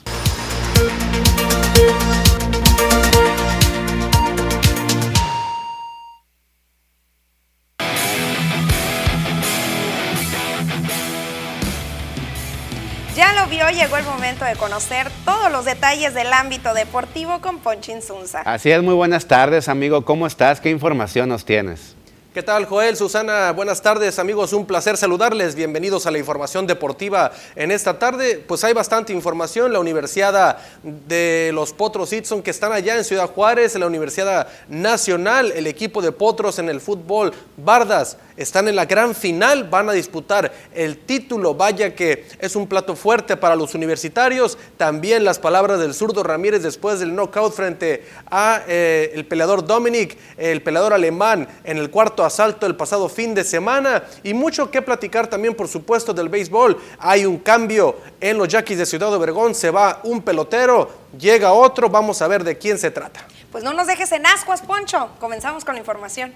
Ya 13.16 13.34
lo 13.34 13.46
vio, 13.48 13.68
llegó 13.70 13.96
el 13.98 14.04
momento 14.04 14.44
de 14.44 14.54
conocer 14.56 15.08
todos 15.24 15.50
los 15.50 15.64
detalles 15.64 16.14
del 16.14 16.32
ámbito 16.32 16.72
deportivo 16.74 17.40
con 17.40 17.58
Ponchin 17.58 18.00
Zunza. 18.00 18.40
Así 18.42 18.70
es, 18.70 18.82
muy 18.82 18.94
buenas 18.94 19.26
tardes, 19.26 19.68
amigo. 19.68 20.04
¿Cómo 20.04 20.26
estás? 20.26 20.60
¿Qué 20.60 20.70
información 20.70 21.28
nos 21.28 21.44
tienes? 21.44 21.96
¿Qué 22.32 22.42
tal, 22.42 22.64
Joel? 22.64 22.96
Susana, 22.96 23.52
buenas 23.52 23.82
tardes, 23.82 24.18
amigos. 24.18 24.54
Un 24.54 24.64
placer 24.64 24.96
saludarles. 24.96 25.54
Bienvenidos 25.54 26.06
a 26.06 26.10
la 26.10 26.16
información 26.16 26.66
deportiva 26.66 27.30
en 27.56 27.70
esta 27.70 27.98
tarde. 27.98 28.42
Pues 28.48 28.64
hay 28.64 28.72
bastante 28.72 29.12
información. 29.12 29.70
La 29.70 29.80
Universidad 29.80 30.56
de 30.82 31.50
los 31.52 31.74
Potros 31.74 32.10
Itson, 32.10 32.42
que 32.42 32.50
están 32.50 32.72
allá 32.72 32.96
en 32.96 33.04
Ciudad 33.04 33.28
Juárez, 33.28 33.74
la 33.74 33.86
Universidad 33.86 34.48
Nacional, 34.66 35.52
el 35.54 35.66
equipo 35.66 36.00
de 36.00 36.10
Potros 36.10 36.58
en 36.58 36.70
el 36.70 36.80
fútbol, 36.80 37.34
Bardas, 37.58 38.16
están 38.36 38.68
en 38.68 38.76
la 38.76 38.86
gran 38.86 39.14
final, 39.14 39.64
van 39.64 39.88
a 39.88 39.92
disputar 39.92 40.52
el 40.74 40.98
título. 40.98 41.54
Vaya 41.54 41.94
que 41.94 42.26
es 42.38 42.56
un 42.56 42.66
plato 42.66 42.96
fuerte 42.96 43.36
para 43.36 43.56
los 43.56 43.74
universitarios. 43.74 44.58
También 44.76 45.24
las 45.24 45.38
palabras 45.38 45.80
del 45.80 45.94
zurdo 45.94 46.22
Ramírez 46.22 46.62
después 46.62 47.00
del 47.00 47.14
knockout 47.14 47.54
frente 47.54 48.06
a 48.30 48.62
eh, 48.66 49.12
el 49.14 49.26
peleador 49.26 49.66
Dominic, 49.66 50.16
el 50.36 50.62
peleador 50.62 50.92
alemán, 50.92 51.48
en 51.64 51.78
el 51.78 51.90
cuarto 51.90 52.24
asalto 52.24 52.66
el 52.66 52.76
pasado 52.76 53.08
fin 53.08 53.34
de 53.34 53.44
semana. 53.44 54.04
Y 54.22 54.34
mucho 54.34 54.70
que 54.70 54.82
platicar 54.82 55.26
también, 55.26 55.54
por 55.54 55.68
supuesto, 55.68 56.12
del 56.14 56.28
béisbol. 56.28 56.78
Hay 56.98 57.26
un 57.26 57.38
cambio 57.38 57.96
en 58.20 58.38
los 58.38 58.48
Yaquis 58.48 58.78
de 58.78 58.86
Ciudad 58.86 59.12
Obregón. 59.12 59.54
Se 59.54 59.70
va 59.70 60.00
un 60.04 60.22
pelotero, 60.22 60.90
llega 61.18 61.52
otro. 61.52 61.88
Vamos 61.88 62.22
a 62.22 62.28
ver 62.28 62.44
de 62.44 62.56
quién 62.56 62.78
se 62.78 62.90
trata. 62.90 63.26
Pues 63.50 63.62
no 63.62 63.74
nos 63.74 63.86
dejes 63.86 64.10
en 64.12 64.24
ascuas, 64.24 64.62
Poncho. 64.62 65.10
Comenzamos 65.20 65.64
con 65.64 65.74
la 65.74 65.80
información. 65.80 66.32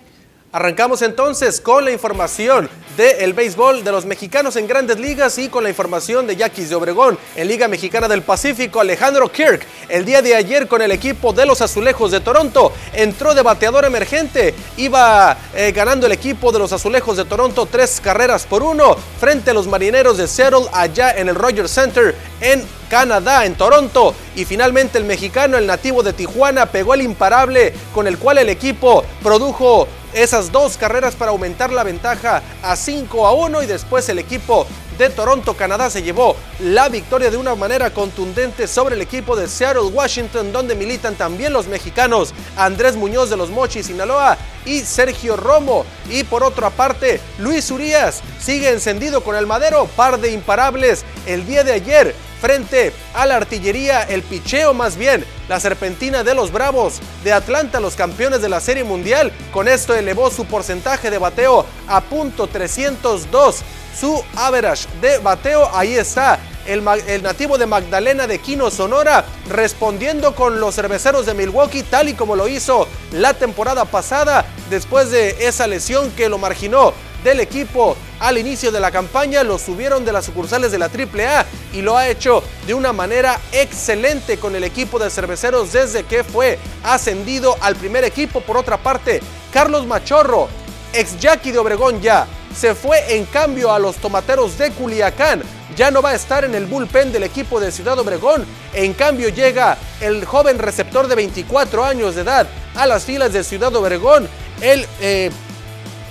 Arrancamos 0.56 1.02
entonces 1.02 1.60
con 1.60 1.84
la 1.84 1.90
información 1.90 2.70
del 2.96 3.34
béisbol 3.34 3.84
de 3.84 3.92
los 3.92 4.06
mexicanos 4.06 4.56
en 4.56 4.66
grandes 4.66 4.98
ligas 4.98 5.36
y 5.36 5.50
con 5.50 5.62
la 5.62 5.68
información 5.68 6.26
de 6.26 6.34
Yaquis 6.34 6.70
de 6.70 6.74
Obregón 6.74 7.18
en 7.34 7.46
Liga 7.46 7.68
Mexicana 7.68 8.08
del 8.08 8.22
Pacífico. 8.22 8.80
Alejandro 8.80 9.30
Kirk, 9.30 9.66
el 9.90 10.06
día 10.06 10.22
de 10.22 10.34
ayer 10.34 10.66
con 10.66 10.80
el 10.80 10.92
equipo 10.92 11.34
de 11.34 11.44
los 11.44 11.60
Azulejos 11.60 12.10
de 12.10 12.20
Toronto, 12.20 12.72
entró 12.94 13.34
de 13.34 13.42
bateador 13.42 13.84
emergente. 13.84 14.54
Iba 14.78 15.36
eh, 15.54 15.72
ganando 15.72 16.06
el 16.06 16.12
equipo 16.12 16.50
de 16.50 16.58
los 16.58 16.72
Azulejos 16.72 17.18
de 17.18 17.26
Toronto 17.26 17.68
tres 17.70 18.00
carreras 18.00 18.46
por 18.46 18.62
uno 18.62 18.96
frente 19.20 19.50
a 19.50 19.52
los 19.52 19.66
marineros 19.66 20.16
de 20.16 20.26
Seattle 20.26 20.68
allá 20.72 21.10
en 21.10 21.28
el 21.28 21.34
Rogers 21.34 21.70
Center 21.70 22.14
en 22.40 22.64
Canadá, 22.88 23.44
en 23.44 23.56
Toronto. 23.56 24.14
Y 24.34 24.46
finalmente 24.46 24.96
el 24.96 25.04
mexicano, 25.04 25.58
el 25.58 25.66
nativo 25.66 26.02
de 26.02 26.14
Tijuana, 26.14 26.64
pegó 26.64 26.94
el 26.94 27.02
imparable 27.02 27.74
con 27.92 28.06
el 28.06 28.16
cual 28.16 28.38
el 28.38 28.48
equipo 28.48 29.04
produjo 29.22 29.86
esas 30.16 30.50
dos 30.50 30.78
carreras 30.78 31.14
para 31.14 31.30
aumentar 31.30 31.70
la 31.70 31.84
ventaja 31.84 32.42
a 32.62 32.74
5 32.74 33.26
a 33.26 33.34
1 33.34 33.62
y 33.62 33.66
después 33.66 34.08
el 34.08 34.18
equipo 34.18 34.66
de 34.96 35.10
Toronto, 35.10 35.54
Canadá 35.54 35.90
se 35.90 36.02
llevó 36.02 36.36
la 36.58 36.88
victoria 36.88 37.30
de 37.30 37.36
una 37.36 37.54
manera 37.54 37.90
contundente 37.90 38.66
sobre 38.66 38.94
el 38.94 39.02
equipo 39.02 39.36
de 39.36 39.46
Seattle, 39.46 39.90
Washington, 39.92 40.52
donde 40.52 40.74
militan 40.74 41.16
también 41.16 41.52
los 41.52 41.66
mexicanos 41.66 42.32
Andrés 42.56 42.96
Muñoz 42.96 43.28
de 43.28 43.36
los 43.36 43.50
Mochis, 43.50 43.86
Sinaloa 43.86 44.38
y 44.64 44.80
Sergio 44.80 45.36
Romo. 45.36 45.84
Y 46.08 46.24
por 46.24 46.42
otra 46.42 46.70
parte, 46.70 47.20
Luis 47.38 47.70
Urias 47.70 48.22
sigue 48.40 48.70
encendido 48.70 49.22
con 49.22 49.36
el 49.36 49.46
madero, 49.46 49.86
par 49.96 50.18
de 50.18 50.32
imparables 50.32 51.04
el 51.26 51.46
día 51.46 51.62
de 51.62 51.72
ayer 51.72 52.14
frente 52.40 52.92
a 53.14 53.26
la 53.26 53.36
artillería, 53.36 54.02
el 54.02 54.22
picheo 54.22 54.74
más 54.74 54.96
bien, 54.96 55.24
la 55.48 55.60
serpentina 55.60 56.24
de 56.24 56.34
los 56.34 56.52
Bravos 56.52 57.00
de 57.24 57.32
Atlanta, 57.32 57.80
los 57.80 57.96
campeones 57.96 58.42
de 58.42 58.48
la 58.48 58.60
Serie 58.60 58.84
Mundial. 58.84 59.32
Con 59.52 59.68
esto 59.68 59.94
elevó 59.94 60.30
su 60.30 60.44
porcentaje 60.44 61.10
de 61.10 61.18
bateo 61.18 61.66
a 61.88 62.00
punto 62.00 62.46
302. 62.46 63.62
Su 63.98 64.22
average 64.36 64.86
de 65.00 65.18
bateo, 65.18 65.70
ahí 65.72 65.94
está. 65.94 66.38
El, 66.66 66.86
el, 67.06 67.22
nativo 67.22 67.58
de 67.58 67.66
Magdalena 67.66 68.26
de 68.26 68.40
Quino, 68.40 68.70
Sonora, 68.72 69.24
respondiendo 69.48 70.34
con 70.34 70.58
los 70.58 70.74
cerveceros 70.74 71.24
de 71.24 71.32
Milwaukee, 71.32 71.84
tal 71.84 72.08
y 72.08 72.14
como 72.14 72.34
lo 72.34 72.48
hizo 72.48 72.88
la 73.12 73.34
temporada 73.34 73.84
pasada, 73.84 74.44
después 74.68 75.12
de 75.12 75.46
esa 75.46 75.68
lesión 75.68 76.10
que 76.10 76.28
lo 76.28 76.38
marginó 76.38 76.92
del 77.26 77.40
equipo 77.40 77.96
al 78.20 78.38
inicio 78.38 78.70
de 78.70 78.78
la 78.78 78.92
campaña, 78.92 79.42
lo 79.42 79.58
subieron 79.58 80.04
de 80.04 80.12
las 80.12 80.24
sucursales 80.24 80.70
de 80.70 80.78
la 80.78 80.86
AAA 80.86 81.44
y 81.72 81.82
lo 81.82 81.96
ha 81.96 82.08
hecho 82.08 82.42
de 82.68 82.72
una 82.72 82.92
manera 82.92 83.40
excelente 83.50 84.38
con 84.38 84.54
el 84.54 84.62
equipo 84.62 85.00
de 85.00 85.10
cerveceros 85.10 85.72
desde 85.72 86.04
que 86.04 86.22
fue 86.22 86.56
ascendido 86.84 87.56
al 87.60 87.74
primer 87.74 88.04
equipo. 88.04 88.40
Por 88.40 88.56
otra 88.56 88.76
parte, 88.76 89.20
Carlos 89.52 89.86
Machorro, 89.86 90.48
ex 90.92 91.18
Jackie 91.18 91.50
de 91.50 91.58
Obregón 91.58 92.00
ya, 92.00 92.28
se 92.56 92.76
fue 92.76 93.16
en 93.16 93.24
cambio 93.24 93.72
a 93.72 93.80
los 93.80 93.96
tomateros 93.96 94.56
de 94.56 94.70
Culiacán. 94.70 95.42
Ya 95.76 95.90
no 95.90 96.00
va 96.00 96.10
a 96.10 96.14
estar 96.14 96.44
en 96.44 96.54
el 96.54 96.66
bullpen 96.66 97.12
del 97.12 97.24
equipo 97.24 97.58
de 97.58 97.72
Ciudad 97.72 97.98
Obregón. 97.98 98.46
En 98.72 98.94
cambio 98.94 99.30
llega 99.30 99.76
el 100.00 100.24
joven 100.24 100.58
receptor 100.60 101.08
de 101.08 101.16
24 101.16 101.84
años 101.84 102.14
de 102.14 102.22
edad 102.22 102.46
a 102.76 102.86
las 102.86 103.04
filas 103.04 103.32
de 103.32 103.42
Ciudad 103.42 103.74
Obregón. 103.74 104.28
El 104.60 104.86
eh, 105.00 105.30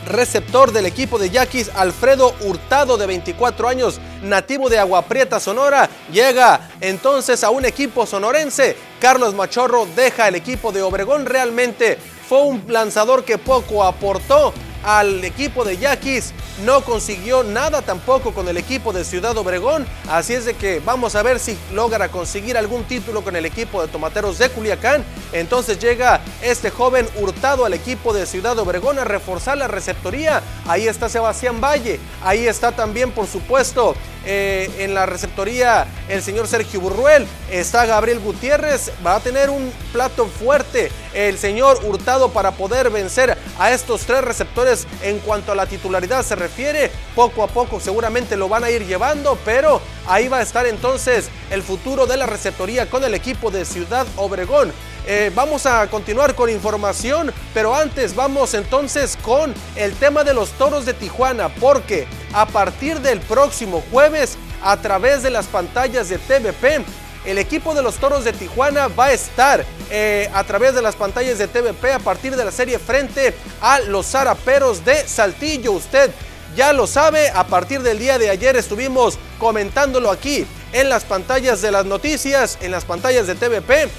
receptor 0.06 0.72
del 0.72 0.86
equipo 0.86 1.18
de 1.18 1.30
Yaquis, 1.30 1.70
Alfredo 1.76 2.34
Hurtado, 2.42 2.98
de 2.98 3.08
24 3.08 3.68
años, 3.68 4.00
nativo 4.22 4.70
de 4.70 4.80
Agua 4.80 5.04
Prieta, 5.04 5.40
Sonora, 5.40 5.90
llega 6.12 6.70
entonces 6.82 7.44
a 7.44 7.50
un 7.50 7.66
equipo 7.66 8.06
sonorense. 8.06 8.76
Carlos 9.00 9.34
Machorro 9.34 9.88
deja 9.96 10.28
el 10.28 10.36
equipo 10.36 10.72
de 10.72 10.82
Obregón. 10.82 11.26
Realmente 11.26 11.98
fue 12.28 12.42
un 12.42 12.64
lanzador 12.68 13.24
que 13.24 13.38
poco 13.38 13.84
aportó 13.84 14.54
al 14.86 15.24
equipo 15.26 15.66
de 15.66 15.78
Yaquis. 15.78 16.32
No 16.64 16.82
consiguió 16.82 17.44
nada 17.44 17.82
tampoco 17.82 18.34
con 18.34 18.48
el 18.48 18.56
equipo 18.56 18.94
de 18.94 19.04
Ciudad 19.04 19.36
Obregón. 19.38 19.86
Así 20.10 20.34
es 20.34 20.46
de 20.46 20.54
que 20.54 20.80
vamos 20.80 21.16
a 21.16 21.24
ver 21.24 21.40
si 21.40 21.58
logra 21.74 22.08
conseguir 22.10 22.58
algún 22.58 22.86
título 22.86 23.24
con 23.24 23.36
el 23.36 23.46
equipo 23.46 23.82
de 23.82 23.90
Tomateros 23.90 24.38
de 24.38 24.50
Culiacán. 24.50 25.04
Entonces 25.34 25.80
llega 25.80 26.22
este 26.42 26.70
joven 26.70 27.08
hurtado 27.16 27.66
al 27.66 27.74
equipo 27.74 28.14
de 28.14 28.26
Ciudad 28.26 28.58
Obregón 28.60 29.00
a 29.00 29.04
reforzar 29.04 29.58
la 29.58 29.68
receptoría. 29.68 30.42
Ahí 30.68 30.88
está 30.88 31.10
Sebastián 31.10 31.60
Valle. 31.60 32.00
Ahí 32.24 32.48
está 32.48 32.72
también, 32.72 33.12
por 33.12 33.28
supuesto, 33.28 33.96
eh, 34.26 34.70
en 34.80 34.94
la 34.94 35.06
receptoría 35.06 35.88
el 36.10 36.22
señor 36.22 36.48
Sergio 36.48 36.82
Burruel. 36.82 37.28
Está 37.52 37.86
Gabriel 37.86 38.20
Gutiérrez. 38.20 38.92
Va 39.06 39.16
a 39.16 39.20
tener 39.20 39.50
un 39.50 39.72
plato 39.92 40.28
fuerte 40.28 40.92
el 41.14 41.38
señor 41.38 41.80
Hurtado 41.84 42.30
para 42.30 42.52
poder 42.52 42.90
vencer 42.90 43.38
a 43.58 43.72
estos 43.72 44.02
tres 44.02 44.24
receptores 44.24 44.88
en 45.02 45.20
cuanto 45.20 45.52
a 45.52 45.56
la 45.56 45.66
titularidad 45.66 46.24
se 46.24 46.36
refiere. 46.36 46.92
Poco 47.16 47.44
a 47.44 47.48
poco 47.48 47.80
seguramente 47.80 48.36
lo 48.36 48.50
van 48.50 48.64
a 48.64 48.70
ir 48.70 48.86
llevando, 48.86 49.38
pero 49.46 49.82
ahí 50.08 50.28
va 50.28 50.38
a 50.38 50.42
estar 50.42 50.66
entonces 50.66 51.30
el 51.52 51.64
futuro 51.64 52.06
de 52.06 52.18
la 52.18 52.26
receptoría 52.26 52.90
con 52.90 53.04
el 53.04 53.14
equipo 53.14 53.52
de 53.52 53.66
Ciudad 53.66 54.06
Obregón. 54.18 54.74
Eh, 55.08 55.32
vamos 55.36 55.68
a 55.68 55.88
continuar 55.88 56.34
con 56.34 56.50
información, 56.50 57.32
pero 57.54 57.76
antes 57.76 58.16
vamos 58.16 58.56
entonces 58.56 59.18
con 59.22 59.54
el 59.76 59.94
tema 59.94 60.24
de 60.24 60.34
los 60.34 60.50
toros 60.52 60.86
de 60.86 60.96
Tijuana, 60.96 61.50
porque 61.50 62.08
a 62.34 62.48
partir 62.48 63.00
del 63.02 63.20
próximo 63.22 63.84
jueves, 63.92 64.36
a 64.64 64.78
través 64.78 65.22
de 65.22 65.30
las 65.30 65.46
pantallas 65.46 66.10
de 66.10 66.18
TVP, 66.18 66.84
el 67.26 67.38
equipo 67.38 67.74
de 67.74 67.82
los 67.82 67.96
Toros 67.96 68.24
de 68.24 68.34
Tijuana 68.34 68.88
va 68.88 69.06
a 69.06 69.14
estar 69.14 69.66
eh, 69.90 70.30
a 70.34 70.44
través 70.44 70.76
de 70.76 70.82
las 70.82 70.96
pantallas 70.96 71.40
de 71.40 71.48
TVP 71.48 71.94
a 71.94 72.00
partir 72.00 72.36
de 72.36 72.46
la 72.46 72.52
serie 72.52 72.78
frente 72.78 73.34
a 73.62 73.80
los 73.80 74.06
Zaraperos 74.06 74.86
de 74.86 75.08
Saltillo. 75.08 75.72
Usted 75.72 76.12
ya 76.56 76.72
lo 76.72 76.86
sabe, 76.86 77.30
a 77.30 77.48
partir 77.48 77.82
del 77.82 77.98
día 77.98 78.20
de 78.20 78.30
ayer 78.30 78.56
estuvimos 78.56 79.18
comentándolo 79.40 80.12
aquí 80.12 80.46
en 80.72 80.88
las 80.88 81.04
pantallas 81.04 81.62
de 81.62 81.72
las 81.72 81.86
noticias, 81.86 82.60
en 82.62 82.72
las 82.72 82.86
pantallas 82.86 83.26
de 83.28 83.36
TVP. 83.36 83.90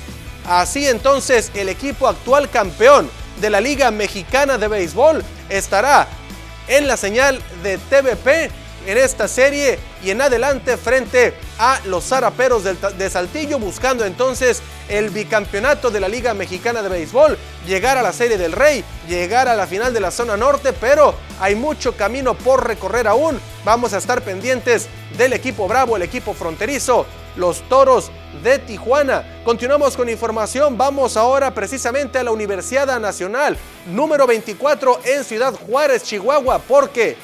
Así 0.49 0.87
entonces 0.87 1.51
el 1.55 1.69
equipo 1.69 2.07
actual 2.09 2.49
campeón 2.51 3.11
de 3.41 3.51
la 3.51 3.61
Liga 3.61 3.91
Mexicana 3.91 4.59
de 4.59 4.69
Béisbol 4.69 5.25
estará 5.49 6.07
en 6.69 6.87
la 6.87 6.97
señal 6.97 7.41
de 7.63 7.79
TVP 7.79 8.51
en 8.87 8.99
esta 8.99 9.27
serie 9.27 9.79
y 10.03 10.11
en 10.11 10.21
adelante 10.21 10.77
frente 10.77 11.35
a 11.59 11.81
los 11.87 12.05
zaraperos 12.05 12.63
de 12.63 13.11
Saltillo, 13.11 13.59
buscando 13.59 14.05
entonces 14.05 14.63
el 14.89 15.11
bicampeonato 15.11 15.91
de 15.91 15.99
la 15.99 16.09
Liga 16.09 16.35
Mexicana 16.35 16.83
de 16.83 16.89
Béisbol, 16.89 17.37
llegar 17.67 17.99
a 17.99 18.03
la 18.03 18.13
Serie 18.13 18.39
del 18.39 18.53
Rey, 18.53 18.85
llegar 19.09 19.49
a 19.49 19.57
la 19.57 19.67
final 19.67 19.93
de 19.93 20.01
la 20.01 20.13
zona 20.13 20.37
norte, 20.37 20.73
pero 20.73 21.17
hay 21.41 21.57
mucho 21.57 21.97
camino 21.97 22.35
por 22.35 22.67
recorrer 22.67 23.09
aún. 23.09 23.41
Vamos 23.65 23.93
a 23.93 23.99
estar 23.99 24.23
pendientes 24.23 24.87
del 25.19 25.33
equipo 25.33 25.67
bravo, 25.67 25.97
el 25.97 26.03
equipo 26.03 26.33
fronterizo, 26.33 27.07
los 27.37 27.63
toros 27.69 28.11
de 28.43 28.59
Tijuana. 28.59 29.43
Continuamos 29.45 29.97
con 29.97 30.09
información, 30.09 30.77
vamos 30.77 31.17
ahora 31.17 31.53
precisamente 31.55 32.19
a 32.19 32.25
la 32.25 32.33
Universidad 32.33 32.99
Nacional, 33.01 33.57
número 33.87 34.27
24 34.27 35.01
en 35.05 35.25
Ciudad 35.25 35.55
Juárez, 35.55 36.03
Chihuahua, 36.03 36.59
porque 36.61 37.17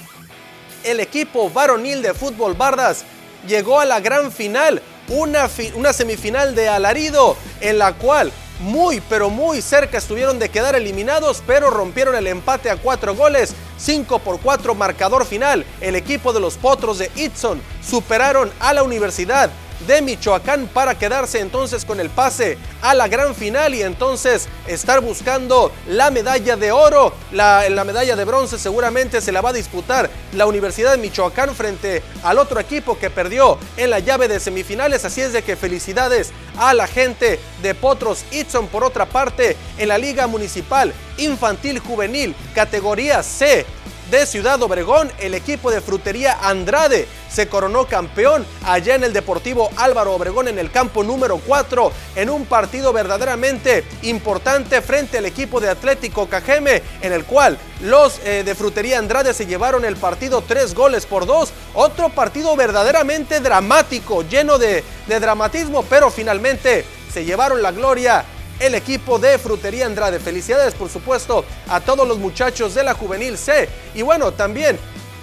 el 0.84 1.00
equipo 1.00 1.50
varonil 1.50 2.02
de 2.02 2.14
fútbol 2.14 2.54
Bardas 2.54 3.04
llegó 3.46 3.80
a 3.80 3.84
la 3.84 4.00
gran 4.00 4.30
final, 4.32 4.82
una, 5.08 5.48
semifinal 5.92 6.54
de 6.54 6.68
alarido 6.68 7.36
en 7.60 7.78
la 7.78 7.92
cual 7.94 8.32
muy 8.60 9.00
pero 9.08 9.28
muy 9.28 9.60
cerca 9.60 9.98
estuvieron 9.98 10.38
de 10.38 10.48
quedar 10.48 10.76
eliminados, 10.76 11.42
pero 11.46 11.70
rompieron 11.70 12.14
el 12.14 12.28
empate 12.28 12.70
a 12.70 12.76
cuatro 12.76 13.14
goles, 13.14 13.54
5 13.78 14.20
por 14.20 14.40
4 14.40 14.74
marcador 14.76 15.26
final. 15.26 15.64
El 15.80 15.96
equipo 15.96 16.32
de 16.32 16.38
los 16.38 16.54
Potros 16.54 16.98
de 16.98 17.10
Itson 17.16 17.60
superaron 17.82 18.52
a 18.60 18.72
la 18.72 18.84
Universidad 18.84 19.50
de 19.86 20.02
Michoacán 20.02 20.66
para 20.66 20.96
quedarse 20.96 21.40
entonces 21.40 21.84
con 21.84 22.00
el 22.00 22.10
pase 22.10 22.58
a 22.80 22.94
la 22.94 23.08
gran 23.08 23.34
final 23.34 23.74
y 23.74 23.82
entonces 23.82 24.48
estar 24.66 25.00
buscando 25.00 25.72
la 25.88 26.10
medalla 26.10 26.56
de 26.56 26.72
oro. 26.72 27.12
La, 27.32 27.68
la 27.68 27.84
medalla 27.84 28.16
de 28.16 28.24
bronce 28.24 28.58
seguramente 28.58 29.20
se 29.20 29.32
la 29.32 29.40
va 29.40 29.50
a 29.50 29.54
disputar 29.54 30.10
la 30.32 30.46
Universidad 30.46 30.92
de 30.92 30.98
Michoacán 30.98 31.54
frente 31.54 32.02
al 32.22 32.38
otro 32.38 32.60
equipo 32.60 32.98
que 32.98 33.10
perdió 33.10 33.58
en 33.76 33.90
la 33.90 33.98
llave 33.98 34.28
de 34.28 34.40
semifinales. 34.40 35.04
Así 35.04 35.20
es 35.20 35.32
de 35.32 35.42
que 35.42 35.56
felicidades 35.56 36.32
a 36.58 36.74
la 36.74 36.86
gente 36.86 37.40
de 37.62 37.74
Potros 37.74 38.24
Itson. 38.30 38.68
Por 38.68 38.84
otra 38.84 39.06
parte, 39.06 39.56
en 39.78 39.88
la 39.88 39.98
Liga 39.98 40.26
Municipal 40.26 40.92
Infantil 41.18 41.78
Juvenil, 41.78 42.34
categoría 42.54 43.22
C, 43.22 43.66
de 44.12 44.26
Ciudad 44.26 44.62
Obregón, 44.62 45.10
el 45.20 45.32
equipo 45.32 45.70
de 45.70 45.80
Frutería 45.80 46.36
Andrade 46.42 47.08
se 47.30 47.48
coronó 47.48 47.86
campeón 47.86 48.44
allá 48.62 48.94
en 48.94 49.04
el 49.04 49.14
Deportivo 49.14 49.70
Álvaro 49.78 50.12
Obregón 50.12 50.48
en 50.48 50.58
el 50.58 50.70
campo 50.70 51.02
número 51.02 51.38
4 51.38 51.90
en 52.16 52.28
un 52.28 52.44
partido 52.44 52.92
verdaderamente 52.92 53.84
importante 54.02 54.82
frente 54.82 55.16
al 55.16 55.24
equipo 55.24 55.60
de 55.60 55.70
Atlético 55.70 56.26
Cajeme 56.28 56.82
en 57.00 57.14
el 57.14 57.24
cual 57.24 57.56
los 57.80 58.20
eh, 58.22 58.44
de 58.44 58.54
Frutería 58.54 58.98
Andrade 58.98 59.32
se 59.32 59.46
llevaron 59.46 59.82
el 59.86 59.96
partido 59.96 60.44
tres 60.46 60.74
goles 60.74 61.06
por 61.06 61.24
dos. 61.24 61.50
Otro 61.72 62.10
partido 62.10 62.54
verdaderamente 62.54 63.40
dramático, 63.40 64.28
lleno 64.28 64.58
de, 64.58 64.84
de 65.06 65.20
dramatismo, 65.20 65.84
pero 65.88 66.10
finalmente 66.10 66.84
se 67.10 67.24
llevaron 67.24 67.62
la 67.62 67.72
gloria 67.72 68.26
el 68.60 68.74
equipo 68.74 69.18
de 69.18 69.38
Frutería 69.38 69.86
Andrade. 69.86 70.20
Felicidades, 70.20 70.74
por 70.74 70.88
supuesto, 70.88 71.44
a 71.68 71.80
todos 71.80 72.06
los 72.06 72.18
muchachos 72.18 72.74
de 72.74 72.84
la 72.84 72.94
Juvenil 72.94 73.36
C. 73.38 73.68
Y 73.94 74.02
bueno, 74.02 74.32
también 74.32 74.78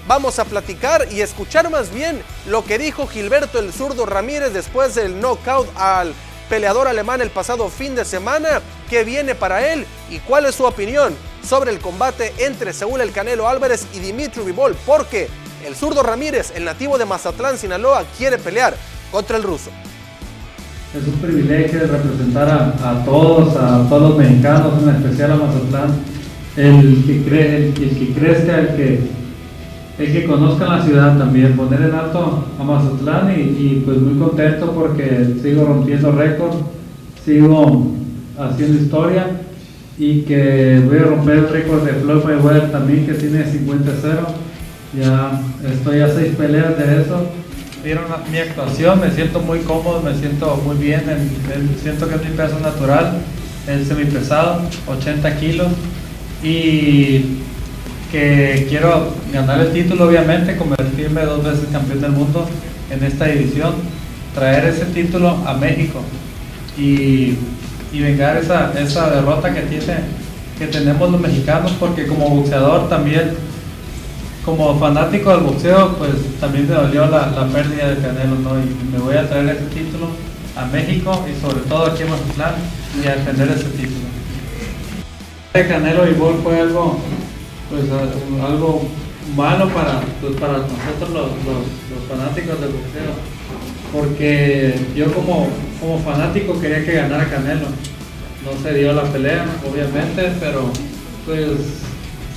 vamos 0.07 0.39
a 0.39 0.45
platicar 0.45 1.07
y 1.11 1.21
escuchar 1.21 1.69
más 1.69 1.93
bien 1.93 2.21
lo 2.47 2.65
que 2.65 2.77
dijo 2.77 3.07
Gilberto 3.07 3.59
el 3.59 3.71
zurdo 3.71 4.05
Ramírez 4.05 4.53
después 4.53 4.95
del 4.95 5.19
knockout 5.19 5.67
al 5.75 6.13
peleador 6.49 6.87
alemán 6.87 7.21
el 7.21 7.29
pasado 7.29 7.69
fin 7.69 7.95
de 7.95 8.05
semana. 8.05 8.61
¿Qué 8.89 9.03
viene 9.03 9.35
para 9.35 9.71
él 9.71 9.85
y 10.09 10.17
cuál 10.19 10.45
es 10.45 10.55
su 10.55 10.65
opinión 10.65 11.15
sobre 11.47 11.71
el 11.71 11.79
combate 11.79 12.33
entre 12.39 12.73
Saúl 12.73 13.01
El 13.01 13.11
Canelo 13.11 13.47
Álvarez 13.47 13.85
y 13.93 13.99
Dimitri 13.99 14.43
Vivol? 14.43 14.75
Porque 14.85 15.29
el 15.65 15.75
zurdo 15.75 16.01
Ramírez, 16.01 16.51
el 16.55 16.65
nativo 16.65 16.97
de 16.97 17.05
Mazatlán, 17.05 17.57
Sinaloa, 17.57 18.03
quiere 18.17 18.37
pelear 18.37 18.75
contra 19.11 19.37
el 19.37 19.43
ruso 19.43 19.69
es 20.95 21.07
un 21.07 21.19
privilegio 21.19 21.81
representar 21.81 22.49
a, 22.49 23.05
todos, 23.05 23.55
a 23.55 23.87
todos 23.87 24.09
los 24.09 24.17
mexicanos, 24.17 24.73
en 24.81 24.89
especial 24.89 25.33
a 25.33 25.35
Mazatlán, 25.35 25.91
el 26.57 27.03
que, 27.05 27.21
cree, 27.23 27.67
el, 27.67 27.73
que 27.73 28.13
crezca, 28.13 28.59
el 28.59 28.67
que, 28.75 28.99
el 29.99 30.11
que 30.11 30.25
conozca 30.25 30.65
la 30.65 30.83
ciudad 30.83 31.17
también, 31.17 31.55
poner 31.55 31.81
en 31.81 31.93
alto 31.93 32.47
a 32.59 32.63
Mazatlán 32.63 33.31
y, 33.39 33.83
pues 33.85 33.97
muy 33.99 34.17
contento 34.17 34.71
porque 34.71 35.35
sigo 35.43 35.65
rompiendo 35.65 36.11
récord, 36.11 36.55
sigo 37.23 37.91
haciendo 38.39 38.81
historia 38.81 39.27
y 39.99 40.21
que 40.21 40.81
voy 40.87 40.97
a 40.97 41.03
romper 41.03 41.37
el 41.37 41.49
récord 41.49 41.83
de 41.83 41.93
Floyd 41.93 42.23
Mayweather 42.23 42.71
también 42.71 43.05
que 43.05 43.13
tiene 43.13 43.45
50-0, 43.45 43.45
ya 44.97 45.39
estoy 45.71 45.99
a 45.99 46.09
seis 46.09 46.33
peleas 46.35 46.75
de 46.79 47.01
eso 47.01 47.27
vieron 47.83 48.05
mi 48.31 48.37
actuación, 48.37 48.99
me 48.99 49.11
siento 49.11 49.39
muy 49.39 49.59
cómodo, 49.59 50.01
me 50.01 50.15
siento 50.15 50.61
muy 50.65 50.75
bien, 50.75 51.03
siento 51.81 52.07
que 52.07 52.15
es 52.15 52.23
mi 52.23 52.35
peso 52.35 52.59
natural, 52.59 53.21
es 53.67 53.87
semipesado, 53.87 54.61
80 54.87 55.37
kilos 55.37 55.67
y 56.43 57.39
que 58.11 58.65
quiero 58.69 59.13
ganar 59.31 59.61
el 59.61 59.71
título 59.71 60.07
obviamente, 60.07 60.57
convertirme 60.57 61.21
dos 61.21 61.43
veces 61.43 61.65
campeón 61.71 62.01
del 62.01 62.11
mundo 62.11 62.47
en 62.89 63.03
esta 63.03 63.25
división, 63.25 63.73
traer 64.33 64.65
ese 64.65 64.85
título 64.85 65.29
a 65.45 65.53
México 65.53 66.01
y, 66.77 67.35
y 67.93 68.01
vengar 68.01 68.37
esa, 68.37 68.73
esa 68.79 69.09
derrota 69.09 69.53
que, 69.53 69.61
tiene, 69.61 69.99
que 70.57 70.67
tenemos 70.67 71.11
los 71.11 71.21
mexicanos 71.21 71.73
porque 71.79 72.07
como 72.07 72.29
boxeador 72.29 72.89
también 72.89 73.48
como 74.45 74.79
fanático 74.79 75.31
del 75.31 75.41
boxeo, 75.41 75.95
pues 75.97 76.11
también 76.39 76.67
me 76.67 76.75
dolió 76.75 77.05
la, 77.07 77.47
pérdida 77.47 77.89
de 77.89 78.01
Canelo, 78.01 78.35
¿no? 78.35 78.59
Y 78.59 78.91
me 78.91 78.99
voy 78.99 79.15
a 79.15 79.27
traer 79.27 79.49
ese 79.49 79.65
título 79.65 80.07
a 80.55 80.65
México 80.65 81.25
y 81.27 81.39
sobre 81.41 81.61
todo 81.61 81.85
aquí 81.85 82.03
en 82.03 82.09
Mazatlán 82.09 82.55
y 83.01 83.07
a 83.07 83.15
defender 83.15 83.49
ese 83.49 83.69
título. 83.69 84.09
Canelo 85.53 86.09
y 86.09 86.13
Bol 86.13 86.39
fue 86.41 86.59
algo, 86.59 86.97
pues 87.69 87.83
algo 88.41 88.81
malo 89.35 89.67
para, 89.69 90.01
pues, 90.21 90.35
para 90.37 90.53
nosotros 90.53 91.09
los, 91.09 92.07
fanáticos 92.07 92.59
del 92.59 92.71
boxeo, 92.71 93.13
porque 93.93 94.73
yo 94.95 95.13
como, 95.13 95.47
como 95.79 95.99
fanático 95.99 96.59
quería 96.59 96.85
que 96.85 96.93
ganara 96.93 97.29
Canelo. 97.29 97.67
No 98.45 98.63
se 98.63 98.73
dio 98.73 98.93
la 98.93 99.03
pelea, 99.03 99.45
obviamente, 99.69 100.31
pero 100.39 100.71
pues 101.25 101.49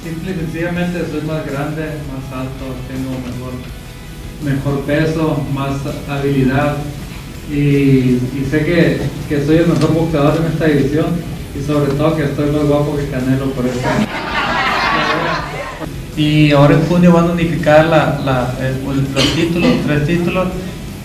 Simple 0.03 0.33
y 0.33 0.35
sencillamente 0.35 0.99
soy 1.09 1.23
más 1.29 1.47
grande, 1.47 1.83
más 2.11 2.27
alto, 2.37 2.75
tengo 2.89 3.13
mejor, 3.23 3.53
mejor 4.43 4.81
peso, 4.81 5.47
más 5.55 5.77
habilidad 6.09 6.79
y, 7.49 8.19
sé 8.51 8.65
que, 8.65 9.01
que, 9.29 9.47
soy 9.47 9.59
el 9.59 9.69
mejor 9.69 9.95
boxeador 9.95 10.41
en 10.41 10.53
esta 10.53 10.65
división 10.65 11.07
y 11.57 11.65
sobre 11.65 11.93
todo 11.93 12.17
que 12.17 12.25
estoy 12.25 12.51
más 12.51 12.65
guapo 12.65 12.97
que 12.97 13.11
Canelo 13.11 13.53
por 13.53 13.65
eso. 13.65 13.79
Y 16.17 16.51
ahora 16.51 16.75
en 16.75 16.87
junio 16.87 17.13
van 17.13 17.29
a 17.29 17.33
unificar 17.35 17.87
los 17.87 19.35
títulos, 19.37 19.71
tres 19.87 20.07
títulos 20.09 20.49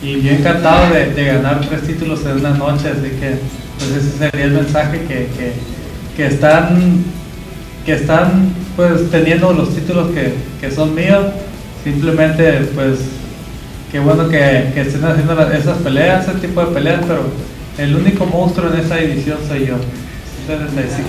y 0.01 0.21
yo 0.21 0.31
encantado 0.31 0.91
de, 0.91 1.23
ganar 1.23 1.61
tres 1.69 1.83
títulos 1.83 2.25
en 2.25 2.37
una 2.37 2.57
noche, 2.57 2.89
así 2.89 3.09
que 3.19 3.37
pues 3.77 3.91
ese 3.91 4.17
sería 4.17 4.45
el 4.45 4.53
mensaje 4.53 5.01
que, 5.07 5.27
que 6.15 6.25
están 6.25 7.05
que 7.87 7.93
están 7.93 8.53
pues 8.75 9.09
teniendo 9.09 9.53
los 9.53 9.73
títulos 9.73 10.09
que, 10.09 10.33
que 10.59 10.75
son 10.75 10.93
míos, 10.93 11.27
simplemente 11.85 12.69
pues 12.75 12.99
qué 13.89 13.99
bueno 13.99 14.27
que, 14.27 14.71
que 14.73 14.81
estén 14.81 15.05
haciendo 15.05 15.41
esas 15.53 15.77
peleas, 15.77 16.27
ese 16.27 16.37
tipo 16.39 16.65
de 16.65 16.73
peleas, 16.73 17.05
pero 17.07 17.21
el 17.77 17.95
único 17.95 18.25
monstruo 18.25 18.73
en 18.73 18.81
esa 18.81 18.97
división 18.97 19.37
soy 19.47 19.67
yo, 19.67 19.75
75 20.47 21.07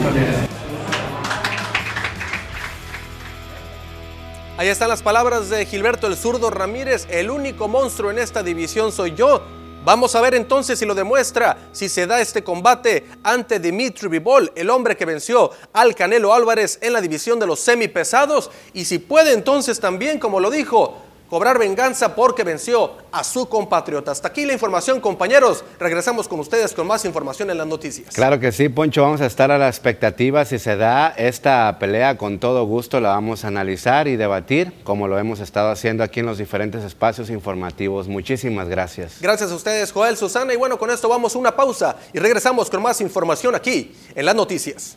Ahí 4.56 4.68
están 4.68 4.88
las 4.88 5.02
palabras 5.02 5.50
de 5.50 5.66
Gilberto 5.66 6.06
el 6.06 6.14
zurdo 6.14 6.48
Ramírez, 6.48 7.08
el 7.10 7.32
único 7.32 7.66
monstruo 7.66 8.12
en 8.12 8.20
esta 8.20 8.44
división 8.44 8.92
soy 8.92 9.14
yo. 9.16 9.42
Vamos 9.84 10.14
a 10.14 10.20
ver 10.20 10.34
entonces 10.34 10.78
si 10.78 10.84
lo 10.84 10.94
demuestra, 10.94 11.56
si 11.72 11.88
se 11.88 12.06
da 12.06 12.20
este 12.20 12.44
combate 12.44 13.06
ante 13.22 13.58
Dimitri 13.58 14.08
Vivol, 14.08 14.52
el 14.54 14.70
hombre 14.70 14.96
que 14.96 15.06
venció 15.06 15.50
al 15.72 15.94
Canelo 15.94 16.34
Álvarez 16.34 16.78
en 16.82 16.92
la 16.92 17.00
división 17.00 17.38
de 17.38 17.46
los 17.46 17.60
semipesados, 17.60 18.50
y 18.74 18.84
si 18.84 18.98
puede 18.98 19.32
entonces 19.32 19.80
también, 19.80 20.18
como 20.18 20.40
lo 20.40 20.50
dijo, 20.50 20.98
cobrar 21.28 21.58
venganza 21.58 22.14
porque 22.14 22.44
venció 22.44 22.92
a 23.12 23.24
su 23.24 23.48
compatriota. 23.48 24.10
Hasta 24.10 24.28
aquí 24.28 24.44
la 24.46 24.52
información, 24.52 25.00
compañeros. 25.00 25.64
Regresamos 25.78 26.28
con 26.28 26.40
ustedes 26.40 26.72
con 26.72 26.86
más 26.86 27.04
información 27.04 27.50
en 27.50 27.58
las 27.58 27.66
noticias. 27.66 28.14
Claro 28.14 28.40
que 28.40 28.52
sí, 28.52 28.68
Poncho. 28.68 29.02
Vamos 29.02 29.20
a 29.20 29.26
estar 29.26 29.50
a 29.50 29.58
la 29.58 29.68
expectativa. 29.68 30.44
Si 30.44 30.58
se 30.58 30.76
da 30.76 31.08
esta 31.16 31.78
pelea, 31.78 32.16
con 32.16 32.38
todo 32.38 32.64
gusto 32.64 33.00
la 33.00 33.10
vamos 33.10 33.44
a 33.44 33.48
analizar 33.48 34.08
y 34.08 34.16
debatir, 34.16 34.72
como 34.84 35.08
lo 35.08 35.18
hemos 35.18 35.40
estado 35.40 35.70
haciendo 35.70 36.02
aquí 36.02 36.20
en 36.20 36.26
los 36.26 36.38
diferentes 36.38 36.84
espacios 36.84 37.30
informativos. 37.30 38.08
Muchísimas 38.08 38.68
gracias. 38.68 39.16
Gracias 39.20 39.50
a 39.52 39.54
ustedes, 39.54 39.92
Joel, 39.92 40.16
Susana. 40.16 40.52
Y 40.52 40.56
bueno, 40.56 40.78
con 40.78 40.90
esto 40.90 41.08
vamos 41.08 41.34
a 41.34 41.38
una 41.38 41.54
pausa 41.54 41.96
y 42.12 42.18
regresamos 42.18 42.70
con 42.70 42.82
más 42.82 43.00
información 43.00 43.54
aquí 43.54 43.94
en 44.14 44.26
las 44.26 44.34
noticias. 44.34 44.96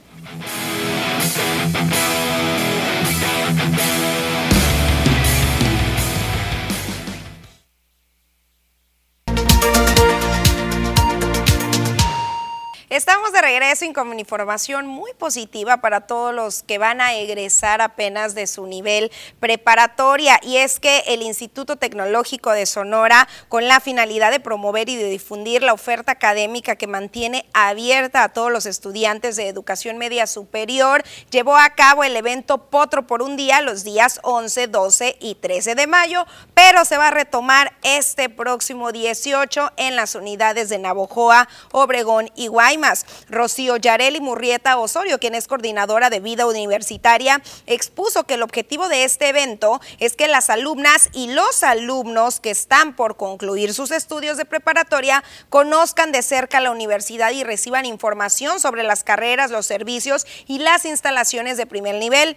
Regreso 13.42 13.72
con 13.94 14.20
información 14.20 14.86
muy 14.86 15.12
positiva 15.14 15.78
para 15.78 16.02
todos 16.02 16.34
los 16.34 16.62
que 16.64 16.78
van 16.78 17.02
a 17.02 17.16
egresar 17.16 17.82
apenas 17.82 18.36
de 18.36 18.46
su 18.46 18.68
nivel 18.68 19.12
preparatoria 19.40 20.40
y 20.44 20.58
es 20.58 20.80
que 20.80 21.00
el 21.08 21.22
Instituto 21.22 21.78
Tecnológico 21.78 22.52
de 22.52 22.66
Sonora 22.66 23.28
con 23.50 23.68
la 23.68 23.80
finalidad 23.80 24.32
de 24.32 24.40
promover 24.40 24.88
y 24.90 24.96
de 24.96 25.10
difundir 25.10 25.64
la 25.64 25.74
oferta 25.74 26.12
académica 26.12 26.76
que 26.76 26.88
mantiene 26.88 27.46
abierta 27.54 28.24
a 28.24 28.30
todos 28.30 28.52
los 28.52 28.66
estudiantes 28.66 29.36
de 29.36 29.48
educación 29.48 29.98
media 29.98 30.28
superior 30.28 31.04
llevó 31.32 31.58
a 31.58 31.72
cabo 31.72 32.04
el 32.04 32.16
evento 32.16 32.70
Potro 32.70 33.08
por 33.08 33.22
un 33.22 33.36
día 33.36 33.62
los 33.62 33.84
días 33.84 34.20
11, 34.24 34.68
12 34.68 35.18
y 35.20 35.36
13 35.36 35.76
de 35.76 35.88
mayo, 35.88 36.26
pero 36.54 36.86
se 36.86 36.98
va 36.98 37.08
a 37.08 37.12
retomar 37.12 37.74
este 37.84 38.30
próximo 38.30 38.92
18 38.92 39.72
en 39.78 39.96
las 39.96 40.16
unidades 40.16 40.70
de 40.70 40.78
Navojoa, 40.78 41.48
Obregón 41.72 42.30
y 42.36 42.48
Guaymas. 42.48 43.06
Rocío 43.32 43.78
Yareli 43.78 44.20
Murrieta 44.20 44.78
Osorio, 44.78 45.20
quien 45.20 45.36
es 45.36 45.48
coordinadora 45.48 46.10
de 46.10 46.20
vida 46.20 46.46
universitaria, 46.46 47.42
expuso 47.66 48.26
que 48.26 48.36
el 48.36 48.44
objetivo 48.44 48.90
de 48.90 49.06
este 49.06 49.30
evento 49.30 49.82
es 50.00 50.16
que 50.16 50.28
las 50.28 50.50
alumnas 50.50 51.10
y 51.14 51.28
los 51.32 51.64
alumnos 51.64 52.40
que 52.40 52.52
están 52.52 52.96
por 52.96 53.16
concluir 53.16 53.74
sus 53.74 53.92
estudios 53.92 54.38
de 54.38 54.46
preparatoria 54.46 55.24
conozcan 55.50 56.12
de 56.12 56.22
cerca 56.22 56.60
la 56.60 56.72
universidad 56.72 57.32
y 57.32 57.44
reciban 57.44 57.86
información 57.86 58.60
sobre 58.60 58.84
las 58.84 59.04
carreras, 59.04 59.50
los 59.50 59.66
servicios 59.66 60.28
y 60.48 60.60
las 60.60 60.86
instalaciones 60.86 61.58
de 61.58 61.66
primer 61.66 61.96
nivel. 61.96 62.36